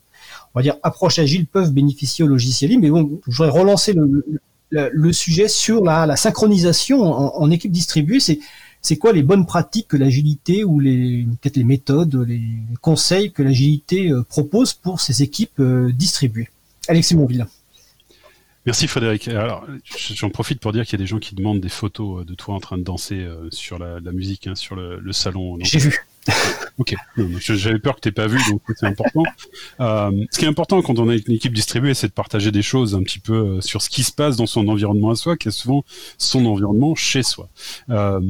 on 0.54 0.60
va 0.60 0.64
dire 0.64 0.76
approches 0.84 1.20
agiles 1.20 1.46
peuvent 1.48 1.72
bénéficier 1.72 2.24
au 2.24 2.28
logiciel 2.28 2.72
libre. 2.72 2.84
Mais 2.84 2.90
bon, 2.90 3.20
je 3.28 3.38
voudrais 3.38 3.58
relancer 3.58 3.94
le, 3.94 4.26
le 4.72 5.14
sujet 5.14 5.48
sur 5.48 5.84
la, 5.84 6.06
la 6.06 6.16
synchronisation 6.16 7.02
en, 7.02 7.36
en, 7.36 7.52
équipe 7.52 7.72
distribuée. 7.72 8.20
C'est 8.20 8.40
c'est 8.82 8.98
quoi 8.98 9.14
les 9.14 9.24
bonnes 9.24 9.48
pratiques 9.48 9.88
que 9.88 9.98
l'agilité 9.98 10.64
ou 10.64 10.80
les 10.80 11.26
peut-être 11.42 11.58
les 11.58 11.64
méthodes, 11.64 12.16
les 12.16 12.44
conseils 12.82 13.32
que 13.32 13.42
l'agilité 13.42 14.12
euh, 14.12 14.22
propose 14.22 14.74
pour 14.74 15.02
ces 15.02 15.24
équipes 15.24 15.60
euh, 15.60 15.92
distribuées? 15.92 16.50
Alexis 16.88 17.16
Monville. 17.16 17.48
Merci 18.68 18.88
Frédéric. 18.88 19.28
Alors, 19.28 19.66
j'en 20.14 20.30
profite 20.30 20.60
pour 20.60 20.72
dire 20.72 20.86
qu'il 20.86 21.00
y 21.00 21.02
a 21.02 21.04
des 21.04 21.08
gens 21.08 21.18
qui 21.18 21.34
demandent 21.34 21.62
des 21.62 21.70
photos 21.70 22.22
euh, 22.22 22.26
de 22.26 22.36
toi 22.36 22.54
en 22.54 22.60
train 22.60 22.78
de 22.78 22.84
danser 22.84 23.28
sur 23.50 23.80
la, 23.80 24.00
la 24.00 24.12
musique, 24.12 24.46
hein, 24.46 24.56
sur 24.56 24.76
le, 24.76 25.00
le 25.00 25.14
salon. 25.14 25.58
J'ai 25.62 25.80
vu. 25.80 26.06
Ok, 26.78 26.94
j'avais 27.40 27.80
peur 27.80 27.96
que 27.96 28.02
tu 28.02 28.12
pas 28.12 28.28
vu, 28.28 28.38
donc 28.50 28.62
c'est 28.76 28.86
important. 28.86 29.24
Euh, 29.82 30.12
ce 30.32 30.40
qui 30.40 30.46
est 30.46 30.48
important 30.48 30.82
quand 30.82 31.00
on 31.00 31.10
a 31.10 31.16
une 31.16 31.34
équipe 31.34 31.54
distribuée, 31.54 31.94
c'est 31.94 32.08
de 32.08 32.14
partager 32.14 32.52
des 32.52 32.62
choses 32.62 32.96
un 32.96 33.04
petit 33.04 33.20
peu 33.20 33.34
euh, 33.34 33.62
sur 33.62 33.82
ce 33.82 33.90
qui 33.90 34.04
se 34.04 34.12
passe 34.12 34.38
dans 34.38 34.46
son 34.46 34.68
environnement 34.70 35.10
à 35.12 35.16
soi, 35.16 35.36
qui 35.38 35.50
est 35.50 35.52
souvent 35.52 35.84
son 36.18 36.46
environnement 36.46 36.96
chez 36.96 37.24
soi. 37.24 37.50
Euh, 37.90 38.22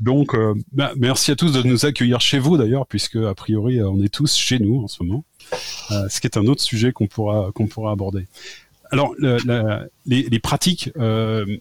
donc, 0.00 0.34
euh, 0.34 0.54
bah, 0.72 0.92
merci 0.96 1.30
à 1.32 1.36
tous 1.36 1.52
de 1.52 1.62
nous 1.62 1.84
accueillir 1.84 2.20
chez 2.20 2.38
vous 2.38 2.56
d'ailleurs, 2.56 2.86
puisque 2.86 3.16
a 3.16 3.34
priori 3.34 3.82
on 3.82 4.00
est 4.02 4.08
tous 4.12 4.36
chez 4.36 4.58
nous 4.60 4.82
en 4.84 4.88
ce 4.88 5.02
moment, 5.02 5.24
ce 6.08 6.20
qui 6.20 6.26
est 6.28 6.36
un 6.36 6.46
autre 6.46 6.62
sujet 6.62 6.92
qu'on 6.92 7.06
pourra 7.08 7.50
qu'on 7.54 7.66
pourra 7.66 7.90
aborder. 7.92 8.26
alors, 8.90 9.14
la- 9.18 9.84
les, 10.06 10.22
les 10.22 10.38
pratiques, 10.38 10.90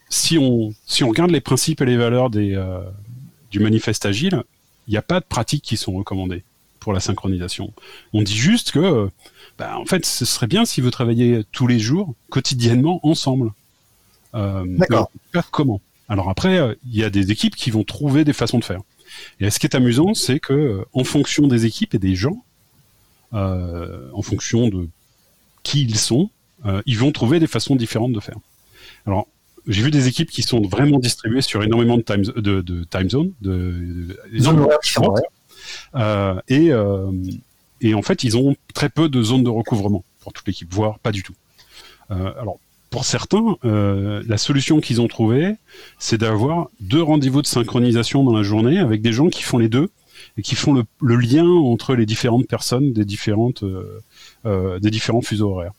si 0.10 0.38
on 0.38 0.74
si 0.86 1.04
on 1.04 1.10
regarde 1.10 1.32
les 1.32 1.42
principes 1.42 1.82
et 1.82 1.86
les 1.86 1.98
valeurs 1.98 2.30
des 2.30 2.56
du 3.52 3.60
manifeste 3.60 4.06
agile, 4.06 4.44
il 4.88 4.92
n'y 4.92 4.98
a 4.98 5.02
pas 5.02 5.20
de 5.20 5.26
pratiques 5.26 5.64
qui 5.64 5.78
sont 5.78 5.94
recommandées 5.94 6.44
pour 6.80 6.94
la 6.94 7.00
synchronisation. 7.00 7.74
On 8.14 8.22
dit 8.22 8.36
juste 8.36 8.72
que, 8.72 9.10
bah, 9.58 9.78
en 9.78 9.86
fait, 9.86 10.06
ce 10.06 10.26
serait 10.26 10.48
bien 10.48 10.66
si 10.66 10.82
vous 10.82 10.92
travaillez 10.92 11.44
tous 11.52 11.68
les 11.68 11.80
jours, 11.80 12.14
quotidiennement, 12.30 13.00
ensemble. 13.04 13.52
Euh, 14.36 14.64
D'accord. 14.78 15.10
comment. 15.52 15.82
Alors 16.10 16.30
après, 16.30 16.58
euh, 16.58 16.76
il 16.86 16.96
y 16.96 17.04
a 17.04 17.10
des 17.10 17.32
équipes 17.32 17.56
qui 17.56 17.72
vont 17.72 17.84
trouver 17.84 18.24
des 18.24 18.34
façons 18.34 18.60
de 18.60 18.64
faire. 18.64 18.82
Et 19.40 19.50
ce 19.50 19.60
qui 19.60 19.66
est 19.66 19.76
amusant, 19.76 20.14
c'est 20.14 20.40
que 20.40 20.54
euh, 20.54 20.86
en 20.94 21.04
fonction 21.04 21.48
des 21.48 21.66
équipes 21.66 21.96
et 21.96 22.00
des 22.00 22.16
gens, 22.16 22.44
euh, 23.34 24.10
en 24.14 24.22
fonction 24.22 24.68
de 24.70 24.88
qui 25.64 25.84
ils 25.84 25.98
sont, 25.98 26.30
euh, 26.66 26.82
ils 26.86 26.98
vont 26.98 27.12
trouver 27.12 27.40
des 27.40 27.48
façons 27.48 27.76
différentes 27.76 28.14
de 28.14 28.20
faire. 28.20 28.38
Alors, 29.06 29.28
j'ai 29.68 29.82
vu 29.84 29.92
des 29.92 30.08
équipes 30.08 30.30
qui 30.30 30.42
sont 30.42 30.62
vraiment 30.62 31.00
distribuées 31.00 31.42
sur 31.42 31.64
énormément 31.64 31.98
de 31.98 32.02
time, 32.02 32.22
de, 32.22 32.62
de 32.62 32.84
time 32.86 33.10
zones, 33.10 33.34
de, 33.42 34.18
Zones 34.40 34.68
différentes. 34.82 35.20
euh, 35.96 36.40
et, 36.48 36.72
euh, 36.72 37.12
et 37.82 37.94
en 37.94 38.02
fait, 38.02 38.24
ils 38.24 38.38
ont 38.38 38.56
très 38.74 38.90
peu 38.90 39.10
de 39.10 39.22
zones 39.22 39.44
de 39.44 39.50
recouvrement 39.50 40.04
pour 40.22 40.34
toute 40.34 40.48
l'équipe, 40.48 40.74
voire 40.74 41.00
pas 41.00 41.12
du 41.12 41.24
tout. 41.24 41.34
Euh, 42.12 42.32
alors, 42.40 42.60
pour 42.90 43.04
certains, 43.04 43.58
euh, 43.66 44.24
la 44.28 44.38
solution 44.38 44.80
qu'ils 44.80 45.02
ont 45.02 45.08
trouvée, 45.08 45.56
c'est 46.00 46.18
d'avoir 46.18 46.70
deux 46.80 47.02
rendez-vous 47.02 47.42
de 47.42 47.48
synchronisation 47.48 48.24
dans 48.24 48.36
la 48.36 48.44
journée 48.44 48.80
avec 48.80 49.02
des 49.02 49.12
gens 49.12 49.28
qui 49.30 49.44
font 49.44 49.58
les 49.58 49.68
deux 49.70 49.90
et 50.38 50.42
qui 50.42 50.56
font 50.56 50.74
le, 50.74 50.84
le 51.02 51.16
lien 51.18 51.46
entre 51.46 51.96
les 51.96 52.06
différentes 52.06 52.48
personnes 52.48 52.94
des 52.94 53.06
différentes 53.06 53.64
euh, 53.64 54.00
euh, 54.46 54.80
des 54.80 54.90
différents 54.90 55.22
fuseaux 55.22 55.52
horaires. 55.52 55.74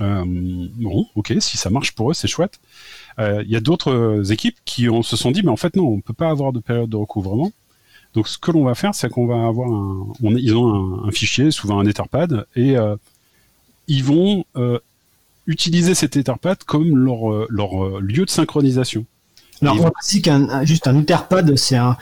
Euh, 0.00 0.24
bon, 0.26 1.06
ok, 1.14 1.34
si 1.40 1.56
ça 1.58 1.68
marche 1.70 1.92
pour 1.94 2.10
eux, 2.10 2.14
c'est 2.14 2.28
chouette. 2.28 2.58
Euh, 3.18 3.42
Il 3.44 3.50
y 3.50 3.56
a 3.56 3.60
d'autres 3.60 3.92
euh, 3.92 4.24
équipes 4.24 4.56
qui 4.64 4.88
ont, 4.88 5.02
se 5.02 5.16
sont 5.16 5.30
dit, 5.30 5.42
mais 5.42 5.50
en 5.50 5.56
fait 5.56 5.76
non, 5.76 5.84
on 5.86 6.00
peut 6.00 6.14
pas 6.14 6.30
avoir 6.30 6.52
de 6.52 6.60
période 6.60 6.88
de 6.88 6.96
recouvrement. 6.96 7.52
Donc 8.14 8.26
ce 8.28 8.38
que 8.38 8.50
l'on 8.50 8.64
va 8.64 8.74
faire, 8.74 8.94
c'est 8.94 9.08
qu'on 9.08 9.26
va 9.26 9.46
avoir 9.46 9.68
un, 9.70 10.06
on, 10.22 10.34
ils 10.36 10.56
ont 10.56 11.02
un, 11.04 11.08
un 11.08 11.10
fichier, 11.12 11.50
souvent 11.50 11.78
un 11.78 11.86
Etherpad, 11.86 12.46
et 12.56 12.76
euh, 12.76 12.96
ils 13.88 14.02
vont 14.02 14.44
euh, 14.56 14.78
utiliser 15.46 15.94
cet 15.94 16.16
Etherpad 16.16 16.58
comme 16.64 16.96
leur, 16.96 17.30
euh, 17.30 17.46
leur 17.50 17.84
euh, 17.84 18.00
lieu 18.00 18.24
de 18.24 18.30
synchronisation. 18.30 19.04
Alors, 19.62 19.84
on 19.84 19.90
précise 19.90 20.22
qu'un 20.22 20.48
un- 20.48 20.64
juste 20.64 20.86
un 20.88 20.98
Etherpad, 20.98 21.54
c'est 21.56 21.76
un 21.76 21.96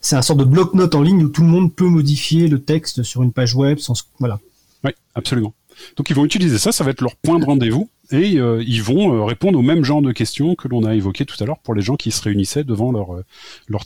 c'est 0.00 0.16
un 0.16 0.22
sorte 0.22 0.40
de 0.40 0.44
bloc-notes 0.44 0.94
en 0.96 1.00
ligne 1.02 1.22
où 1.24 1.28
tout 1.28 1.40
le 1.42 1.48
monde 1.48 1.72
peut 1.74 1.86
modifier 1.86 2.46
le 2.48 2.60
texte 2.60 3.02
sur 3.04 3.22
une 3.22 3.32
page 3.32 3.54
web 3.54 3.78
sans 3.78 3.94
voilà. 4.18 4.38
Oui, 4.82 4.90
absolument. 5.14 5.54
Donc 5.96 6.10
ils 6.10 6.16
vont 6.16 6.24
utiliser 6.24 6.58
ça, 6.58 6.72
ça 6.72 6.84
va 6.84 6.90
être 6.90 7.00
leur 7.00 7.16
point 7.16 7.38
de 7.38 7.44
rendez-vous, 7.44 7.88
et 8.10 8.38
euh, 8.38 8.62
ils 8.66 8.82
vont 8.82 9.14
euh, 9.14 9.24
répondre 9.24 9.58
au 9.58 9.62
même 9.62 9.84
genre 9.84 10.02
de 10.02 10.12
questions 10.12 10.54
que 10.54 10.68
l'on 10.68 10.84
a 10.84 10.94
évoqué 10.94 11.24
tout 11.24 11.42
à 11.42 11.46
l'heure 11.46 11.58
pour 11.58 11.74
les 11.74 11.82
gens 11.82 11.96
qui 11.96 12.10
se 12.10 12.22
réunissaient 12.22 12.64
devant 12.64 12.92
leur, 12.92 13.14
euh, 13.14 13.24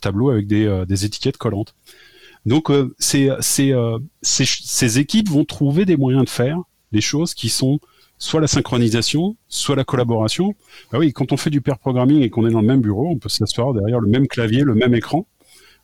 tableau 0.00 0.30
avec 0.30 0.46
des, 0.46 0.84
des 0.86 1.04
étiquettes 1.04 1.36
collantes. 1.36 1.74
Donc 2.46 2.70
ces, 2.98 3.30
équipes 4.98 5.28
vont 5.28 5.44
trouver 5.44 5.84
des 5.84 5.96
moyens 5.96 6.24
de 6.24 6.30
faire 6.30 6.58
les 6.92 7.00
choses 7.00 7.34
qui 7.34 7.48
sont 7.48 7.80
soit 8.16 8.40
la 8.40 8.46
synchronisation, 8.46 9.36
soit 9.48 9.76
la 9.76 9.84
collaboration. 9.84 10.54
Bah 10.90 10.98
oui, 10.98 11.12
quand 11.12 11.32
on 11.32 11.36
fait 11.36 11.50
du 11.50 11.60
pair 11.60 11.78
programming 11.78 12.22
et 12.22 12.30
qu'on 12.30 12.46
est 12.46 12.50
dans 12.50 12.60
le 12.60 12.66
même 12.66 12.80
bureau, 12.80 13.08
on 13.08 13.18
peut 13.18 13.28
s'asseoir 13.28 13.74
derrière 13.74 14.00
le 14.00 14.08
même 14.08 14.26
clavier, 14.26 14.62
le 14.62 14.74
même 14.74 14.94
écran. 14.94 15.26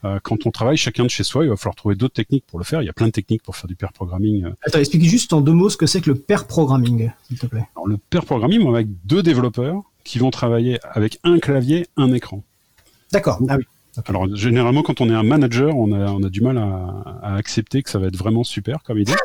Euh, 0.04 0.18
quand 0.22 0.46
on 0.46 0.50
travaille 0.50 0.76
chacun 0.76 1.04
de 1.04 1.09
chez 1.09 1.24
soi, 1.24 1.44
il 1.44 1.48
va 1.50 1.57
falloir 1.57 1.74
trouver 1.74 1.94
d'autres 1.94 2.14
techniques 2.14 2.44
pour 2.46 2.59
le 2.59 2.64
faire. 2.64 2.83
Il 2.83 2.87
y 2.87 2.90
a 2.90 2.92
plein 2.92 3.07
de 3.07 3.12
techniques 3.12 3.42
pour 3.42 3.57
faire 3.57 3.68
du 3.68 3.76
pair 3.76 3.92
programming. 3.92 4.44
euh, 4.44 4.50
Attends, 4.66 4.78
explique 4.78 5.04
juste 5.04 5.33
en 5.33 5.40
deux 5.40 5.52
mots 5.52 5.70
ce 5.70 5.76
que 5.76 5.87
c'est 5.87 6.00
que 6.00 6.11
le 6.11 6.16
pair 6.16 6.46
programming, 6.46 7.11
s'il 7.26 7.38
te 7.38 7.46
plaît. 7.46 7.66
alors, 7.76 7.87
le 7.88 7.96
pair 7.96 8.24
programming, 8.24 8.62
on 8.62 8.70
va 8.70 8.78
avec 8.78 8.88
deux 9.07 9.22
développeurs 9.22 9.83
qui 10.04 10.18
vont 10.18 10.30
travailler 10.30 10.78
avec 10.83 11.18
un 11.24 11.38
clavier, 11.38 11.87
un 11.96 12.12
écran. 12.12 12.42
D'accord. 13.12 13.38
Ah 13.48 13.57
oui. 13.57 13.64
Alors, 14.07 14.26
généralement, 14.35 14.83
quand 14.83 15.00
on 15.00 15.09
est 15.09 15.14
un 15.14 15.22
manager, 15.22 15.76
on 15.76 15.92
a, 15.92 16.11
on 16.11 16.22
a 16.24 16.28
du 16.28 16.40
mal 16.40 16.59
à, 16.59 17.20
à 17.22 17.37
accepter 17.37 17.83
que 17.83 17.88
ça 17.90 18.00
va 18.00 18.09
être 18.09 18.16
vraiment 18.16 18.44
super 18.44 18.83
comme 18.83 18.98
idée. 18.98 19.12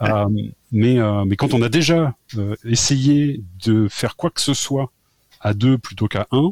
Euh, 0.00 0.26
mais, 0.70 1.00
euh, 1.00 1.24
mais 1.24 1.34
quand 1.34 1.54
on 1.54 1.62
a 1.62 1.68
déjà 1.68 2.14
euh, 2.38 2.54
essayé 2.64 3.42
de 3.64 3.88
faire 3.90 4.14
quoi 4.14 4.30
que 4.30 4.40
ce 4.40 4.54
soit 4.54 4.92
à 5.40 5.54
deux 5.54 5.76
plutôt 5.76 6.06
qu'à 6.06 6.28
un, 6.30 6.50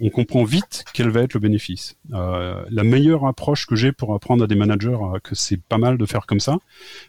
on 0.00 0.10
comprend 0.10 0.44
vite 0.44 0.84
quel 0.94 1.10
va 1.10 1.22
être 1.22 1.34
le 1.34 1.40
bénéfice. 1.40 1.96
Euh, 2.12 2.64
la 2.70 2.84
meilleure 2.84 3.26
approche 3.26 3.66
que 3.66 3.76
j'ai 3.76 3.92
pour 3.92 4.14
apprendre 4.14 4.44
à 4.44 4.46
des 4.46 4.54
managers 4.54 4.96
euh, 5.00 5.18
que 5.22 5.34
c'est 5.34 5.56
pas 5.56 5.78
mal 5.78 5.98
de 5.98 6.06
faire 6.06 6.26
comme 6.26 6.40
ça, 6.40 6.58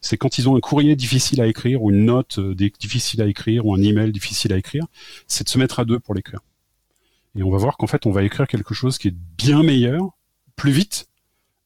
c'est 0.02 0.18
quand 0.18 0.38
ils 0.38 0.50
ont 0.50 0.56
un 0.56 0.60
courrier 0.60 0.96
difficile 0.96 1.42
à 1.42 1.48
écrire 1.48 1.84
ou 1.84 1.92
une 1.92 2.06
note 2.06 2.40
euh, 2.40 2.56
difficile 2.56 3.22
à 3.22 3.28
écrire 3.28 3.66
ou 3.66 3.74
un 3.74 3.82
email 3.82 4.12
difficile 4.12 4.54
à 4.54 4.58
écrire, 4.58 4.86
c'est 5.28 5.44
de 5.44 5.50
se 5.50 5.58
mettre 5.58 5.80
à 5.80 5.86
deux 5.86 6.00
pour 6.00 6.16
l'écrire. 6.16 6.40
Et 7.36 7.44
on 7.44 7.52
va 7.52 7.58
voir 7.58 7.78
qu'en 7.78 7.88
fait, 7.88 8.06
on 8.06 8.12
va 8.12 8.24
écrire 8.24 8.48
quelque 8.48 8.74
chose 8.74 8.98
qui 8.98 9.10
est 9.10 9.16
bien 9.38 9.64
meilleur, 9.64 10.18
plus 10.56 10.72
vite. 10.72 11.08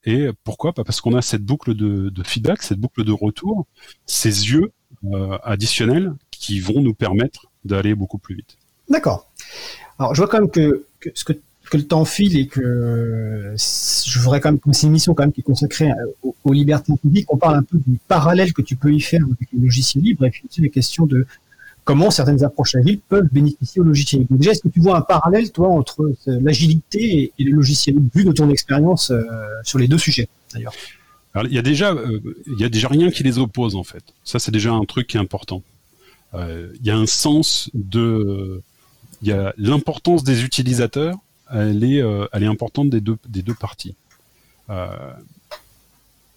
Et 0.05 0.27
pourquoi 0.43 0.73
Pas? 0.73 0.83
Parce 0.83 0.99
qu'on 0.99 1.15
a 1.15 1.21
cette 1.21 1.43
boucle 1.43 1.73
de, 1.73 2.09
de 2.09 2.23
feedback, 2.23 2.61
cette 2.61 2.79
boucle 2.79 3.05
de 3.05 3.13
retour, 3.13 3.65
ces 4.05 4.51
yeux 4.51 4.73
euh, 5.11 5.37
additionnels 5.43 6.13
qui 6.31 6.61
vont 6.61 6.79
nous 6.79 6.93
permettre 6.93 7.47
d'aller 7.65 7.93
beaucoup 7.93 8.17
plus 8.17 8.35
vite. 8.35 8.57
D'accord. 8.89 9.29
Alors, 9.99 10.15
je 10.15 10.21
vois 10.21 10.29
quand 10.29 10.39
même 10.39 10.49
que, 10.49 10.85
que, 11.03 11.09
ce 11.13 11.23
que, 11.23 11.33
le 11.73 11.87
temps 11.87 12.05
file 12.05 12.37
et 12.37 12.45
que 12.45 13.55
je 13.57 14.19
voudrais 14.19 14.39
quand 14.39 14.51
même 14.51 14.59
que 14.59 14.71
c'est 14.73 14.83
une 14.83 14.89
émission 14.89 15.15
quand 15.15 15.23
même 15.23 15.31
qui 15.31 15.41
est 15.41 15.43
consacrée 15.43 15.89
aux, 16.21 16.35
aux 16.43 16.53
libertés 16.53 16.93
publiques. 17.01 17.25
On 17.33 17.37
parle 17.37 17.55
un 17.55 17.63
peu 17.63 17.79
du 17.87 17.97
parallèle 18.07 18.53
que 18.53 18.61
tu 18.61 18.75
peux 18.75 18.93
y 18.93 18.99
faire 18.99 19.21
avec 19.23 19.47
le 19.51 19.63
logiciel 19.63 20.03
libre 20.03 20.23
et 20.25 20.29
puis 20.29 20.43
aussi 20.47 20.61
les 20.61 20.69
questions 20.69 21.07
de 21.07 21.25
comment 21.83 22.11
certaines 22.11 22.43
approches 22.43 22.75
agiles 22.75 22.99
peuvent 23.09 23.27
bénéficier 23.31 23.81
au 23.81 23.83
logiciel 23.83 24.21
libre. 24.21 24.31
Donc 24.31 24.39
déjà, 24.39 24.51
est-ce 24.51 24.61
que 24.61 24.69
tu 24.69 24.79
vois 24.79 24.97
un 24.97 25.01
parallèle, 25.01 25.51
toi, 25.51 25.69
entre 25.69 26.01
euh, 26.01 26.39
l'agilité 26.41 26.99
et, 27.01 27.33
et 27.39 27.43
le 27.43 27.51
logiciel 27.51 27.95
libre, 27.95 28.09
vu 28.13 28.23
de 28.23 28.31
ton 28.31 28.49
expérience 28.49 29.11
euh, 29.11 29.23
sur 29.63 29.79
les 29.79 29.87
deux 29.87 29.97
sujets, 29.97 30.27
d'ailleurs? 30.53 30.73
Il 31.45 31.53
y 31.53 31.57
a 31.57 31.63
déjà, 31.63 31.93
euh, 31.93 32.19
il 32.45 32.61
y 32.61 32.63
a 32.63 32.69
déjà 32.69 32.87
rien 32.87 33.09
qui 33.09 33.23
les 33.23 33.39
oppose 33.39 33.75
en 33.75 33.83
fait. 33.83 34.03
Ça, 34.23 34.37
c'est 34.37 34.51
déjà 34.51 34.71
un 34.71 34.85
truc 34.85 35.07
qui 35.07 35.17
est 35.17 35.19
important. 35.19 35.63
Il 36.35 36.83
y 36.83 36.89
a 36.89 36.97
un 36.97 37.05
sens 37.05 37.69
de, 37.75 38.63
il 39.23 39.29
y 39.29 39.31
a 39.31 39.53
l'importance 39.57 40.23
des 40.23 40.43
utilisateurs. 40.43 41.15
Elle 41.49 41.83
est, 41.83 42.01
euh, 42.01 42.27
elle 42.33 42.43
est 42.43 42.47
importante 42.47 42.89
des 42.89 42.99
deux, 42.99 43.17
des 43.27 43.41
deux 43.41 43.53
parties. 43.53 43.95
Euh, 44.69 45.13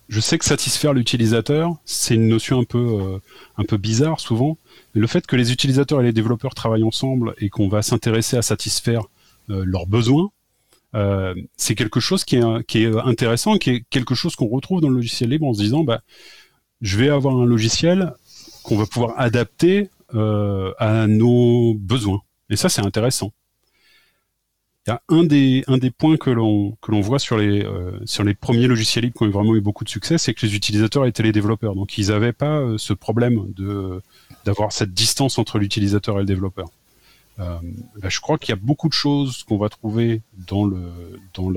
je 0.09 0.21
sais 0.21 0.39
que 0.39 0.45
satisfaire 0.45 0.95
l'utilisateur, 0.95 1.75
c'est 1.85 2.15
une 2.15 2.29
notion 2.29 2.61
un 2.61 2.65
peu, 2.65 2.79
euh, 2.79 3.19
un 3.57 3.65
peu 3.65 3.77
bizarre 3.77 4.21
souvent, 4.21 4.57
mais 4.95 5.01
le 5.01 5.09
fait 5.09 5.27
que 5.27 5.35
les 5.35 5.51
utilisateurs 5.51 6.01
et 6.01 6.05
les 6.05 6.13
développeurs 6.13 6.55
travaillent 6.55 6.85
ensemble 6.85 7.35
et 7.39 7.49
qu'on 7.49 7.69
va 7.69 7.83
s'intéresser 7.83 8.37
à 8.37 8.43
satisfaire 8.43 9.03
leurs 9.49 9.87
besoins, 9.87 10.31
c'est 11.57 11.77
quelque 11.77 12.01
chose 12.01 12.25
qui 12.25 12.37
est, 12.37 12.87
intéressant, 13.05 13.59
qui 13.59 13.71
est 13.71 13.85
quelque 13.91 14.15
chose 14.17 14.35
qu'on 14.35 14.49
retrouve 14.49 14.81
dans 14.81 14.89
le 14.89 14.97
logiciel 14.97 15.31
libre 15.31 15.47
en 15.47 15.55
se 15.55 15.61
disant, 15.61 15.85
bah, 15.85 16.01
je 16.81 16.97
vais 16.97 17.11
avoir 17.11 17.37
un 17.37 17.45
logiciel 17.45 18.13
qu'on 18.65 18.77
va 18.77 18.87
pouvoir 18.87 19.15
adapter 19.17 19.89
à 20.13 21.07
nos 21.07 21.75
besoins. 21.75 22.23
Et 22.51 22.57
ça, 22.57 22.69
c'est 22.69 22.83
intéressant. 22.83 23.33
Il 24.87 24.91
y 24.91 24.93
a 24.93 25.03
un 25.09 25.25
des, 25.25 25.65
un 25.67 25.79
des 25.79 25.91
points 25.91 26.17
que 26.17 26.31
l'on 26.31 26.77
que 26.81 26.93
l'on 26.93 27.01
voit 27.01 27.19
sur 27.19 27.37
les 27.37 27.65
euh, 27.65 27.99
sur 28.05 28.23
les 28.23 28.35
premiers 28.35 28.69
logiciels 28.69 29.05
libres 29.05 29.19
qui 29.19 29.25
ont 29.25 29.31
vraiment 29.31 29.57
eu 29.57 29.61
beaucoup 29.61 29.83
de 29.83 29.89
succès, 29.89 30.17
c'est 30.17 30.33
que 30.33 30.47
les 30.47 30.55
utilisateurs 30.55 31.07
étaient 31.07 31.25
les 31.25 31.33
développeurs, 31.33 31.75
donc 31.75 31.99
ils 31.99 32.09
n'avaient 32.09 32.33
pas 32.33 32.61
euh, 32.61 32.79
ce 32.79 32.93
problème 32.93 33.53
de 33.55 34.01
d'avoir 34.45 34.71
cette 34.71 34.95
distance 34.95 35.39
entre 35.39 35.59
l'utilisateur 35.59 36.17
et 36.19 36.21
le 36.21 36.27
développeur. 36.27 36.69
Euh, 37.39 37.59
je 38.05 38.21
crois 38.21 38.39
qu'il 38.39 38.51
y 38.51 38.53
a 38.53 38.61
beaucoup 38.61 38.89
de 38.89 38.95
choses 38.95 39.43
qu'on 39.43 39.59
va 39.59 39.69
trouver 39.69 40.23
dans 40.47 40.65
le 40.65 41.21
dans 41.35 41.51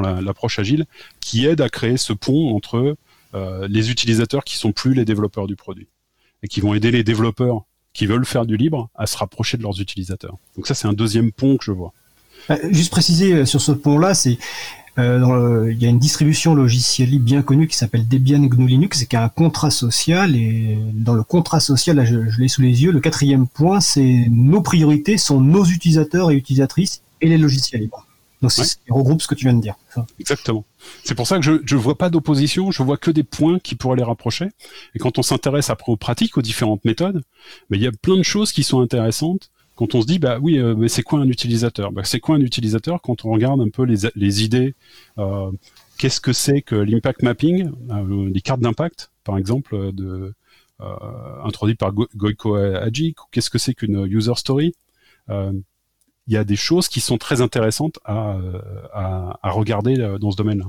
l'approche 0.00 0.58
agile 0.58 0.86
qui 1.20 1.46
aident 1.46 1.60
à 1.60 1.68
créer 1.68 1.96
ce 1.96 2.12
pont 2.12 2.54
entre 2.54 2.96
euh, 3.34 3.66
les 3.68 3.90
utilisateurs 3.90 4.44
qui 4.44 4.56
sont 4.56 4.72
plus 4.72 4.94
les 4.94 5.04
développeurs 5.04 5.46
du 5.46 5.56
produit 5.56 5.88
et 6.42 6.48
qui 6.48 6.60
vont 6.60 6.74
aider 6.74 6.90
les 6.90 7.02
développeurs 7.02 7.64
qui 7.98 8.06
veulent 8.06 8.24
faire 8.24 8.46
du 8.46 8.56
libre 8.56 8.88
à 8.94 9.06
se 9.06 9.16
rapprocher 9.16 9.56
de 9.56 9.64
leurs 9.64 9.80
utilisateurs. 9.80 10.36
Donc 10.54 10.68
ça 10.68 10.74
c'est 10.74 10.86
un 10.86 10.92
deuxième 10.92 11.32
pont 11.32 11.56
que 11.56 11.64
je 11.64 11.72
vois. 11.72 11.92
Euh, 12.48 12.56
Juste 12.70 12.92
préciser 12.92 13.32
euh, 13.32 13.44
sur 13.44 13.60
ce 13.60 13.72
pont-là, 13.72 14.14
c'est 14.14 14.38
euh, 15.00 15.68
il 15.72 15.82
y 15.82 15.86
a 15.86 15.88
une 15.88 15.98
distribution 15.98 16.54
logicielle 16.54 17.10
libre 17.10 17.24
bien 17.24 17.42
connue 17.42 17.66
qui 17.66 17.76
s'appelle 17.76 18.06
Debian 18.06 18.38
GNU 18.38 18.68
Linux, 18.68 19.02
et 19.02 19.06
qui 19.06 19.16
a 19.16 19.24
un 19.24 19.28
contrat 19.28 19.70
social. 19.70 20.36
Et 20.36 20.78
dans 20.92 21.14
le 21.14 21.24
contrat 21.24 21.58
social, 21.58 21.96
là, 21.96 22.04
je 22.04 22.40
l'ai 22.40 22.48
sous 22.48 22.62
les 22.62 22.82
yeux. 22.84 22.92
Le 22.92 23.00
quatrième 23.00 23.48
point, 23.48 23.80
c'est 23.80 24.26
nos 24.30 24.60
priorités 24.60 25.18
sont 25.18 25.40
nos 25.40 25.64
utilisateurs 25.64 26.30
et 26.30 26.34
utilisatrices 26.34 27.02
et 27.20 27.28
les 27.28 27.38
logiciels 27.38 27.80
libres. 27.80 28.07
Donc 28.40 28.52
c'est 28.52 28.60
Ouais. 28.62 28.66
ce 28.68 28.76
qui 28.76 28.90
regroupe 28.90 29.20
ce 29.22 29.26
que 29.26 29.34
tu 29.34 29.46
viens 29.46 29.54
de 29.54 29.60
dire. 29.60 29.74
Exactement. 30.20 30.64
C'est 31.04 31.14
pour 31.16 31.26
ça 31.26 31.36
que 31.38 31.42
je 31.44 31.54
je 31.64 31.76
vois 31.76 31.98
pas 31.98 32.08
d'opposition, 32.10 32.70
je 32.70 32.82
vois 32.82 32.96
que 32.96 33.10
des 33.10 33.24
points 33.24 33.58
qui 33.58 33.74
pourraient 33.74 33.96
les 33.96 34.04
rapprocher. 34.04 34.48
Et 34.94 34.98
quand 34.98 35.18
on 35.18 35.22
s'intéresse 35.22 35.70
après 35.70 35.90
aux 35.92 35.96
pratiques, 35.96 36.36
aux 36.38 36.42
différentes 36.42 36.84
méthodes, 36.84 37.22
mais 37.68 37.78
il 37.78 37.82
y 37.82 37.86
a 37.88 37.92
plein 37.92 38.16
de 38.16 38.22
choses 38.22 38.52
qui 38.52 38.62
sont 38.62 38.80
intéressantes. 38.80 39.50
Quand 39.74 39.94
on 39.94 40.02
se 40.02 40.06
dit 40.06 40.18
bah 40.18 40.38
oui, 40.40 40.58
euh, 40.58 40.74
mais 40.76 40.88
c'est 40.88 41.02
quoi 41.02 41.20
un 41.20 41.28
utilisateur? 41.28 41.92
Bah, 41.92 42.02
C'est 42.04 42.20
quoi 42.20 42.36
un 42.36 42.40
utilisateur 42.40 43.00
Quand 43.02 43.24
on 43.24 43.30
regarde 43.32 43.60
un 43.60 43.70
peu 43.70 43.82
les 43.84 44.08
les 44.14 44.44
idées, 44.44 44.74
euh, 45.18 45.50
qu'est-ce 45.98 46.20
que 46.20 46.32
c'est 46.32 46.62
que 46.62 46.74
l'impact 46.76 47.22
mapping, 47.22 47.70
euh, 47.90 48.30
les 48.32 48.40
cartes 48.40 48.60
d'impact 48.60 49.10
par 49.24 49.36
exemple 49.38 49.74
euh, 49.74 49.92
de 49.92 50.34
introduit 51.44 51.74
par 51.74 51.92
Go 51.92 52.06
Goiko 52.14 52.54
Ajik. 52.54 53.16
Qu'est-ce 53.32 53.50
que 53.50 53.58
c'est 53.58 53.74
qu'une 53.74 54.06
user 54.06 54.34
story? 54.36 54.74
Il 56.28 56.34
y 56.34 56.36
a 56.36 56.44
des 56.44 56.56
choses 56.56 56.88
qui 56.88 57.00
sont 57.00 57.18
très 57.18 57.40
intéressantes 57.40 57.98
à, 58.04 58.36
à, 58.92 59.38
à 59.42 59.50
regarder 59.50 59.96
dans 60.20 60.30
ce 60.30 60.36
domaine-là. 60.36 60.66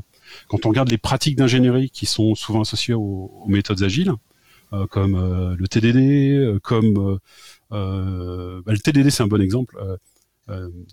Quand 0.47 0.65
on 0.65 0.69
regarde 0.69 0.89
les 0.89 0.97
pratiques 0.97 1.35
d'ingénierie 1.35 1.89
qui 1.89 2.05
sont 2.05 2.33
souvent 2.33 2.61
associées 2.61 2.93
aux, 2.93 3.31
aux 3.43 3.47
méthodes 3.47 3.83
agiles, 3.83 4.13
euh, 4.71 4.85
comme 4.85 5.15
euh, 5.15 5.55
le 5.57 5.67
TDD, 5.67 6.35
euh, 6.35 6.59
comme 6.59 7.17
bah, 7.71 8.71
le 8.71 8.77
TDD 8.77 9.09
c'est 9.09 9.23
un 9.23 9.27
bon 9.27 9.41
exemple. 9.41 9.77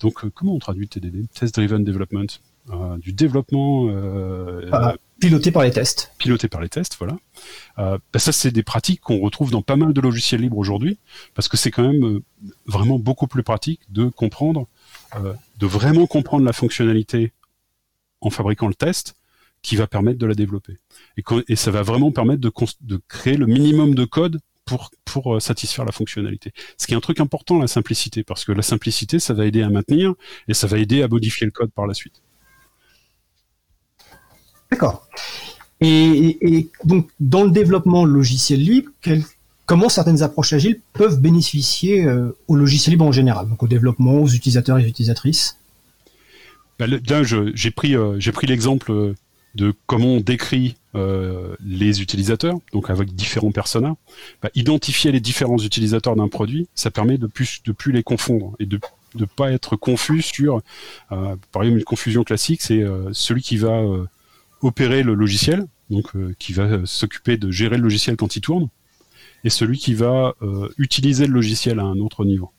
donc 0.00 0.28
comment 0.30 0.54
on 0.54 0.58
traduit 0.58 0.88
TDD 0.88 1.28
Test 1.28 1.54
Driven 1.54 1.84
Development, 1.84 2.26
du 2.98 3.12
développement 3.12 3.88
ah, 4.72 4.94
piloté 5.20 5.50
par 5.50 5.62
les 5.62 5.70
tests. 5.70 6.12
Piloté 6.18 6.48
par 6.48 6.60
les 6.60 6.68
tests, 6.68 6.96
voilà. 6.98 7.18
Euh, 7.78 7.98
bah 8.12 8.18
ça, 8.18 8.32
c'est 8.32 8.50
des 8.50 8.62
pratiques 8.62 9.00
qu'on 9.00 9.18
retrouve 9.18 9.50
dans 9.50 9.62
pas 9.62 9.76
mal 9.76 9.92
de 9.92 10.00
logiciels 10.00 10.40
libres 10.40 10.58
aujourd'hui, 10.58 10.98
parce 11.34 11.48
que 11.48 11.56
c'est 11.56 11.70
quand 11.70 11.86
même 11.90 12.20
vraiment 12.66 12.98
beaucoup 12.98 13.26
plus 13.26 13.42
pratique 13.42 13.80
de 13.88 14.06
comprendre, 14.06 14.66
euh, 15.16 15.32
de 15.58 15.66
vraiment 15.66 16.06
comprendre 16.06 16.44
la 16.44 16.52
fonctionnalité 16.52 17.32
en 18.20 18.30
fabriquant 18.30 18.68
le 18.68 18.74
test, 18.74 19.14
qui 19.62 19.76
va 19.76 19.86
permettre 19.86 20.18
de 20.18 20.26
la 20.26 20.34
développer. 20.34 20.78
Et, 21.16 21.24
et 21.48 21.56
ça 21.56 21.70
va 21.70 21.82
vraiment 21.82 22.12
permettre 22.12 22.40
de, 22.40 22.52
de, 22.82 23.00
créer 23.08 23.36
le 23.36 23.46
minimum 23.46 23.94
de 23.94 24.04
code 24.04 24.40
pour, 24.64 24.90
pour 25.04 25.36
euh, 25.36 25.40
satisfaire 25.40 25.84
la 25.84 25.92
fonctionnalité. 25.92 26.52
Ce 26.76 26.86
qui 26.86 26.92
est 26.92 26.96
un 26.96 27.00
truc 27.00 27.20
important, 27.20 27.58
la 27.58 27.66
simplicité, 27.66 28.22
parce 28.22 28.44
que 28.44 28.52
la 28.52 28.62
simplicité, 28.62 29.18
ça 29.18 29.34
va 29.34 29.46
aider 29.46 29.62
à 29.62 29.70
maintenir 29.70 30.14
et 30.48 30.54
ça 30.54 30.66
va 30.66 30.78
aider 30.78 31.02
à 31.02 31.08
modifier 31.08 31.46
le 31.46 31.52
code 31.52 31.72
par 31.72 31.86
la 31.86 31.94
suite. 31.94 32.22
D'accord. 34.70 35.06
Et, 35.80 36.68
donc, 36.84 37.08
dans 37.20 37.44
le 37.44 37.50
développement 37.50 38.04
logiciel 38.04 38.60
libre, 38.60 38.90
comment 39.66 39.88
certaines 39.88 40.22
approches 40.22 40.52
agiles 40.52 40.80
peuvent 40.92 41.20
bénéficier 41.20 42.04
euh, 42.04 42.36
au 42.48 42.56
logiciel 42.56 42.92
libre 42.92 43.04
en 43.04 43.12
général, 43.12 43.48
donc 43.48 43.62
au 43.62 43.68
développement, 43.68 44.14
aux 44.14 44.28
utilisateurs 44.28 44.78
et 44.78 44.88
utilisatrices? 44.88 45.58
Là, 46.78 47.22
j'ai 47.22 47.70
pris, 47.70 47.96
euh, 47.96 48.16
j'ai 48.18 48.32
pris 48.32 48.46
l'exemple 48.46 48.92
euh, 48.92 49.14
de 49.54 49.72
comment 49.86 50.08
on 50.08 50.20
décrit 50.20 50.76
euh, 50.94 51.56
les 51.64 52.02
utilisateurs, 52.02 52.58
donc 52.72 52.90
avec 52.90 53.14
différents 53.14 53.50
personas. 53.50 53.96
Bah, 54.42 54.50
identifier 54.54 55.10
les 55.10 55.20
différents 55.20 55.58
utilisateurs 55.58 56.16
d'un 56.16 56.28
produit, 56.28 56.68
ça 56.74 56.90
permet 56.90 57.16
de 57.16 57.26
plus 57.26 57.62
de 57.64 57.72
plus 57.72 57.92
les 57.92 58.02
confondre 58.02 58.54
et 58.58 58.66
de 58.66 58.78
ne 59.14 59.24
pas 59.24 59.50
être 59.52 59.76
confus 59.76 60.20
sur, 60.20 60.60
par 61.08 61.62
exemple, 61.62 61.78
une 61.78 61.84
confusion 61.84 62.22
classique, 62.22 62.60
c'est 62.60 62.84
celui 63.12 63.40
qui 63.40 63.56
va 63.56 63.82
opérer 64.60 65.02
le 65.02 65.14
logiciel, 65.14 65.66
donc 65.90 66.14
euh, 66.16 66.34
qui 66.38 66.52
va 66.52 66.84
s'occuper 66.86 67.36
de 67.36 67.50
gérer 67.50 67.76
le 67.76 67.84
logiciel 67.84 68.16
quand 68.16 68.36
il 68.36 68.40
tourne, 68.40 68.68
et 69.44 69.50
celui 69.50 69.78
qui 69.78 69.94
va 69.94 70.34
utiliser 70.76 71.26
le 71.26 71.32
logiciel 71.32 71.78
à 71.78 71.84
un 71.84 71.98
autre 71.98 72.24
niveau 72.24 72.50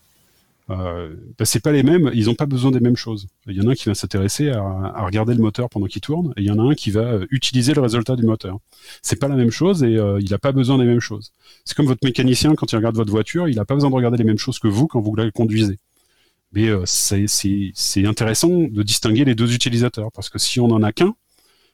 euh, 0.69 1.15
bah, 1.39 1.45
c'est 1.45 1.61
pas 1.61 1.71
les 1.71 1.83
mêmes, 1.83 2.11
ils 2.13 2.25
n'ont 2.25 2.35
pas 2.35 2.45
besoin 2.45 2.71
des 2.71 2.79
mêmes 2.79 2.95
choses. 2.95 3.27
Il 3.47 3.55
y 3.55 3.61
en 3.61 3.67
a 3.67 3.71
un 3.71 3.75
qui 3.75 3.85
va 3.85 3.95
s'intéresser 3.95 4.49
à, 4.49 5.03
regarder 5.05 5.33
le 5.33 5.41
moteur 5.41 5.69
pendant 5.69 5.87
qu'il 5.87 6.01
tourne, 6.01 6.33
et 6.35 6.41
il 6.41 6.45
y 6.45 6.51
en 6.51 6.59
a 6.59 6.71
un 6.71 6.75
qui 6.75 6.91
va 6.91 7.01
euh, 7.01 7.27
utiliser 7.31 7.73
le 7.73 7.81
résultat 7.81 8.15
du 8.15 8.25
moteur. 8.25 8.59
C'est 9.01 9.17
pas 9.17 9.27
la 9.27 9.35
même 9.35 9.51
chose 9.51 9.83
et 9.83 9.95
euh, 9.97 10.19
il 10.21 10.29
n'a 10.31 10.37
pas 10.37 10.51
besoin 10.51 10.77
des 10.77 10.85
mêmes 10.85 10.99
choses. 10.99 11.31
C'est 11.63 11.75
comme 11.75 11.85
votre 11.85 12.05
mécanicien 12.05 12.55
quand 12.55 12.71
il 12.71 12.75
regarde 12.75 12.95
votre 12.95 13.11
voiture, 13.11 13.47
il 13.47 13.55
n'a 13.55 13.65
pas 13.65 13.75
besoin 13.75 13.89
de 13.89 13.95
regarder 13.95 14.17
les 14.17 14.23
mêmes 14.23 14.37
choses 14.37 14.59
que 14.59 14.67
vous 14.67 14.87
quand 14.87 14.99
vous 14.99 15.15
la 15.15 15.31
conduisez. 15.31 15.79
Mais 16.53 16.67
euh, 16.69 16.83
c'est 16.85 18.05
intéressant 18.05 18.49
de 18.49 18.83
distinguer 18.83 19.25
les 19.25 19.35
deux 19.35 19.53
utilisateurs 19.53 20.11
parce 20.13 20.29
que 20.29 20.39
si 20.39 20.59
on 20.59 20.67
en 20.67 20.83
a 20.83 20.91
qu'un, 20.91 21.15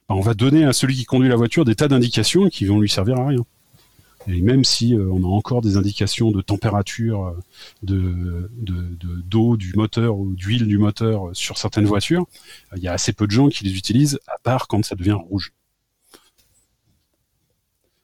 on 0.10 0.22
va 0.22 0.34
donner 0.34 0.66
à 0.66 0.74
celui 0.74 0.95
qui 0.95 1.06
conduit 1.06 1.30
la 1.30 1.36
voiture 1.36 1.66
des 1.66 1.76
tas 1.76 1.88
d'indications 1.88 2.49
qui 2.49 2.66
vont 2.66 2.80
lui 2.80 2.89
servir 2.89 3.18
à 3.18 3.28
rien. 3.28 3.45
Et 4.28 4.41
même 4.41 4.64
si 4.64 4.95
euh, 4.95 5.10
on 5.12 5.24
a 5.24 5.28
encore 5.28 5.62
des 5.62 5.76
indications 5.76 6.32
de 6.32 6.41
température, 6.41 7.26
euh, 7.26 7.39
de, 7.82 8.49
d'eau 9.26 9.58
du 9.58 9.74
moteur 9.76 10.18
ou 10.18 10.34
d'huile 10.34 10.66
du 10.66 10.78
moteur 10.78 11.30
sur 11.34 11.58
certaines 11.58 11.86
voitures, 11.86 12.26
il 12.76 12.84
y 12.84 12.88
a 12.88 12.93
assez 12.93 13.12
peu 13.12 13.28
de 13.28 13.32
gens 13.32 13.49
qui 13.49 13.66
les 13.66 13.76
utilisent, 13.76 14.20
à 14.28 14.38
part 14.41 14.68
quand 14.68 14.84
ça 14.86 14.95
devient 14.95 15.12
rouge. 15.12 15.54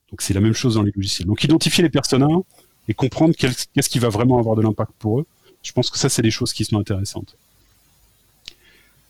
Donc 0.10 0.22
c'est 0.22 0.34
la 0.34 0.42
même 0.42 0.54
chose 0.54 0.76
dans 0.76 0.84
les 0.84 0.92
logiciels. 0.94 1.28
Donc 1.28 1.44
identifier 1.44 1.84
les 1.84 1.90
personnages 1.90 2.42
et 2.88 2.94
comprendre 2.94 3.36
qu'est-ce 3.36 3.90
qui 3.90 4.00
va 4.00 4.10
vraiment 4.10 4.40
avoir 4.40 4.56
de 4.56 4.62
l'impact 4.62 4.92
pour 5.00 5.20
eux, 5.20 5.26
je 5.62 5.72
pense 5.72 5.90
que 5.90 5.98
ça 5.98 6.10
c'est 6.10 6.24
des 6.24 6.32
choses 6.32 6.52
qui 6.52 6.66
sont 6.66 6.80
intéressantes. 6.80 7.38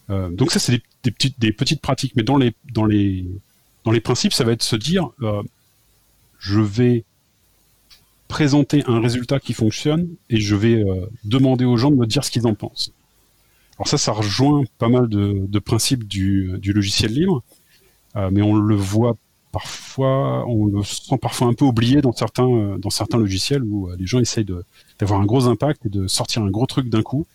Euh, 0.10 0.30
donc 0.30 0.51
ça 0.51 0.60
c'est 0.60 0.82
des, 1.03 1.12
petites, 1.12 1.82
pratiques, 1.82 2.14
mais 2.16 2.24
dans 2.24 2.38
les, 2.38 2.53
dans 2.74 2.86
les, 2.86 3.26
dans 3.86 3.91
les 3.91 4.01
principes, 4.01 4.34
ça 4.34 4.43
va 4.43 4.51
être 4.51 4.64
se 4.64 4.76
dire, 4.76 5.10
je 6.39 6.60
vais 6.60 7.05
présenter 8.30 8.84
un 8.88 9.01
résultat 9.01 9.39
qui 9.41 9.53
fonctionne 9.53 10.07
et 10.30 10.39
je 10.39 10.55
vais 10.55 10.76
euh, 10.76 11.10
demander 11.26 11.66
aux 11.66 11.76
gens 11.76 11.91
de 11.91 11.97
me 11.97 12.05
dire 12.05 12.24
ce 12.24 12.32
qu'ils 12.32 12.47
en 12.47 12.53
pensent. 12.53 12.93
Alors 13.78 13.88
ça, 13.88 13.97
ça 13.97 14.14
rejoint 14.14 14.64
pas 14.78 14.88
mal 14.88 15.10
de, 15.10 15.60
principes 15.60 16.07
du, 16.07 16.60
logiciel 16.64 17.12
libre, 17.12 17.43
euh, 18.16 18.30
mais 18.32 18.41
on 18.41 18.55
le 18.55 18.76
voit 18.76 19.18
parfois, 19.51 20.47
on 20.47 20.68
le 20.68 20.84
sent 20.84 21.18
parfois 21.20 21.47
un 21.47 21.53
peu 21.53 21.66
oublié 21.66 22.01
dans 22.01 22.14
certains, 22.14 22.47
euh, 22.47 22.78
dans 22.78 22.91
certains 22.91 23.18
logiciels 23.18 23.64
où 23.64 23.89
les 23.97 24.05
gens 24.05 24.20
essayent 24.20 24.45
d'avoir 24.99 25.20
un 25.20 25.26
gros 25.26 25.47
impact 25.47 25.88
et 25.88 25.89
de 25.89 26.07
sortir 26.07 26.43
un 26.43 26.51
gros 26.51 26.68
truc 26.68 26.88
d'un 26.88 27.01
coup. 27.01 27.26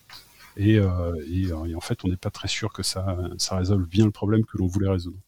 Et, 0.56 0.80
en 0.80 1.80
fait, 1.80 1.98
on 2.04 2.08
n'est 2.08 2.16
pas 2.16 2.30
très 2.30 2.48
sûr 2.48 2.72
que 2.72 2.82
ça, 2.82 3.16
résolve 3.50 3.86
bien 3.88 4.04
le 4.04 4.10
problème 4.10 4.44
que 4.44 4.58
l'on 4.58 4.66
voulait 4.66 4.88
résoudre. 4.88 5.18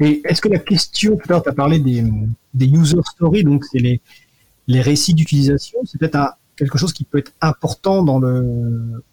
Et 0.00 0.22
est-ce 0.24 0.40
que 0.40 0.48
la 0.48 0.58
question, 0.58 1.16
tout 1.16 1.24
à 1.28 1.34
l'heure, 1.34 1.42
tu 1.42 1.50
as 1.50 1.54
parlé 1.54 1.78
des, 1.78 2.66
user 2.66 3.00
stories, 3.14 3.44
donc 3.44 3.64
c'est 3.64 3.78
les, 3.78 4.80
récits 4.80 5.14
d'utilisation, 5.14 5.80
c'est 5.84 5.98
peut-être 5.98 6.38
quelque 6.56 6.78
chose 6.78 6.92
qui 6.92 7.04
peut 7.04 7.18
être 7.18 7.32
important 7.40 8.04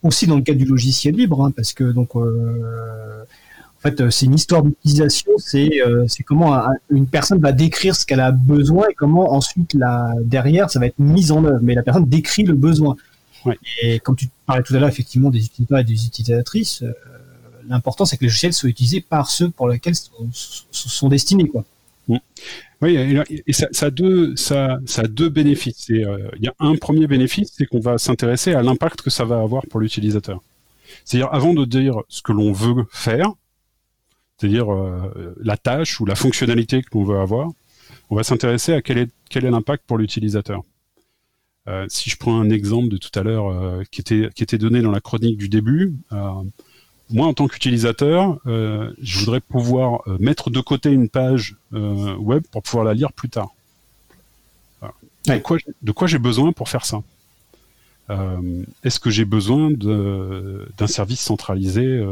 aussi 0.03 0.27
dans 0.27 0.35
le 0.35 0.41
cadre 0.41 0.59
du 0.59 0.65
logiciel 0.65 1.15
libre, 1.15 1.43
hein, 1.43 1.51
parce 1.51 1.73
que 1.73 1.83
donc, 1.83 2.15
euh, 2.15 3.23
en 3.83 3.89
fait, 3.89 4.11
c'est 4.11 4.27
une 4.27 4.35
histoire 4.35 4.61
d'utilisation, 4.61 5.31
c'est 5.37 5.81
euh, 5.83 6.05
comment 6.27 6.63
une 6.91 7.07
personne 7.07 7.39
va 7.39 7.51
décrire 7.51 7.95
ce 7.95 8.05
qu'elle 8.05 8.19
a 8.19 8.31
besoin 8.31 8.87
et 8.89 8.93
comment 8.93 9.33
ensuite 9.33 9.73
la 9.73 10.13
derrière 10.23 10.69
ça 10.69 10.79
va 10.79 10.85
être 10.85 10.99
mis 10.99 11.31
en 11.31 11.43
œuvre. 11.43 11.59
Mais 11.63 11.73
la 11.73 11.81
personne 11.81 12.05
décrit 12.05 12.43
le 12.43 12.53
besoin. 12.53 12.95
Et 13.81 13.99
comme 13.99 14.15
tu 14.15 14.27
parlais 14.45 14.63
tout 14.63 14.75
à 14.75 14.79
l'heure 14.79 14.89
effectivement 14.89 15.29
des 15.29 15.45
utilisateurs 15.45 15.79
et 15.79 15.83
des 15.83 16.05
utilisatrices, 16.05 16.83
euh, 16.83 16.93
l'important 17.67 18.05
c'est 18.05 18.17
que 18.17 18.21
les 18.21 18.27
logiciels 18.27 18.53
soient 18.53 18.69
utilisés 18.69 19.01
par 19.01 19.29
ceux 19.29 19.49
pour 19.49 19.67
lesquels 19.67 19.95
sont, 19.95 20.29
sont 20.71 21.09
destinés 21.09 21.47
quoi. 21.47 21.63
Mm. 22.07 22.17
Oui, 22.81 22.97
et 23.45 23.53
ça, 23.53 23.67
ça, 23.71 23.87
a 23.87 23.89
deux, 23.91 24.35
ça, 24.35 24.79
ça 24.87 25.03
a 25.03 25.07
deux 25.07 25.29
bénéfices. 25.29 25.91
Euh, 25.91 26.29
il 26.37 26.43
y 26.43 26.47
a 26.47 26.53
un 26.59 26.75
premier 26.75 27.05
bénéfice, 27.05 27.51
c'est 27.55 27.67
qu'on 27.67 27.79
va 27.79 27.99
s'intéresser 27.99 28.55
à 28.55 28.63
l'impact 28.63 29.03
que 29.03 29.11
ça 29.11 29.23
va 29.23 29.39
avoir 29.39 29.67
pour 29.67 29.79
l'utilisateur. 29.79 30.41
C'est-à-dire, 31.05 31.29
avant 31.31 31.53
de 31.53 31.63
dire 31.63 31.97
ce 32.09 32.23
que 32.23 32.31
l'on 32.31 32.51
veut 32.51 32.85
faire, 32.91 33.27
c'est-à-dire 34.37 34.73
euh, 34.73 35.35
la 35.39 35.57
tâche 35.57 36.01
ou 36.01 36.05
la 36.05 36.15
fonctionnalité 36.15 36.81
que 36.81 36.89
l'on 36.93 37.03
veut 37.03 37.19
avoir, 37.19 37.51
on 38.09 38.15
va 38.15 38.23
s'intéresser 38.23 38.73
à 38.73 38.81
quel 38.81 38.97
est, 38.97 39.11
quel 39.29 39.45
est 39.45 39.51
l'impact 39.51 39.83
pour 39.85 39.99
l'utilisateur. 39.99 40.63
Euh, 41.67 41.85
si 41.89 42.09
je 42.09 42.17
prends 42.17 42.39
un 42.39 42.49
exemple 42.49 42.89
de 42.89 42.97
tout 42.97 43.11
à 43.19 43.23
l'heure 43.23 43.49
euh, 43.51 43.83
qui, 43.91 44.01
était, 44.01 44.29
qui 44.33 44.43
était 44.43 44.57
donné 44.57 44.81
dans 44.81 44.91
la 44.91 44.99
chronique 44.99 45.37
du 45.37 45.47
début, 45.47 45.93
moi, 47.11 47.27
en 47.27 47.33
tant 47.33 47.47
qu'utilisateur, 47.47 48.39
euh, 48.47 48.93
je 49.01 49.19
voudrais 49.19 49.41
pouvoir 49.41 50.01
euh, 50.07 50.17
mettre 50.19 50.49
de 50.49 50.61
côté 50.61 50.89
une 50.91 51.09
page 51.09 51.55
euh, 51.73 52.15
web 52.15 52.43
pour 52.51 52.63
pouvoir 52.63 52.85
la 52.85 52.93
lire 52.93 53.11
plus 53.11 53.29
tard. 53.29 53.49
De 55.27 55.91
quoi, 55.91 56.07
j'ai 56.07 56.19
besoin 56.19 56.51
pour 56.51 56.69
faire 56.69 56.85
ça? 56.85 57.01
Est-ce 58.83 58.99
que 58.99 59.09
j'ai 59.09 59.25
besoin 59.25 59.71
d'un 59.71 60.87
service 60.87 61.21
centralisé 61.21 62.03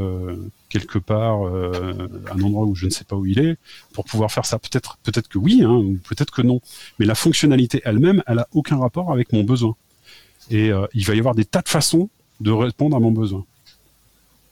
quelque 0.69 0.99
part, 0.99 1.43
un 1.43 2.41
endroit 2.41 2.65
où 2.65 2.75
je 2.75 2.85
ne 2.85 2.89
sais 2.89 3.03
pas 3.03 3.15
où 3.15 3.25
il 3.25 3.39
est, 3.39 3.57
pour 3.93 4.05
pouvoir 4.05 4.31
faire 4.31 4.45
ça? 4.45 4.59
Peut-être, 4.59 4.97
peut-être 5.03 5.27
que 5.27 5.37
oui, 5.37 5.63
hein, 5.63 5.83
peut-être 6.07 6.31
que 6.31 6.41
non. 6.41 6.61
Mais 6.99 7.05
la 7.05 7.15
fonctionnalité 7.15 7.81
elle-même, 7.85 8.23
elle 8.27 8.39
a 8.39 8.47
aucun 8.53 8.77
rapport 8.77 9.11
avec 9.11 9.33
mon 9.33 9.43
besoin. 9.43 9.75
Et 10.51 10.71
il 10.93 11.05
va 11.05 11.15
y 11.15 11.19
avoir 11.19 11.35
des 11.35 11.45
tas 11.45 11.61
de 11.61 11.69
façons 11.69 12.09
de 12.39 12.51
répondre 12.51 12.95
à 12.95 12.99
mon 12.99 13.11
besoin. 13.11 13.45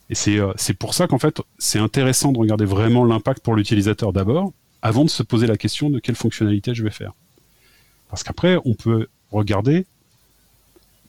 Et 0.09 0.39
euh, 0.39 0.53
c'est 0.55 0.73
pour 0.73 0.93
ça 0.93 1.07
qu'en 1.07 1.19
fait, 1.19 1.41
c'est 1.57 1.79
intéressant 1.79 2.31
de 2.31 2.37
regarder 2.37 2.65
vraiment 2.65 3.03
l'impact 3.03 3.43
pour 3.43 3.55
l'utilisateur 3.55 4.13
d'abord, 4.13 4.53
avant 4.81 5.03
de 5.03 5.09
se 5.09 5.23
poser 5.23 5.47
la 5.47 5.57
question 5.57 5.89
de 5.89 5.99
quelle 5.99 6.15
fonctionnalité 6.15 6.73
je 6.73 6.83
vais 6.83 6.91
faire. 6.91 7.11
Parce 8.09 8.23
qu'après, 8.23 8.57
on 8.63 8.73
peut 8.73 9.07
regarder 9.31 9.85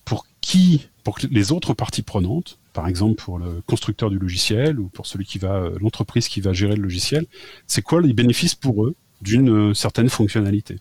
pour 0.09 0.27
qui, 0.41 0.89
pour 1.05 1.19
les 1.31 1.53
autres 1.53 1.75
parties 1.75 2.01
prenantes, 2.01 2.59
par 2.73 2.89
exemple 2.89 3.23
pour 3.23 3.39
le 3.39 3.61
constructeur 3.67 4.09
du 4.09 4.19
logiciel 4.19 4.81
ou 4.81 4.89
pour 4.89 5.07
celui 5.07 5.27
qui 5.27 5.39
va, 5.39 5.57
euh, 5.57 5.79
l'entreprise 5.81 6.29
qui 6.29 6.41
va 6.41 6.55
gérer 6.55 6.77
le 6.77 6.83
logiciel, 6.83 7.27
c'est 7.67 7.83
quoi 7.83 8.01
les 8.01 8.15
bénéfices 8.15 8.55
pour 8.55 8.87
eux 8.87 8.97
d'une 9.21 9.51
euh, 9.51 9.75
certaine 9.75 10.09
fonctionnalité? 10.09 10.79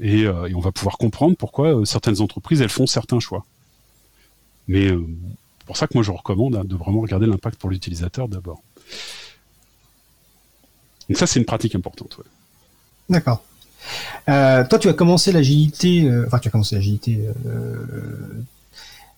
Et, 0.00 0.20
et, 0.20 0.54
on 0.54 0.60
va 0.60 0.70
pouvoir 0.70 0.96
comprendre 0.96 1.36
pourquoi 1.36 1.84
certaines 1.84 2.20
entreprises 2.20 2.62
elles 2.62 2.68
font 2.68 2.86
certains 2.86 3.18
choix. 3.18 3.44
Mais 4.68 4.92
pour 5.66 5.76
ça 5.76 5.88
que 5.88 5.94
moi 5.94 6.04
je 6.04 6.12
recommande 6.12 6.54
hein, 6.54 6.64
de 6.64 6.76
vraiment 6.76 7.00
regarder 7.00 7.26
l'impact 7.26 7.58
pour 7.58 7.68
l'utilisateur 7.68 8.28
d'abord. 8.28 8.62
Donc 11.08 11.18
ça 11.18 11.26
c'est 11.26 11.40
une 11.40 11.46
pratique 11.46 11.74
importante. 11.74 12.20
D'accord. 13.10 13.42
Euh, 14.28 14.64
toi, 14.66 14.78
tu 14.78 14.88
as 14.88 14.92
commencé 14.92 15.32
l'agilité, 15.32 16.04
euh, 16.04 16.26
enfin, 16.26 16.38
tu 16.38 16.48
as 16.48 16.50
commencé 16.50 16.74
l'agilité, 16.74 17.20
euh, 17.46 18.44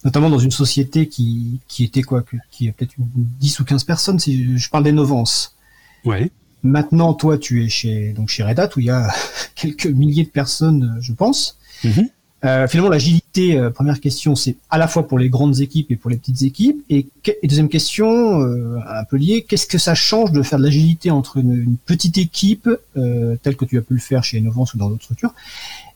notamment 0.04 0.30
dans 0.30 0.38
une 0.38 0.50
société 0.50 1.08
qui, 1.08 1.60
qui 1.68 1.84
était 1.84 2.02
quoi, 2.02 2.24
qui 2.50 2.68
a 2.68 2.72
peut-être 2.72 2.96
une 2.98 3.08
10 3.14 3.60
ou 3.60 3.64
15 3.64 3.84
personnes, 3.84 4.18
si 4.18 4.58
je 4.58 4.70
parle 4.70 4.84
d'Innovance. 4.84 5.56
Ouais. 6.04 6.30
Maintenant, 6.62 7.14
toi, 7.14 7.38
tu 7.38 7.64
es 7.64 7.68
chez, 7.68 8.12
donc 8.12 8.28
chez 8.28 8.42
Red 8.42 8.60
Hat, 8.60 8.70
où 8.76 8.80
il 8.80 8.86
y 8.86 8.90
a 8.90 9.12
quelques 9.54 9.86
milliers 9.86 10.24
de 10.24 10.30
personnes, 10.30 10.98
je 11.00 11.12
pense. 11.12 11.58
Mhm. 11.84 12.08
Euh, 12.44 12.66
finalement, 12.66 12.90
l'agilité, 12.90 13.58
euh, 13.58 13.70
première 13.70 14.00
question, 14.00 14.34
c'est 14.34 14.56
à 14.70 14.78
la 14.78 14.88
fois 14.88 15.06
pour 15.06 15.18
les 15.18 15.28
grandes 15.28 15.60
équipes 15.60 15.90
et 15.90 15.96
pour 15.96 16.10
les 16.10 16.16
petites 16.16 16.42
équipes. 16.42 16.82
Et, 16.88 17.06
deuxième 17.44 17.68
question, 17.68 18.40
euh, 18.40 18.78
un 18.88 19.04
peu 19.04 19.16
liée, 19.16 19.44
qu'est-ce 19.46 19.66
que 19.66 19.76
ça 19.76 19.94
change 19.94 20.32
de 20.32 20.42
faire 20.42 20.58
de 20.58 20.64
l'agilité 20.64 21.10
entre 21.10 21.36
une, 21.36 21.76
petite 21.84 22.16
équipe, 22.18 22.68
telle 22.94 23.56
que 23.56 23.64
tu 23.64 23.76
as 23.78 23.82
pu 23.82 23.94
le 23.94 24.00
faire 24.00 24.24
chez 24.24 24.38
Innovance 24.38 24.74
ou 24.74 24.78
dans 24.78 24.88
d'autres 24.88 25.04
structures, 25.04 25.34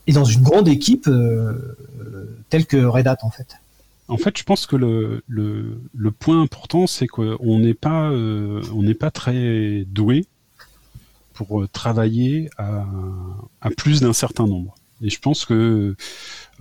et 0.06 0.12
dans 0.12 0.24
une 0.24 0.42
grande 0.42 0.68
équipe 0.68 1.08
telle 2.50 2.66
que 2.66 2.84
Red 2.84 3.06
Hat, 3.06 3.18
en 3.22 3.30
fait? 3.30 3.56
En 4.08 4.18
fait, 4.18 4.36
je 4.36 4.42
pense 4.44 4.66
que 4.66 4.76
le, 4.76 6.10
point 6.18 6.40
important, 6.42 6.86
c'est 6.86 7.06
qu'on 7.06 7.58
n'est 7.58 7.74
pas, 7.74 8.10
on 8.10 8.82
n'est 8.82 8.94
pas 8.94 9.10
très 9.10 9.84
doué 9.88 10.26
pour 11.32 11.66
travailler 11.72 12.50
à 12.58 13.70
plus 13.76 14.00
d'un 14.00 14.12
certain 14.12 14.46
nombre. 14.46 14.74
Et 15.04 15.10
je 15.10 15.20
pense 15.20 15.44
que 15.44 15.94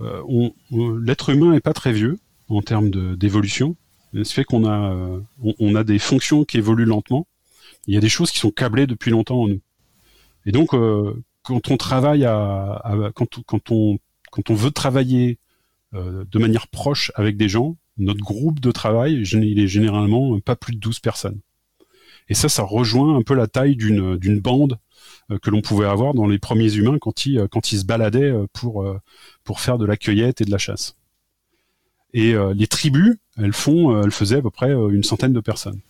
euh, 0.00 0.50
l'être 1.02 1.30
humain 1.30 1.52
n'est 1.52 1.60
pas 1.60 1.72
très 1.72 1.92
vieux 1.92 2.18
en 2.48 2.60
termes 2.60 2.90
d'évolution. 3.16 3.74
Ce 4.12 4.32
fait 4.32 4.44
qu'on 4.44 4.64
a, 4.66 4.92
euh, 4.92 5.74
a 5.74 5.82
des 5.82 5.98
fonctions 5.98 6.44
qui 6.44 6.58
évoluent 6.58 6.84
lentement. 6.84 7.26
Il 7.86 7.94
y 7.94 7.96
a 7.96 8.00
des 8.00 8.10
choses 8.10 8.30
qui 8.30 8.38
sont 8.38 8.50
câblées 8.50 8.86
depuis 8.86 9.10
longtemps 9.10 9.42
en 9.42 9.48
nous. 9.48 9.60
Et 10.44 10.52
donc, 10.52 10.74
euh, 10.74 11.24
quand 11.42 11.70
on 11.70 11.76
travaille 11.78 12.24
quand, 13.14 13.70
on- 13.70 13.98
veut 14.50 14.70
travailler 14.70 15.38
de 15.92 16.38
manière 16.38 16.68
proche 16.68 17.12
avec 17.14 17.36
des 17.36 17.48
gens, 17.48 17.76
notre 17.98 18.20
groupe 18.20 18.60
de 18.60 18.72
travail, 18.72 19.22
il 19.22 19.58
est 19.58 19.68
généralement 19.68 20.38
pas 20.40 20.56
plus 20.56 20.74
de 20.74 20.80
12 20.80 20.98
personnes. 21.00 21.40
Et 22.28 22.34
ça, 22.34 22.48
ça 22.48 22.62
rejoint 22.62 23.16
un 23.16 23.22
peu 23.22 23.34
la 23.34 23.46
taille 23.46 23.76
d'une 23.76 24.40
bande 24.40 24.78
que 25.42 25.50
l'on 25.50 25.60
pouvait 25.62 25.86
avoir 25.86 26.14
dans 26.14 26.26
les 26.26 26.38
premiers 26.38 26.74
humains 26.74 26.98
quand 26.98 27.26
ils, 27.26 27.38
euh, 27.38 27.48
quand 27.48 27.72
ils 27.72 27.78
se 27.80 27.84
baladaient 27.84 28.30
euh, 28.30 28.46
pour, 28.52 28.82
euh, 28.82 28.98
pour 29.44 29.60
faire 29.60 29.78
de 29.78 29.86
la 29.86 29.96
cueillette 29.96 30.40
et 30.40 30.44
de 30.44 30.50
la 30.50 30.58
chasse. 30.58 30.96
Et 32.12 32.34
euh, 32.34 32.54
les 32.54 32.66
tribus, 32.66 33.16
elles 33.36 33.52
font, 33.52 33.94
euh, 33.94 34.02
elles 34.04 34.12
faisaient 34.12 34.36
à 34.38 34.42
peu 34.42 34.50
près 34.50 34.70
euh, 34.70 34.88
une 34.90 35.02
centaine 35.02 35.32
de 35.32 35.40
personnes. 35.40 35.80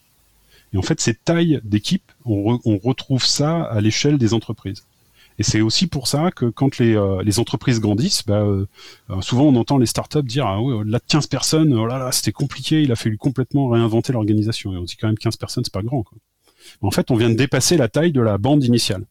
Et 0.73 0.79
en 0.79 0.83
fait, 0.83 1.01
ces 1.01 1.15
tailles 1.15 1.61
d'équipe, 1.65 2.11
on, 2.25 2.55
re- 2.57 2.61
on 2.65 2.79
retrouve 2.79 3.25
ça 3.25 3.63
à 3.63 3.81
l'échelle 3.81 4.19
des 4.19 4.35
entreprises. 4.35 4.85
Et 5.39 5.43
c'est 5.43 5.61
aussi 5.61 5.87
pour 5.89 6.07
ça 6.07 6.31
que 6.31 6.47
quand 6.47 6.79
les, 6.79 6.97
euh, 6.97 7.23
les 7.23 7.41
entreprises 7.41 7.81
grandissent, 7.81 8.25
bah, 8.25 8.41
euh, 8.43 8.67
euh, 9.11 9.21
souvent 9.21 9.45
on 9.45 9.57
entend 9.57 9.79
les 9.79 9.87
startups 9.87 10.23
dire 10.23 10.47
ah 10.47 10.61
oui, 10.61 10.73
au-delà 10.73 10.99
de 10.99 11.05
15 11.09 11.27
personnes, 11.27 11.75
oh 11.75 11.87
là 11.87 11.99
là, 11.99 12.13
c'était 12.13 12.33
compliqué, 12.33 12.83
il 12.83 12.93
a 12.93 12.97
fallu 12.97 13.19
complètement 13.19 13.69
réinventer 13.69 14.13
l'organisation. 14.13 14.73
Et 14.73 14.77
on 14.77 14.85
dit 14.85 14.97
quand 14.97 15.09
même 15.09 15.19
15 15.19 15.37
personnes, 15.37 15.65
c'est 15.65 15.75
pas 15.75 15.83
grand. 15.83 16.05
Quoi. 16.05 16.19
En 16.83 16.91
fait, 16.93 17.11
on 17.11 17.17
vient 17.17 17.31
de 17.31 17.35
dépasser 17.35 17.77
la 17.77 17.89
taille 17.89 18.13
de 18.13 18.21
la 18.21 18.39
bande 18.39 18.65
initiale. 18.65 19.05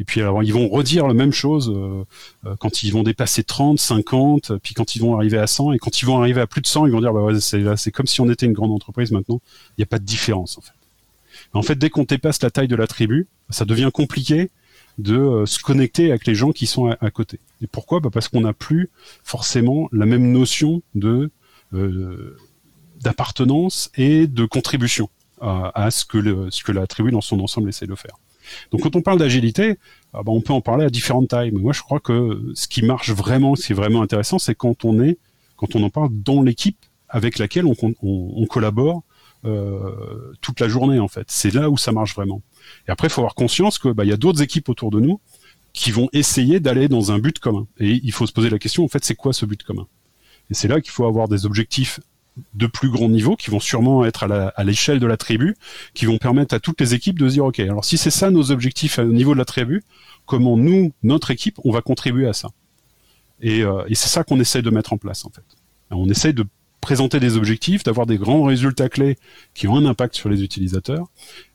Et 0.00 0.04
puis 0.04 0.20
alors, 0.20 0.42
ils 0.42 0.52
vont 0.52 0.68
redire 0.68 1.06
la 1.06 1.14
même 1.14 1.32
chose 1.32 1.72
euh, 1.72 2.04
euh, 2.46 2.56
quand 2.56 2.82
ils 2.82 2.92
vont 2.92 3.04
dépasser 3.04 3.44
30, 3.44 3.78
50, 3.78 4.58
puis 4.62 4.74
quand 4.74 4.96
ils 4.96 4.98
vont 5.00 5.16
arriver 5.16 5.38
à 5.38 5.46
100, 5.46 5.72
et 5.72 5.78
quand 5.78 6.02
ils 6.02 6.04
vont 6.04 6.18
arriver 6.18 6.40
à 6.40 6.48
plus 6.48 6.60
de 6.60 6.66
100, 6.66 6.86
ils 6.86 6.92
vont 6.92 7.00
dire 7.00 7.12
bah 7.12 7.22
ouais, 7.22 7.38
c'est 7.40 7.92
comme 7.92 8.06
si 8.06 8.20
on 8.20 8.28
était 8.28 8.46
une 8.46 8.52
grande 8.52 8.72
entreprise 8.72 9.12
maintenant. 9.12 9.40
Il 9.70 9.80
n'y 9.80 9.84
a 9.84 9.86
pas 9.86 10.00
de 10.00 10.04
différence 10.04 10.58
en 10.58 10.62
fait. 10.62 10.72
En 11.52 11.62
fait, 11.62 11.76
dès 11.76 11.90
qu'on 11.90 12.02
dépasse 12.02 12.42
la 12.42 12.50
taille 12.50 12.68
de 12.68 12.76
la 12.76 12.86
tribu, 12.86 13.28
ça 13.50 13.64
devient 13.64 13.90
compliqué 13.92 14.50
de 14.98 15.16
euh, 15.16 15.46
se 15.46 15.58
connecter 15.60 16.10
avec 16.10 16.26
les 16.26 16.34
gens 16.34 16.52
qui 16.52 16.66
sont 16.66 16.88
à, 16.88 17.10
côté. 17.10 17.40
Et 17.62 17.66
pourquoi? 17.66 18.00
Bah 18.00 18.10
Parce 18.12 18.28
qu'on 18.28 18.40
n'a 18.40 18.52
plus 18.52 18.90
forcément 19.22 19.88
la 19.92 20.06
même 20.06 20.30
notion 20.30 20.82
de 20.94 21.30
euh, 21.72 22.36
d'appartenance 23.00 23.90
et 23.96 24.26
de 24.26 24.44
contribution 24.44 25.10
à, 25.40 25.70
à 25.74 25.90
ce 25.90 26.04
que 26.04 26.18
le, 26.18 26.50
ce 26.50 26.62
que 26.64 26.72
la 26.72 26.86
tribu 26.86 27.10
dans 27.10 27.20
son 27.20 27.40
ensemble 27.40 27.68
essaie 27.68 27.86
de 27.86 27.94
faire. 27.94 28.16
Donc 28.70 28.82
quand 28.82 28.96
on 28.96 29.02
parle 29.02 29.18
d'agilité, 29.18 29.78
ah 30.12 30.22
bah, 30.22 30.32
on 30.32 30.40
peut 30.40 30.52
en 30.52 30.60
parler 30.60 30.84
à 30.84 30.90
différentes 30.90 31.28
tailles. 31.28 31.50
Mais 31.52 31.60
moi, 31.60 31.72
je 31.72 31.82
crois 31.82 32.00
que 32.00 32.52
ce 32.54 32.68
qui 32.68 32.82
marche 32.82 33.10
vraiment, 33.10 33.54
ce 33.54 33.66
qui 33.66 33.72
est 33.72 33.76
vraiment 33.76 34.02
intéressant, 34.02 34.38
c'est 34.38 34.54
quand 34.54 34.84
on 34.84 35.00
est, 35.02 35.18
quand 35.56 35.76
on 35.76 35.82
en 35.82 35.90
parle 35.90 36.10
dans 36.12 36.42
l'équipe 36.42 36.78
avec 37.08 37.38
laquelle 37.38 37.64
on, 37.66 38.46
collabore 38.46 39.02
euh, 39.44 40.32
toute 40.40 40.60
la 40.60 40.68
journée 40.68 40.98
en 40.98 41.08
fait. 41.08 41.26
C'est 41.28 41.54
là 41.54 41.70
où 41.70 41.76
ça 41.76 41.92
marche 41.92 42.14
vraiment. 42.14 42.42
Et 42.88 42.90
après, 42.90 43.08
il 43.08 43.10
faut 43.10 43.20
avoir 43.20 43.34
conscience 43.34 43.78
que 43.78 43.88
bah, 43.88 44.04
il 44.04 44.10
y 44.10 44.12
a 44.12 44.16
d'autres 44.16 44.42
équipes 44.42 44.68
autour 44.68 44.90
de 44.90 45.00
nous 45.00 45.20
qui 45.72 45.90
vont 45.90 46.08
essayer 46.12 46.60
d'aller 46.60 46.88
dans 46.88 47.12
un 47.12 47.18
but 47.18 47.38
commun. 47.38 47.66
Et 47.78 48.00
il 48.02 48.12
faut 48.12 48.26
se 48.26 48.32
poser 48.32 48.50
la 48.50 48.58
question 48.58 48.84
en 48.84 48.88
fait, 48.88 49.04
c'est 49.04 49.14
quoi 49.14 49.32
ce 49.32 49.46
but 49.46 49.62
commun? 49.62 49.86
Et 50.50 50.54
c'est 50.54 50.68
là 50.68 50.80
qu'il 50.80 50.90
faut 50.90 51.06
avoir 51.06 51.28
des 51.28 51.46
objectifs 51.46 52.00
de 52.54 52.66
plus 52.66 52.90
grand 52.90 53.08
niveau 53.08 53.36
qui 53.36 53.50
vont 53.50 53.60
sûrement 53.60 54.04
être 54.04 54.24
à 54.24 54.64
l'échelle 54.64 54.98
de 54.98 55.06
la 55.06 55.16
tribu, 55.16 55.56
qui 55.94 56.06
vont 56.06 56.18
permettre 56.18 56.54
à 56.54 56.60
toutes 56.60 56.80
les 56.80 56.94
équipes 56.94 57.18
de 57.18 57.28
se 57.28 57.34
dire 57.34 57.44
ok, 57.44 57.60
alors 57.60 57.84
si 57.84 57.96
c'est 57.96 58.10
ça 58.10 58.30
nos 58.30 58.50
objectifs 58.50 58.98
au 58.98 59.04
niveau 59.04 59.34
de 59.34 59.38
la 59.38 59.44
tribu, 59.44 59.84
comment 60.26 60.56
nous, 60.56 60.92
notre 61.02 61.30
équipe, 61.30 61.58
on 61.64 61.70
va 61.70 61.80
contribuer 61.80 62.26
à 62.26 62.32
ça? 62.32 62.48
Et, 63.40 63.62
euh, 63.62 63.84
et 63.88 63.94
c'est 63.94 64.08
ça 64.08 64.24
qu'on 64.24 64.40
essaie 64.40 64.62
de 64.62 64.70
mettre 64.70 64.92
en 64.92 64.98
place 64.98 65.24
en 65.24 65.30
fait. 65.30 65.44
On 65.90 66.08
essaie 66.08 66.32
de 66.32 66.44
présenter 66.80 67.18
des 67.18 67.36
objectifs, 67.36 67.82
d'avoir 67.82 68.06
des 68.06 68.18
grands 68.18 68.42
résultats 68.42 68.88
clés 68.88 69.16
qui 69.54 69.68
ont 69.68 69.76
un 69.76 69.86
impact 69.86 70.14
sur 70.14 70.28
les 70.28 70.42
utilisateurs, 70.42 71.06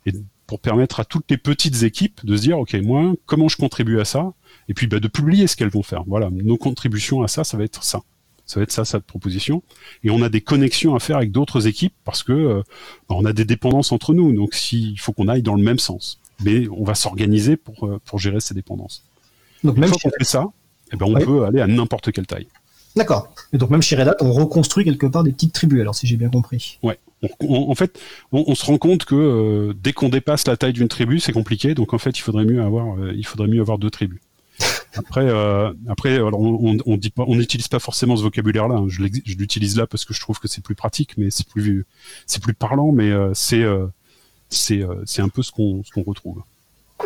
et 0.05 0.13
pour 0.47 0.59
permettre 0.59 0.99
à 0.99 1.05
toutes 1.05 1.29
les 1.29 1.37
petites 1.37 1.83
équipes 1.83 2.25
de 2.25 2.35
se 2.35 2.41
dire, 2.41 2.57
OK, 2.57 2.73
moi, 2.81 3.13
comment 3.27 3.47
je 3.47 3.55
contribue 3.55 3.99
à 3.99 4.05
ça? 4.05 4.33
Et 4.67 4.73
puis 4.73 4.87
bah, 4.87 4.99
de 4.99 5.07
publier 5.07 5.45
ce 5.45 5.55
qu'elles 5.55 5.69
vont 5.69 5.83
faire. 5.83 6.03
Voilà, 6.07 6.31
nos 6.31 6.57
contributions 6.57 7.21
à 7.21 7.27
ça, 7.27 7.43
ça 7.43 7.57
va 7.57 7.63
être 7.63 7.83
ça. 7.83 8.01
Ça 8.49 8.59
va 8.59 8.63
être 8.63 8.71
ça, 8.71 8.83
cette 8.83 9.03
proposition. 9.03 9.61
Et 10.03 10.09
on 10.09 10.23
a 10.23 10.29
des 10.29 10.41
connexions 10.41 10.95
à 10.95 10.99
faire 10.99 11.17
avec 11.17 11.31
d'autres 11.31 11.67
équipes 11.67 11.93
parce 12.03 12.23
que 12.23 12.31
euh, 12.33 12.63
bah, 13.07 13.15
on 13.19 13.25
a 13.25 13.31
des 13.31 13.45
dépendances 13.45 13.91
entre 13.91 14.15
nous. 14.15 14.33
Donc, 14.33 14.55
si- 14.55 14.91
il 14.93 14.97
faut 14.99 15.13
qu'on 15.13 15.27
aille 15.27 15.43
dans 15.43 15.53
le 15.53 15.61
même 15.61 15.77
sens. 15.77 16.19
Mais 16.43 16.67
on 16.69 16.83
va 16.83 16.95
s'organiser 16.95 17.57
pour, 17.57 17.85
euh, 17.85 17.99
pour 18.05 18.17
gérer 18.17 18.39
ces 18.39 18.55
dépendances. 18.55 19.03
Donc 19.63 19.75
Une 19.75 19.81
même 19.81 19.89
fois 19.91 19.99
qu'on 20.01 20.09
fait 20.17 20.23
ça, 20.23 20.47
eh 20.91 20.95
ben, 20.97 21.05
on 21.07 21.13
Ouais. 21.13 21.23
peut 21.23 21.45
aller 21.45 21.61
à 21.61 21.67
n'importe 21.67 22.11
quelle 22.11 22.25
taille. 22.25 22.47
D'accord. 22.95 23.31
Et 23.53 23.59
donc 23.59 23.69
même 23.69 23.83
chez 23.83 23.95
Red 23.95 24.07
Hat, 24.07 24.15
on 24.21 24.31
reconstruit 24.31 24.83
quelque 24.83 25.05
part 25.05 25.23
des 25.23 25.31
petites 25.31 25.53
tribus, 25.53 25.79
alors 25.81 25.93
si 25.93 26.07
j'ai 26.07 26.17
bien 26.17 26.29
compris. 26.29 26.79
On- 26.81 26.93
on- 27.41 27.69
en 27.69 27.75
fait, 27.75 27.99
on, 28.31 28.45
on 28.47 28.55
se 28.55 28.65
rend 28.65 28.79
compte 28.79 29.05
que 29.05 29.13
euh, 29.13 29.73
dès 29.79 29.93
qu'on 29.93 30.09
dépasse 30.09 30.47
la 30.47 30.57
taille 30.57 30.73
d'une 30.73 30.87
tribu, 30.87 31.19
c'est 31.19 31.33
compliqué. 31.33 31.75
Donc 31.75 31.93
en 31.93 31.99
fait, 31.99 32.17
il 32.17 32.21
faudrait 32.21 32.45
mieux 32.45 32.63
avoir, 32.63 32.97
euh, 32.97 33.13
il 33.15 33.27
faudrait 33.27 33.47
mieux 33.47 33.61
avoir 33.61 33.77
deux 33.77 33.91
tribus. 33.91 34.19
Après, 34.95 35.21
euh, 35.25 35.71
après, 35.87 36.15
alors 36.15 36.39
on, 36.39 37.35
n'utilise 37.35 37.67
pas 37.67 37.79
forcément 37.79 38.15
ce 38.17 38.23
vocabulaire-là. 38.23 38.75
hein. 38.75 38.87
Je 38.89 39.01
l'utilise 39.01 39.77
là 39.77 39.87
parce 39.87 40.05
que 40.05 40.13
je 40.13 40.19
trouve 40.19 40.39
que 40.39 40.47
c'est 40.47 40.63
plus 40.63 40.75
pratique, 40.75 41.17
mais 41.17 41.29
c'est 41.29 41.47
plus, 41.47 41.85
c'est 42.25 42.41
plus 42.41 42.53
parlant. 42.53 42.91
Mais 42.91 43.11
euh, 43.11 43.31
c'est, 43.33 43.61
euh, 43.63 43.87
euh, 44.71 45.03
c'est 45.05 45.21
un 45.21 45.29
peu 45.29 45.43
ce 45.43 45.51
qu'on, 45.51 45.83
ce 45.83 45.91
qu'on 45.91 46.03
retrouve. 46.03 46.41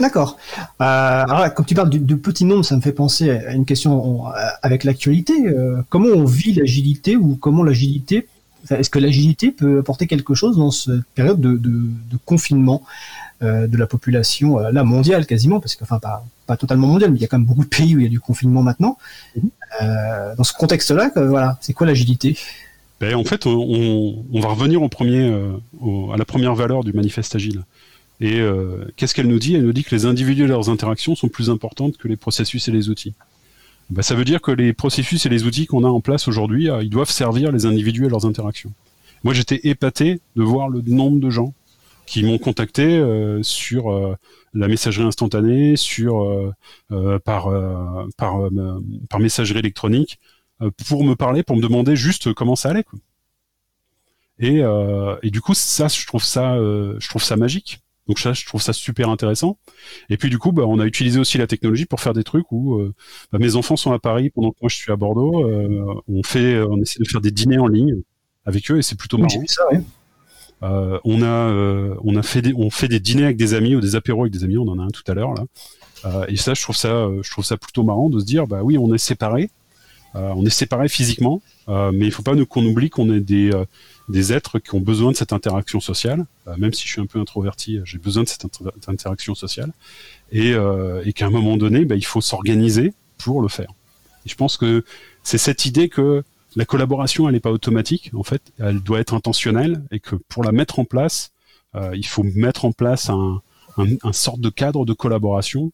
D'accord. 0.01 0.37
Alors 0.79 1.53
comme 1.53 1.65
tu 1.65 1.75
parles 1.75 1.91
de, 1.91 1.99
de 1.99 2.15
petits 2.15 2.45
nombres, 2.45 2.65
ça 2.65 2.75
me 2.75 2.81
fait 2.81 2.93
penser 2.93 3.29
à 3.29 3.53
une 3.53 3.65
question 3.65 4.25
avec 4.63 4.85
l'actualité. 4.85 5.33
Comment 5.89 6.09
on 6.09 6.25
vit 6.25 6.53
l'agilité 6.53 7.15
ou 7.15 7.35
comment 7.35 7.61
l'agilité, 7.61 8.27
est-ce 8.71 8.89
que 8.89 8.99
l'agilité 8.99 9.51
peut 9.51 9.79
apporter 9.79 10.07
quelque 10.07 10.33
chose 10.33 10.57
dans 10.57 10.71
cette 10.71 11.03
période 11.15 11.39
de, 11.39 12.17
confinement? 12.25 12.81
De 13.43 13.77
la 13.77 13.87
population, 13.87 14.59
euh, 14.59 14.71
là 14.71 14.83
mondiale 14.83 15.25
quasiment, 15.25 15.59
parce 15.59 15.75
que 15.75 15.83
enfin 15.83 15.99
pas, 15.99 16.25
pas 16.47 16.57
totalement 16.57 16.87
mondiale, 16.87 17.11
mais 17.11 17.17
il 17.17 17.21
y 17.21 17.25
a 17.25 17.27
quand 17.27 17.37
même 17.37 17.45
beaucoup 17.47 17.63
de 17.63 17.69
pays 17.69 17.95
où 17.95 17.99
il 17.99 18.03
y 18.03 18.07
a 18.07 18.09
du 18.09 18.19
confinement 18.19 18.63
maintenant. 18.63 18.97
Euh, 19.81 20.35
dans 20.35 20.43
ce 20.43 20.53
contexte-là, 20.53 21.11
euh, 21.17 21.27
voilà, 21.27 21.57
c'est 21.61 21.73
quoi 21.73 21.87
l'agilité? 21.87 22.37
Ben, 22.99 23.15
en 23.15 23.23
fait, 23.23 23.45
on, 23.45 24.23
va 24.33 24.47
revenir 24.49 24.81
au 24.81 24.89
premier, 24.89 25.27
euh, 25.29 25.51
au- 25.81 26.11
à 26.13 26.17
la 26.17 26.25
première 26.25 26.55
valeur 26.55 26.83
du 26.83 26.93
manifeste 26.93 27.35
agile. 27.35 27.63
Et 28.21 28.39
euh, 28.39 28.85
qu'est-ce 28.95 29.13
qu'elle 29.13 29.27
nous 29.27 29.39
dit? 29.39 29.55
Elle 29.55 29.63
nous 29.65 29.73
dit 29.73 29.83
que 29.83 29.93
les 29.93 30.05
individus 30.05 30.43
et 30.43 30.47
leurs 30.47 30.69
interactions 30.69 31.15
sont 31.15 31.27
plus 31.27 31.49
importantes 31.49 31.97
que 31.97 32.07
les 32.07 32.15
processus 32.15 32.67
et 32.67 32.71
les 32.71 32.87
outils. 32.89 33.13
Ben, 33.89 34.01
ça 34.01 34.15
veut 34.15 34.23
dire 34.23 34.41
que 34.41 34.51
les 34.51 34.71
processus 34.71 35.25
et 35.25 35.29
les 35.29 35.43
outils 35.43 35.65
qu'on 35.65 35.83
a 35.83 35.89
en 35.89 35.99
place 35.99 36.27
aujourd'hui, 36.29 36.69
euh, 36.69 36.81
ils 36.83 36.89
doivent 36.89 37.09
servir 37.09 37.51
les 37.51 37.65
individus 37.65 38.05
et 38.05 38.09
leurs 38.09 38.25
interactions. 38.25 38.71
Moi, 39.25 39.33
j'étais 39.33 39.59
épaté 39.63 40.21
de 40.35 40.43
voir 40.43 40.69
le 40.69 40.81
nombre 40.85 41.19
de 41.19 41.29
gens 41.29 41.53
qui 42.14 42.24
m'ont 42.24 42.38
contacté 42.38 42.84
euh, 42.84 43.41
sur 43.41 43.91
euh, 43.91 44.16
la 44.53 44.68
messagerie 44.68 45.03
instantanée, 45.03 45.76
sur 45.76 46.24
euh, 46.91 47.18
par 47.26 47.49
par 48.18 48.49
par 49.09 49.20
messagerie 49.20 49.57
électronique, 49.57 50.20
pour 50.86 51.03
me 51.03 51.16
parler, 51.16 51.41
pour 51.41 51.55
me 51.55 51.61
demander 51.64 51.95
juste 51.95 52.32
comment 52.34 52.55
ça 52.55 52.70
allait. 52.70 52.84
Quoi. 52.84 52.99
Et, 54.38 54.59
euh, 54.61 55.16
et 55.24 55.32
du 55.32 55.41
coup, 55.41 55.55
ça, 55.55 55.88
je 55.88 56.05
trouve 56.05 56.24
ça, 56.24 56.53
euh, 56.53 56.95
je 56.99 57.09
trouve 57.09 57.24
ça 57.24 57.36
magique. 57.36 57.80
Donc 58.07 58.20
ça, 58.20 58.34
je 58.34 58.45
trouve 58.45 58.61
ça 58.61 58.74
super 58.74 59.09
intéressant. 59.09 59.57
Et 60.11 60.18
puis 60.18 60.30
du 60.30 60.38
coup, 60.38 60.51
bah, 60.51 60.66
on 60.68 60.80
a 60.80 60.86
utilisé 60.86 61.20
aussi 61.20 61.39
la 61.39 61.47
technologie 61.47 61.86
pour 61.86 61.99
faire 61.99 62.14
des 62.14 62.24
trucs 62.24 62.51
où 62.51 62.76
euh, 62.76 62.93
bah, 63.32 63.39
mes 63.39 63.55
enfants 63.55 63.76
sont 63.76 63.91
à 63.91 63.97
Paris 63.97 64.30
pendant 64.30 64.51
que 64.51 64.57
moi 64.61 64.70
je 64.70 64.76
suis 64.76 64.91
à 64.91 64.97
Bordeaux. 64.97 65.49
on 66.07 66.22
fait, 66.22 66.61
on 66.61 66.80
essaie 66.80 66.99
de 67.01 67.07
faire 67.07 67.22
des 67.22 67.32
dîners 67.32 67.57
en 67.57 67.68
ligne 67.68 68.03
avec 68.45 68.70
eux 68.70 68.78
et 68.78 68.84
c'est 68.84 68.97
plutôt 68.99 69.18
marrant. 69.18 69.43
ça, 69.47 69.68
ouais. 69.72 69.82
Euh, 70.64 70.99
on 71.03 71.22
a, 71.22 71.26
euh, 71.26 71.95
on 72.03 72.16
a 72.16 72.24
fait 72.24 72.41
des, 72.41 72.53
on 72.55 72.70
fait 72.70 72.88
des 72.88 72.99
dîners 72.99 73.26
avec 73.26 73.38
des 73.38 73.53
amis 73.53 73.76
ou 73.76 73.82
des 73.82 73.95
apéros 73.95 74.22
avec 74.22 74.34
des 74.34 74.43
amis. 74.43 74.57
On 74.57 74.68
en 74.68 74.80
a 74.80 74.84
un 74.84 74.89
tout 74.89 75.03
à 75.07 75.14
l'heure 75.14 75.34
là. 75.34 75.43
Euh, 76.05 76.26
et 76.28 76.38
ça, 76.38 76.53
je 76.53 76.61
trouve 76.61 76.76
ça, 76.76 77.07
je 77.22 77.30
trouve 77.30 77.45
ça 77.45 77.57
plutôt 77.57 77.84
marrant 77.84 78.09
de 78.09 78.20
se 78.20 78.26
dire, 78.26 78.47
bah 78.47 78.61
oui, 78.64 78.78
on 78.78 78.93
est 78.93 78.97
séparés, 78.97 79.49
on 80.16 80.45
est 80.45 80.49
séparés 80.49 80.89
physiquement, 80.89 81.41
mais 81.68 82.05
il 82.05 82.11
faut 82.11 82.24
pas 82.24 82.36
qu'on 82.45 82.66
oublie 82.66 82.89
qu'on 82.89 83.11
est 83.11 83.20
des, 83.20 83.51
des 84.09 84.34
êtres 84.34 84.59
qui 84.59 84.76
ont 84.76 84.80
besoin 84.82 85.11
de 85.11 85.18
cette 85.18 85.34
interaction 85.34 85.80
sociale. 85.80 86.26
Même 86.57 86.74
si 86.74 86.86
je 86.86 86.91
suis 86.91 87.01
un 87.01 87.05
peu 87.05 87.20
introverti, 87.20 87.80
j'ai 87.86 87.97
besoin 87.97 88.24
de 88.24 88.28
cette 88.28 88.45
inter- 88.45 88.70
interaction 88.88 89.34
sociale, 89.34 89.72
et, 90.32 90.53
et 91.05 91.14
qu'à 91.14 91.26
un 91.28 91.32
moment 91.32 91.57
donné, 91.57 91.86
bah, 91.86 91.95
il 91.95 92.05
faut 92.05 92.22
s'organiser 92.22 92.93
pour 93.18 93.41
le 93.41 93.47
faire. 93.47 93.72
Et 94.26 94.30
je 94.30 94.36
pense 94.36 94.57
que 94.57 94.84
c'est 95.24 95.38
cette 95.38 95.66
idée 95.66 95.88
que 95.89 96.24
la 96.55 96.65
collaboration, 96.65 97.27
elle 97.27 97.33
n'est 97.33 97.39
pas 97.39 97.51
automatique. 97.51 98.11
En 98.13 98.23
fait, 98.23 98.41
elle 98.59 98.81
doit 98.81 98.99
être 98.99 99.13
intentionnelle 99.13 99.83
et 99.91 99.99
que 99.99 100.15
pour 100.15 100.43
la 100.43 100.51
mettre 100.51 100.79
en 100.79 100.85
place, 100.85 101.31
euh, 101.75 101.91
il 101.95 102.05
faut 102.05 102.23
mettre 102.23 102.65
en 102.65 102.71
place 102.71 103.09
un, 103.09 103.41
un, 103.77 104.13
sorte 104.13 104.39
de 104.39 104.49
cadre 104.49 104.85
de 104.85 104.93
collaboration 104.93 105.71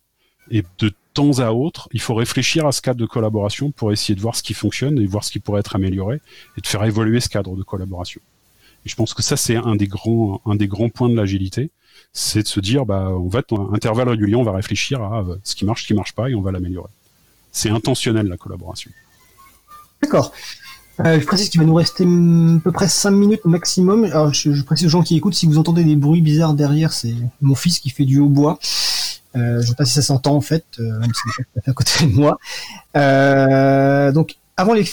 et 0.52 0.64
de 0.80 0.92
temps 1.14 1.40
à 1.40 1.52
autre, 1.52 1.90
il 1.92 2.00
faut 2.00 2.16
réfléchir 2.16 2.66
à 2.66 2.72
ce 2.72 2.82
cadre 2.82 3.00
de 3.00 3.06
collaboration 3.06 3.72
pour 3.72 3.92
essayer 3.92 4.16
de 4.16 4.22
voir 4.22 4.36
ce 4.36 4.44
qui 4.44 4.54
fonctionne 4.54 5.00
et 5.00 5.06
voir 5.06 5.24
ce 5.24 5.32
qui 5.32 5.40
pourrait 5.40 5.60
être 5.60 5.76
amélioré 5.76 6.22
et 6.58 6.62
de 6.62 6.68
faire 6.68 6.84
évoluer 6.86 7.20
ce 7.20 7.30
cadre 7.30 7.56
de 7.56 7.64
collaboration. 7.64 8.22
Et 8.86 8.90
je 8.90 8.96
pense 8.96 9.14
que 9.14 9.22
ça, 9.22 9.36
c'est 9.36 9.58
un 9.58 9.76
des 9.76 9.88
grands, 9.88 10.42
un 10.46 10.56
des 10.56 10.68
grands 10.68 10.90
points 10.90 11.10
de 11.10 11.16
l'agilité, 11.16 11.72
c'est 12.14 12.44
de 12.44 12.48
se 12.48 12.60
dire, 12.60 12.86
bah, 12.86 13.10
on 13.10 13.28
va, 13.28 13.40
à 13.40 13.76
intervalles 13.76 14.10
réguliers, 14.10 14.36
on 14.36 14.44
va 14.44 14.54
réfléchir 14.54 15.02
à 15.02 15.22
euh, 15.22 15.36
ce 15.44 15.56
qui 15.56 15.66
marche, 15.66 15.84
ce 15.84 15.88
qui 15.88 15.94
marche 15.94 16.14
pas 16.14 16.30
et 16.30 16.36
on 16.36 16.42
va 16.42 16.52
l'améliorer. 16.52 16.90
C'est 17.52 17.70
intentionnel 17.70 18.28
la 18.28 18.38
collaboration. 18.38 18.92
D'accord. 20.02 20.32
Euh, 21.06 21.20
je 21.20 21.26
précise 21.26 21.50
qu'il 21.50 21.62
va 21.62 21.66
nous 21.66 21.76
rester 21.76 22.04
hum, 22.04 22.58
à 22.58 22.60
peu 22.64 22.72
près 22.72 22.88
5 22.88 23.12
minutes 23.12 23.46
maximum. 23.46 24.04
Alors, 24.06 24.34
je, 24.34 24.62
précise 24.64 24.88
aux 24.88 24.90
gens 24.90 25.04
qui 25.04 25.16
écoutent, 25.16 25.36
si 25.36 25.46
vous 25.46 25.58
entendez 25.58 25.84
des 25.84 25.96
bruits 25.96 26.22
bizarres 26.22 26.54
derrière, 26.54 26.92
c'est 26.92 27.14
mon 27.42 27.56
fils 27.56 27.80
qui 27.80 27.90
fait 27.90 28.06
du 28.06 28.20
hautbois. 28.20 28.60
Euh, 29.36 29.62
je 29.62 29.68
sais 29.68 29.76
pas 29.76 29.86
si 29.86 29.94
ça 29.94 30.02
s'entend 30.02 30.36
en 30.36 30.42
fait, 30.42 30.66
euh, 30.80 31.00
même 31.00 31.12
si 31.14 31.44
à 31.66 31.74
côté 31.74 32.06
de 32.06 32.12
moi. 32.12 32.40
Euh, 32.98 34.12
donc, 34.12 34.36
avant 34.58 34.74
les, 34.74 34.84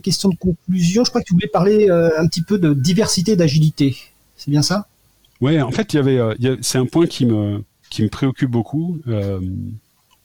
questions 0.00 0.28
de 0.28 0.36
conclusion, 0.36 1.04
je 1.04 1.10
crois 1.10 1.22
que 1.22 1.26
tu 1.26 1.32
voulais 1.32 1.48
parler 1.48 1.88
un 1.90 2.26
petit 2.26 2.42
peu 2.42 2.58
de 2.58 2.74
diversité 2.74 3.36
d'agilité. 3.36 3.96
C'est 4.36 4.50
bien 4.50 4.62
ça? 4.62 4.86
Ouais, 5.40 5.62
en 5.62 5.70
fait, 5.70 5.94
il 5.94 5.96
y 5.96 5.98
avait, 5.98 6.58
c'est 6.60 6.76
un 6.76 6.84
point 6.84 7.06
qui 7.06 7.24
me, 7.24 7.64
qui 7.88 8.02
me 8.02 8.08
préoccupe 8.08 8.50
beaucoup. 8.50 8.98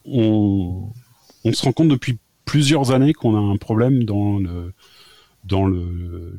On, 0.06 0.90
on 1.46 1.54
se 1.54 1.64
rend 1.64 1.72
compte 1.72 1.88
depuis 1.88 2.18
plusieurs 2.44 2.92
années 2.92 3.14
qu'on 3.14 3.36
a 3.36 3.40
un 3.40 3.58
problème 3.58 4.04
dans 4.04 4.38
le, 4.38 4.74
dans 5.48 5.68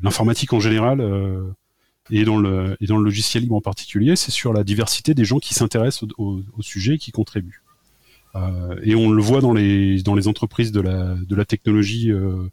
l'informatique 0.01 0.53
en 0.53 0.59
général 0.59 1.01
euh, 1.01 1.43
et 2.09 2.23
dans 2.23 2.37
le, 2.37 2.77
logiciel 2.79 3.43
libre 3.43 3.55
en 3.55 3.61
particulier. 3.61 4.15
C'est 4.15 4.31
sur 4.31 4.53
la 4.53 4.63
diversité 4.63 5.13
des 5.13 5.25
gens 5.25 5.39
qui 5.39 5.53
s'intéressent 5.53 6.09
au, 6.17 6.41
sujet 6.61 6.95
et 6.95 6.97
qui 6.97 7.11
contribuent. 7.11 7.63
Euh, 8.35 8.79
et 8.83 8.95
on 8.95 9.09
le 9.09 9.21
voit 9.21 9.41
dans 9.41 9.53
les, 9.53 10.01
entreprises 10.27 10.71
de 10.71 10.81
la, 10.81 11.45
technologie. 11.45 12.11
Euh, 12.11 12.49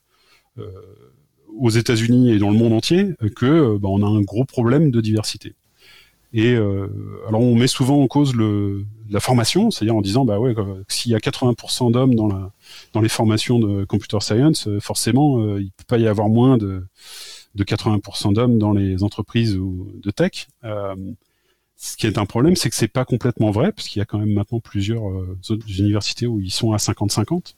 aux 1.59 1.71
États-Unis 1.71 2.33
et 2.33 2.39
dans 2.39 2.51
le 2.51 2.57
monde 2.57 2.75
entier, 2.75 3.15
que 3.35 3.79
bah, 3.79 3.89
on 3.91 4.03
a 4.03 4.07
un 4.07 4.21
gros 4.21 4.45
problème 4.45 4.91
de 4.91 5.01
diversité. 5.01 5.55
Et 6.35 6.55
alors 6.55 7.41
on 7.41 7.55
met 7.55 7.67
souvent 7.67 8.03
en 8.03 8.07
cause 8.09 8.35
le, 8.35 8.85
la 9.11 9.21
formation, 9.21 9.71
c'est-à-dire 9.71 9.97
en 9.97 10.01
disant 10.01 10.25
bah 10.25 10.39
ouais, 10.39 10.55
s'il 10.89 11.13
y 11.13 11.15
a 11.15 11.19
80% 11.19 11.93
d'hommes 11.93 12.15
dans 12.15 12.27
la 12.27 12.51
dans 12.93 13.01
les 13.01 13.09
formations 13.09 13.59
de 13.59 13.85
computer 13.85 14.21
science, 14.21 14.69
euh, 14.69 14.81
forcément 14.81 15.41
euh, 15.41 15.61
il 15.61 15.71
peut 15.71 15.85
pas 15.87 15.99
y 15.99 16.07
avoir 16.07 16.29
moins 16.29 16.57
de 16.57 16.85
de 17.55 17.65
80% 17.65 18.35
d'hommes 18.35 18.59
dans 18.59 18.73
les 18.73 19.03
entreprises 19.03 19.55
de 19.57 20.11
tech. 20.11 20.49
Euh, 20.65 20.95
ce 21.79 21.97
qui 21.97 22.07
est 22.07 22.19
un 22.19 22.27
problème, 22.27 22.57
c'est 22.57 22.71
que 22.71 22.77
c'est 22.77 22.89
pas 22.89 23.05
complètement 23.05 23.51
vrai, 23.51 23.73
parce 23.73 23.89
qu'il 23.89 24.01
y 24.01 24.03
a 24.03 24.07
quand 24.07 24.19
même 24.19 24.33
maintenant 24.33 24.61
plusieurs 24.61 25.03
universités 25.51 26.27
où 26.27 26.41
ils 26.41 26.51
sont 26.51 26.73
à 26.73 26.77
50-50. 26.77 27.55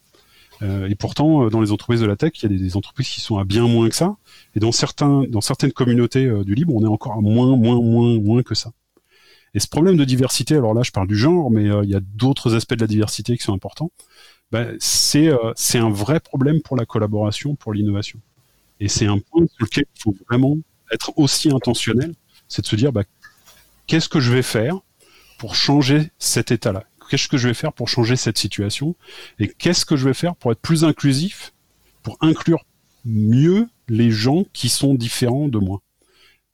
Euh, 0.63 0.89
et 0.89 0.95
pourtant, 0.97 1.49
dans 1.49 1.61
les 1.61 1.71
entreprises 1.73 2.01
de 2.01 2.07
la 2.07 2.17
tech, 2.17 2.33
il 2.37 2.43
y 2.43 2.47
a 2.47 2.49
des, 2.49 2.59
des 2.59 2.77
entreprises 2.77 3.09
qui 3.09 3.21
sont 3.21 3.39
à 3.39 3.45
bien 3.45 3.67
moins 3.67 3.89
que 3.89 3.95
ça. 3.95 4.17
Et 4.55 4.61
dans 4.61 4.73
certains, 4.73 5.23
dans 5.29 5.41
certaines 5.41 5.73
communautés 5.73 6.29
du 6.45 6.55
libre, 6.55 6.75
on 6.75 6.85
est 6.85 6.89
encore 6.89 7.13
à 7.13 7.21
moins, 7.21 7.57
moins, 7.57 7.81
moins, 7.81 8.21
moins 8.21 8.43
que 8.43 8.55
ça. 8.55 8.73
Et 9.59 9.61
ce 9.61 9.67
problème 9.67 9.97
de 9.97 10.05
diversité, 10.05 10.55
alors 10.55 10.73
là, 10.73 10.85
je 10.85 10.93
parle 10.93 11.09
du 11.09 11.17
genre, 11.17 11.51
mais 11.51 11.69
euh, 11.69 11.83
il 11.83 11.91
y 11.91 11.97
a 11.97 12.01
d'autres 12.01 12.55
aspects 12.55 12.75
de 12.77 12.81
la 12.81 12.87
diversité 12.87 13.37
qui 13.37 13.43
sont 13.43 13.53
importants. 13.53 13.91
Ben, 14.53 14.77
c'est, 14.79 15.27
euh, 15.27 15.53
c'est 15.57 15.79
un 15.79 15.91
vrai 15.91 16.21
problème 16.21 16.63
pour 16.63 16.77
la 16.77 16.87
collaboration, 16.87 17.57
pour 17.57 17.73
l'innovation. 17.73 18.21
Et 18.79 18.87
c'est 18.87 19.07
un 19.07 19.19
point 19.19 19.47
sur 19.49 19.65
lequel 19.65 19.85
il 19.97 20.01
faut 20.01 20.15
vraiment 20.31 20.57
être 20.93 21.11
aussi 21.17 21.51
intentionnel, 21.51 22.15
c'est 22.47 22.63
de 22.63 22.69
se 22.69 22.77
dire, 22.77 22.93
bah, 22.93 23.03
qu'est-ce 23.89 24.09
que 24.09 24.21
je 24.21 24.33
vais 24.33 24.43
faire 24.43 24.79
pour 25.39 25.57
changer 25.57 26.13
cet 26.21 26.53
état-là? 26.53 26.85
Qu'est-ce 27.11 27.27
que 27.27 27.37
je 27.37 27.49
vais 27.49 27.55
faire 27.55 27.73
pour 27.73 27.89
changer 27.89 28.15
cette 28.15 28.39
situation? 28.39 28.95
Et 29.41 29.49
qu'est-ce 29.49 29.85
que 29.85 29.97
je 29.97 30.05
vais 30.05 30.15
faire 30.15 30.37
pour 30.37 30.53
être 30.53 30.61
plus 30.61 30.85
inclusif, 30.85 31.53
pour 32.05 32.17
inclure 32.21 32.65
mieux 33.05 33.67
les 33.89 34.13
gens 34.13 34.45
qui 34.53 34.69
sont 34.69 34.95
différents 34.95 35.49
de 35.49 35.59
moi? 35.59 35.81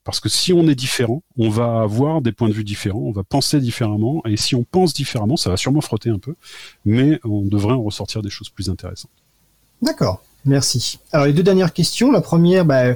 Parce 0.04 0.20
que 0.20 0.28
si 0.28 0.52
on 0.52 0.68
est 0.68 0.74
différent, 0.74 1.22
on 1.38 1.48
va 1.48 1.80
avoir 1.80 2.20
des 2.20 2.32
points 2.32 2.48
de 2.48 2.54
vue 2.54 2.64
différents, 2.64 3.00
on 3.00 3.12
va 3.12 3.24
penser 3.24 3.58
différemment, 3.58 4.22
et 4.26 4.36
si 4.36 4.54
on 4.54 4.62
pense 4.62 4.92
différemment, 4.92 5.36
ça 5.36 5.48
va 5.48 5.56
sûrement 5.56 5.80
frotter 5.80 6.10
un 6.10 6.18
peu, 6.18 6.34
mais 6.84 7.18
on 7.24 7.42
devrait 7.42 7.72
en 7.72 7.82
ressortir 7.82 8.20
des 8.20 8.30
choses 8.30 8.50
plus 8.50 8.68
intéressantes. 8.68 9.10
D'accord, 9.80 10.22
merci. 10.44 10.98
Alors 11.12 11.26
les 11.26 11.32
deux 11.32 11.42
dernières 11.42 11.72
questions. 11.72 12.12
La 12.12 12.20
première, 12.20 12.66
bah, 12.66 12.94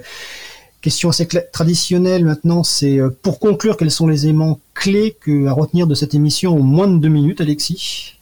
question 0.82 1.08
assez 1.08 1.26
traditionnelle 1.26 2.24
maintenant, 2.24 2.62
c'est 2.62 2.98
euh, 2.98 3.10
pour 3.22 3.40
conclure, 3.40 3.76
quels 3.76 3.90
sont 3.90 4.06
les 4.06 4.24
éléments 4.24 4.60
clés 4.74 5.16
que, 5.18 5.46
à 5.46 5.52
retenir 5.52 5.86
de 5.86 5.94
cette 5.94 6.14
émission 6.14 6.56
en 6.56 6.62
moins 6.62 6.88
de 6.88 6.98
deux 6.98 7.08
minutes, 7.08 7.40
Alexis? 7.40 8.16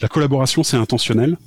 La 0.00 0.08
collaboration, 0.08 0.62
c'est 0.62 0.76
intentionnel. 0.76 1.38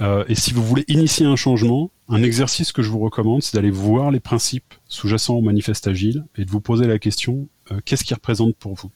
Euh, 0.00 0.24
et 0.28 0.34
si 0.34 0.52
vous 0.52 0.62
voulez 0.62 0.84
initier 0.88 1.26
un 1.26 1.36
changement, 1.36 1.90
un 2.08 2.22
exercice 2.22 2.72
que 2.72 2.82
je 2.82 2.90
vous 2.90 2.98
recommande, 2.98 3.42
c'est 3.42 3.56
d'aller 3.56 3.70
voir 3.70 4.10
les 4.10 4.20
principes 4.20 4.74
sous-jacents 4.88 5.36
au 5.36 5.40
manifeste 5.40 5.86
agile 5.86 6.24
et 6.36 6.44
de 6.44 6.50
vous 6.50 6.60
poser 6.60 6.86
la 6.86 6.98
question 6.98 7.48
euh, 7.70 7.80
qu'est-ce 7.84 8.04
qui 8.04 8.14
représente 8.14 8.56
pour 8.56 8.74
vous? 8.74 8.90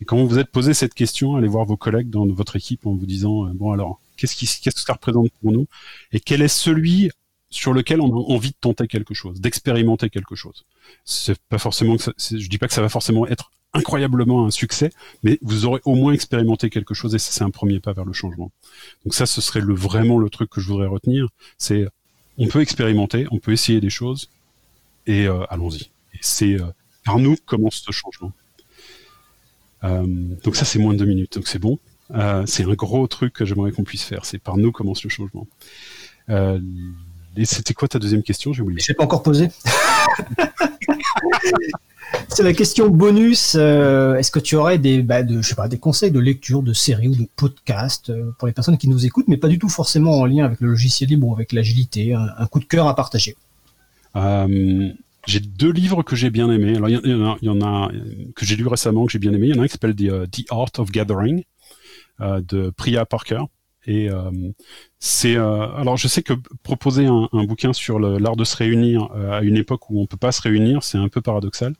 Et 0.00 0.04
quand 0.04 0.16
vous 0.16 0.26
vous 0.26 0.38
êtes 0.38 0.50
posé 0.50 0.74
cette 0.74 0.94
question, 0.94 1.36
allez 1.36 1.48
voir 1.48 1.64
vos 1.64 1.76
collègues 1.76 2.10
dans 2.10 2.26
votre 2.26 2.56
équipe 2.56 2.86
en 2.86 2.94
vous 2.94 3.06
disant 3.06 3.46
euh, 3.46 3.52
bon 3.54 3.72
alors 3.72 4.00
qu'est-ce 4.16 4.34
qui 4.34 4.46
que 4.46 4.70
ça 4.78 4.92
représente 4.92 5.30
pour 5.40 5.52
nous? 5.52 5.66
Et 6.12 6.20
quel 6.20 6.42
est 6.42 6.48
celui 6.48 7.10
sur 7.50 7.72
lequel 7.72 8.00
on 8.00 8.08
a 8.08 8.32
envie 8.32 8.50
de 8.50 8.56
tenter 8.60 8.86
quelque 8.86 9.14
chose, 9.14 9.40
d'expérimenter 9.40 10.10
quelque 10.10 10.34
chose? 10.34 10.64
C'est 11.04 11.38
pas 11.48 11.58
forcément 11.58 11.96
que 11.96 12.02
ça, 12.02 12.12
je 12.18 12.48
dis 12.48 12.58
pas 12.58 12.68
que 12.68 12.74
ça 12.74 12.82
va 12.82 12.88
forcément 12.88 13.26
être 13.26 13.50
incroyablement 13.74 14.46
un 14.46 14.50
succès, 14.50 14.90
mais 15.22 15.38
vous 15.42 15.64
aurez 15.64 15.80
au 15.84 15.94
moins 15.94 16.12
expérimenté 16.12 16.70
quelque 16.70 16.94
chose 16.94 17.14
et 17.14 17.18
ça, 17.18 17.32
c'est 17.32 17.44
un 17.44 17.50
premier 17.50 17.80
pas 17.80 17.92
vers 17.92 18.04
le 18.04 18.12
changement. 18.12 18.50
Donc 19.04 19.14
ça, 19.14 19.26
ce 19.26 19.40
serait 19.40 19.60
le, 19.60 19.74
vraiment 19.74 20.18
le 20.18 20.28
truc 20.28 20.50
que 20.50 20.60
je 20.60 20.68
voudrais 20.68 20.86
retenir. 20.86 21.28
C'est 21.58 21.86
on 22.38 22.46
peut 22.48 22.60
expérimenter, 22.60 23.26
on 23.30 23.38
peut 23.38 23.52
essayer 23.52 23.80
des 23.80 23.90
choses 23.90 24.30
et 25.06 25.26
euh, 25.26 25.44
allons-y. 25.50 25.90
C'est 26.20 26.60
euh, 26.60 26.66
par 27.04 27.18
nous 27.18 27.36
que 27.36 27.42
commence 27.44 27.82
ce 27.84 27.92
changement. 27.92 28.32
Euh, 29.84 30.06
donc 30.44 30.56
ça, 30.56 30.64
c'est 30.64 30.78
moins 30.78 30.92
de 30.92 30.98
deux 30.98 31.06
minutes, 31.06 31.34
donc 31.34 31.48
c'est 31.48 31.58
bon. 31.58 31.78
C'est 32.46 32.64
un 32.64 32.74
gros 32.74 33.06
truc 33.06 33.32
que 33.32 33.46
j'aimerais 33.46 33.72
qu'on 33.72 33.84
puisse 33.84 34.02
faire. 34.02 34.26
C'est 34.26 34.38
par 34.38 34.58
nous 34.58 34.70
commence 34.70 35.02
le 35.02 35.08
changement. 35.08 35.46
Et 36.28 37.46
c'était 37.46 37.72
quoi 37.72 37.88
ta 37.88 37.98
deuxième 37.98 38.22
question? 38.22 38.52
J'ai 38.52 38.60
oublié. 38.60 38.80
Je 38.80 38.88
l'ai 38.88 38.94
pas 38.94 39.04
encore 39.04 39.22
posé. 39.22 39.48
c'est 42.28 42.42
la 42.42 42.52
question 42.52 42.88
bonus. 42.88 43.56
euh, 43.58 44.16
Est-ce 44.16 44.30
que 44.30 44.38
tu 44.38 44.56
aurais 44.56 44.78
des, 44.78 45.02
bah, 45.02 45.22
des 45.22 45.78
conseils 45.78 46.10
de 46.10 46.18
lecture, 46.18 46.62
de 46.62 46.72
séries 46.72 47.08
ou 47.08 47.14
de 47.14 47.28
podcasts 47.36 48.10
euh, 48.10 48.32
pour 48.38 48.46
les 48.46 48.52
personnes 48.52 48.78
qui 48.78 48.88
nous 48.88 49.04
écoutent, 49.06 49.28
mais 49.28 49.36
pas 49.36 49.48
du 49.48 49.58
tout 49.58 49.68
forcément 49.68 50.18
en 50.18 50.26
lien 50.26 50.44
avec 50.44 50.60
le 50.60 50.68
logiciel 50.68 51.10
libre 51.10 51.28
ou 51.28 51.34
avec 51.34 51.52
l'agilité, 51.52 52.14
un, 52.14 52.46
coup 52.46 52.58
de 52.58 52.64
cœur 52.64 52.88
à 52.88 52.96
partager? 52.96 53.36
Euh, 54.16 54.90
j'ai 55.26 55.40
deux 55.40 55.70
livres 55.70 56.02
que 56.02 56.16
j'ai 56.16 56.30
bien 56.30 56.50
aimés. 56.50 56.76
Alors, 56.76 56.88
il 56.88 57.38
y, 57.42 57.48
en- 57.48 57.60
a, 57.60 57.90
que 58.34 58.44
j'ai 58.44 58.56
lu 58.56 58.66
récemment 58.66 59.06
que 59.06 59.12
j'ai 59.12 59.18
bien 59.18 59.32
aimé. 59.32 59.48
Il 59.48 59.54
y 59.54 59.58
en 59.58 59.62
a 59.62 59.64
un 59.64 59.66
qui 59.66 59.72
s'appelle 59.72 59.94
The, 59.94 60.50
Art 60.50 60.72
of 60.78 60.90
Gathering 60.90 61.44
de 62.20 62.70
Priya 62.70 63.04
Parker. 63.06 63.42
Et 63.86 64.08
c'est 64.98 65.36
alors 65.36 65.96
je 65.96 66.08
sais 66.08 66.22
que 66.22 66.34
proposer 66.62 67.06
un, 67.06 67.28
bouquin 67.44 67.72
sur 67.72 67.98
l'art 67.98 68.36
de 68.36 68.44
se 68.44 68.56
réunir 68.56 69.10
à 69.12 69.42
une 69.42 69.56
époque 69.56 69.90
où 69.90 70.00
on 70.00 70.06
peut 70.06 70.16
pas 70.16 70.32
se 70.32 70.42
réunir, 70.42 70.82
c'est 70.82 70.98
un 70.98 71.08
peu 71.08 71.20
paradoxal. 71.20 71.74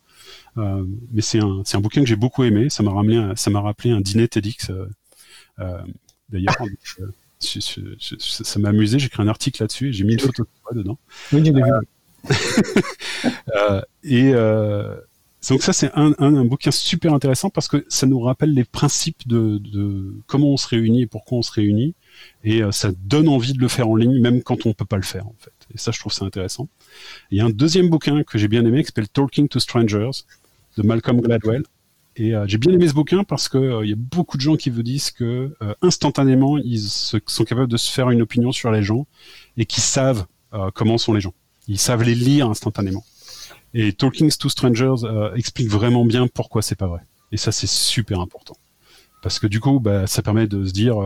Euh, 0.59 0.85
mais 1.13 1.23
c'est 1.23 1.41
un 1.41 1.63
un 1.73 1.81
bouquin 1.81 2.03
que 2.03 2.07
j'ai 2.09 2.17
beaucoup 2.17 2.45
aimé. 2.45 2.69
Ça 2.71 2.83
m'a 2.83 2.93
ramené 2.93 3.33
ça 3.37 3.51
m'a 3.51 3.61
rappelé 3.61 3.91
un 3.91 4.01
dîner 4.01 4.29
TEDx. 4.29 4.71
euh, 4.71 4.87
euh, 5.61 5.83
D'ailleurs, 6.31 6.57
ça 7.41 8.59
m'a 8.61 8.69
amusé. 8.71 8.99
J'ai 8.99 9.07
écrit 9.07 9.23
un 9.23 9.29
article 9.29 9.63
là-dessus 9.63 9.89
et 9.89 9.93
j'ai 9.93 10.05
mis 10.05 10.15
une 10.15 10.21
photo 10.21 10.43
de 10.45 10.49
toi 10.63 10.73
dedans. 10.75 10.99
Oui, 11.33 11.45
j'ai. 11.45 11.53
Euh, 13.57 13.83
et 14.05 14.33
euh, 14.35 14.97
donc 15.49 15.63
ça 15.63 15.73
c'est 15.73 15.91
un, 15.95 16.13
un, 16.19 16.35
un 16.37 16.45
bouquin 16.45 16.71
super 16.71 17.13
intéressant 17.15 17.51
parce 17.51 17.69
que 17.69 17.85
ça 17.89 18.07
nous 18.07 18.19
rappelle 18.21 18.53
les 18.53 18.65
principes 18.65 19.27
de, 19.29 19.59
de 19.59 20.15
comment 20.27 20.49
on 20.53 20.57
se 20.57 20.67
réunit 20.69 21.03
et 21.03 21.07
pourquoi 21.07 21.39
on 21.39 21.43
se 21.43 21.53
réunit 21.53 21.95
et 22.45 22.63
euh, 22.63 22.73
ça 22.73 22.91
donne 23.05 23.29
envie 23.29 23.53
de 23.53 23.61
le 23.61 23.69
faire 23.69 23.89
en 23.89 23.97
ligne 23.97 24.21
même 24.21 24.43
quand 24.43 24.67
on 24.67 24.73
peut 24.73 24.85
pas 24.85 24.97
le 24.97 25.03
faire 25.03 25.27
en 25.27 25.35
fait. 25.39 25.53
Et 25.75 25.79
ça 25.79 25.91
je 25.93 26.01
trouve 26.01 26.13
ça 26.13 26.25
intéressant. 26.25 26.69
Il 27.31 27.39
y 27.39 27.41
a 27.41 27.45
un 27.45 27.51
deuxième 27.51 27.89
bouquin 27.89 28.23
que 28.25 28.39
j'ai 28.39 28.49
bien 28.49 28.65
aimé 28.65 28.81
qui 28.83 28.87
s'appelle 28.89 29.09
Talking 29.09 29.49
to 29.49 29.59
Strangers 29.61 30.11
de 30.77 30.83
Malcolm 30.83 31.21
Gladwell 31.21 31.63
Et 32.17 32.35
euh, 32.35 32.45
j'ai 32.47 32.59
bien 32.59 32.73
aimé 32.73 32.89
ce 32.89 32.95
bouquin 32.95 33.25
parce 33.25 33.49
que 33.49 33.59
euh, 33.59 33.85
il 33.85 33.91
y 33.91 33.93
a 33.93 33.97
beaucoup 33.97 34.37
de 34.37 34.43
gens 34.43 34.57
qui 34.57 34.71
vous 34.71 34.83
disent 34.83 35.11
que 35.11 35.55
euh, 35.63 35.75
instantanément 35.83 36.59
ils 36.59 36.81
se- 36.81 37.19
sont 37.27 37.45
capables 37.45 37.69
de 37.71 37.77
se 37.77 37.91
faire 37.91 38.11
une 38.11 38.23
opinion 38.23 38.53
sur 38.53 38.71
les 38.71 38.83
gens 38.83 39.07
et 39.57 39.67
qui 39.67 39.81
savent 39.81 40.27
comment 40.75 40.99
sont 40.99 41.15
les 41.15 41.21
gens. 41.23 41.33
Ils 41.67 41.79
savent 41.79 42.03
les 42.03 42.15
lire 42.15 42.51
instantanément. 42.51 43.05
Et 43.73 43.95
Talking 43.95 44.31
to 44.31 44.51
Strangers 44.51 44.97
explique 45.35 45.69
vraiment 45.71 46.05
bien 46.05 46.27
pourquoi 46.29 46.61
c'est 46.61 46.75
pas 46.77 46.87
vrai. 46.89 47.01
Et 47.33 47.39
ça 47.39 47.53
c'est 47.53 47.67
super 47.69 48.21
important 48.21 48.55
parce 49.23 49.39
que 49.39 49.47
du 49.47 49.61
coup 49.61 49.81
bah, 49.81 50.07
ça 50.07 50.21
permet 50.21 50.47
de 50.47 50.67
se 50.67 50.73
dire 50.73 50.97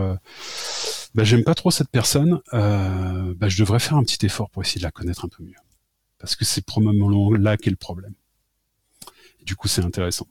bah, 1.15 1.25
j'aime 1.25 1.45
pas 1.45 1.55
trop 1.55 1.71
cette 1.71 1.91
personne, 1.91 2.41
bah, 2.53 3.49
je 3.49 3.57
devrais 3.59 3.79
faire 3.79 3.97
un 3.97 4.03
petit 4.03 4.27
effort 4.27 4.51
pour 4.51 4.63
essayer 4.63 4.81
de 4.81 4.85
la 4.85 4.91
connaître 4.91 5.25
un 5.25 5.29
peu 5.29 5.45
mieux 5.45 5.55
parce 6.19 6.35
que 6.35 6.45
c'est 6.45 6.65
probablement 6.65 7.33
là 7.33 7.57
qu'est 7.57 7.71
le 7.71 7.77
problème. 7.77 8.15
Du 9.47 9.57
coup 9.57 9.69
c'est 9.69 9.85
intéressant. 9.85 10.27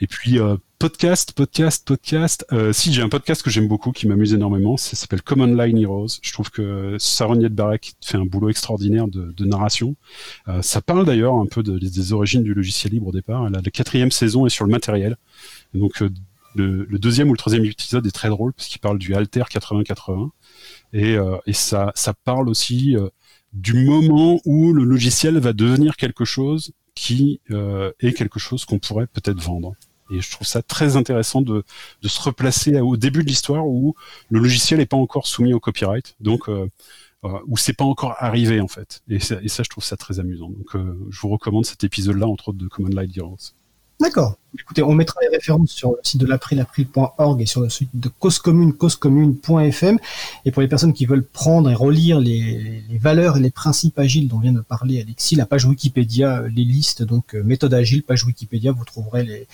Et 0.00 0.06
puis 0.06 0.38
euh, 0.40 0.56
podcast, 0.78 1.32
podcast, 1.32 1.86
podcast. 1.86 2.44
Euh, 2.52 2.72
si 2.72 2.92
j'ai 2.92 3.02
un 3.02 3.08
podcast 3.08 3.42
que 3.42 3.50
j'aime 3.50 3.68
beaucoup, 3.68 3.92
qui 3.92 4.08
m'amuse 4.08 4.32
énormément, 4.34 4.76
ça 4.76 4.96
s'appelle 4.96 5.22
Common 5.22 5.54
Line 5.54 5.78
Heroes. 5.78 6.08
Je 6.22 6.32
trouve 6.32 6.50
que 6.50 6.96
Saron 6.98 7.38
Yedbarek 7.38 7.94
fait 8.00 8.16
un 8.16 8.24
boulot 8.24 8.48
extraordinaire 8.48 9.06
de, 9.06 9.32
de 9.32 9.44
narration. 9.44 9.94
Euh, 10.48 10.62
ça 10.62 10.80
parle 10.80 11.04
d'ailleurs 11.04 11.34
un 11.34 11.46
peu 11.46 11.62
de- 11.62 11.78
des 11.78 12.12
origines 12.12 12.42
du 12.42 12.54
logiciel 12.54 12.92
libre 12.92 13.08
au 13.08 13.12
départ. 13.12 13.48
La, 13.50 13.60
quatrième 13.62 14.10
saison 14.10 14.46
est 14.46 14.50
sur 14.50 14.64
le 14.64 14.70
matériel. 14.72 15.16
Donc 15.74 16.02
euh, 16.02 16.10
le, 16.54 16.84
le 16.84 16.98
deuxième 16.98 17.28
ou 17.28 17.32
le 17.32 17.38
troisième 17.38 17.64
épisode 17.64 18.06
est 18.06 18.10
très 18.10 18.28
drôle 18.28 18.52
parce 18.54 18.68
qu'il 18.68 18.80
parle 18.80 18.98
du 18.98 19.14
Alter 19.14 19.44
8080 19.54 20.30
et, 20.92 21.16
euh, 21.16 21.36
et 21.46 21.52
ça, 21.52 21.92
ça 21.94 22.12
parle 22.12 22.48
aussi 22.48 22.96
euh, 22.96 23.08
du 23.52 23.84
moment 23.84 24.40
où 24.44 24.72
le 24.72 24.84
logiciel 24.84 25.38
va 25.38 25.52
devenir 25.52 25.96
quelque 25.96 26.24
chose 26.24 26.72
qui 26.94 27.40
euh, 27.50 27.92
est 28.00 28.12
quelque 28.12 28.38
chose 28.38 28.64
qu'on 28.64 28.78
pourrait 28.78 29.06
peut-être 29.06 29.40
vendre. 29.40 29.74
Et 30.12 30.20
je 30.20 30.30
trouve 30.30 30.46
ça 30.46 30.62
très 30.62 30.96
intéressant 30.96 31.40
de, 31.40 31.64
se 32.02 32.20
replacer 32.20 32.78
au 32.80 32.96
début 32.96 33.22
de 33.22 33.28
l'histoire 33.28 33.66
où 33.66 33.94
le 34.28 34.40
logiciel 34.40 34.78
n'est 34.78 34.86
pas 34.86 34.96
encore 34.96 35.26
soumis 35.26 35.54
au 35.54 35.60
copyright, 35.60 36.16
donc 36.20 36.48
euh, 36.48 36.68
euh, 37.24 37.38
où 37.46 37.56
c'est 37.56 37.72
pas 37.72 37.84
encore 37.84 38.16
arrivé 38.18 38.60
en 38.60 38.68
fait. 38.68 39.02
Et 39.08 39.20
ça, 39.20 39.36
et 39.42 39.48
ça, 39.48 39.62
je 39.62 39.70
trouve 39.70 39.84
ça 39.84 39.96
très 39.96 40.20
amusant. 40.20 40.50
Donc, 40.50 40.74
euh, 40.74 40.98
je 41.10 41.20
vous 41.20 41.28
recommande 41.28 41.64
cet 41.64 41.84
épisode-là 41.84 42.26
entre 42.26 42.48
autres 42.48 42.58
de 42.58 42.68
Common 42.68 42.90
Light 42.90 43.16
Heroes. 43.16 43.54
D'accord. 44.02 44.34
Écoutez, 44.58 44.82
on 44.82 44.94
mettra 44.94 45.20
les 45.22 45.28
références 45.28 45.70
sur 45.70 45.92
le 45.92 45.98
site 46.02 46.20
de 46.20 46.26
l'April, 46.26 46.58
april.org 46.58 47.40
et 47.40 47.46
sur 47.46 47.60
le 47.60 47.70
site 47.70 47.88
de 47.94 48.08
Cause 48.08 48.40
Commune, 48.40 48.72
causecommune.fm. 48.72 49.98
Et 50.44 50.50
pour 50.50 50.60
les 50.60 50.66
personnes 50.66 50.92
qui 50.92 51.06
veulent 51.06 51.24
prendre 51.24 51.70
et 51.70 51.74
relire 51.74 52.18
les, 52.18 52.82
valeurs 53.00 53.36
et 53.36 53.40
les 53.40 53.52
principes 53.52 53.96
agiles 54.00 54.26
dont 54.26 54.40
vient 54.40 54.52
de 54.52 54.60
parler 54.60 55.00
Alexis, 55.00 55.36
la 55.36 55.46
page 55.46 55.66
Wikipédia, 55.66 56.40
euh, 56.40 56.48
les 56.48 56.64
listes, 56.64 57.04
donc 57.04 57.36
euh, 57.36 57.44
méthode 57.44 57.72
agile, 57.74 58.02
page 58.02 58.24
Wikipédia, 58.24 58.72
vous 58.72 58.84
trouverez 58.84 59.46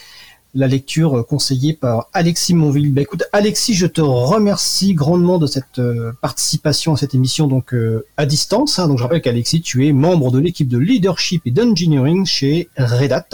la 0.54 0.66
lecture 0.66 1.18
euh, 1.18 1.22
conseillée 1.22 1.74
par 1.74 2.08
Alexis 2.14 2.54
Monville. 2.54 2.94
Bah, 2.94 3.02
écoute, 3.02 3.24
Alexis, 3.34 3.74
je 3.74 3.86
te 3.86 4.00
remercie 4.00 4.94
grandement 4.94 5.36
de 5.36 5.46
cette 5.46 5.82
participation 6.22 6.94
à 6.94 6.96
cette 6.96 7.14
émission 7.14 7.48
donc 7.48 7.74
à 8.16 8.24
distance. 8.24 8.78
hein. 8.78 8.88
Donc 8.88 8.96
je 8.96 9.02
rappelle 9.02 9.20
qu'Alexis, 9.20 9.60
tu 9.60 9.86
es 9.86 9.92
membre 9.92 10.30
de 10.30 10.38
l'équipe 10.38 10.68
de 10.68 10.78
leadership 10.78 11.42
et 11.44 11.50
d'engineering 11.50 12.24
chez 12.24 12.70
Red 12.78 13.12
Hat. 13.12 13.28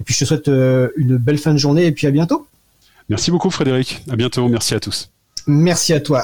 Et 0.00 0.04
puis 0.04 0.14
je 0.14 0.20
te 0.20 0.24
souhaite 0.24 0.48
euh, 0.48 0.88
une 0.96 1.16
belle 1.16 1.38
fin 1.38 1.52
de 1.52 1.58
journée 1.58 1.86
et 1.86 1.92
puis 1.92 2.06
à 2.06 2.10
bientôt. 2.10 2.46
Merci 3.08 3.30
beaucoup 3.30 3.50
Frédéric. 3.50 4.02
À 4.10 4.16
bientôt. 4.16 4.48
Merci 4.48 4.74
à 4.74 4.80
tous. 4.80 5.10
Merci 5.46 5.92
à 5.94 6.00
toi. 6.00 6.16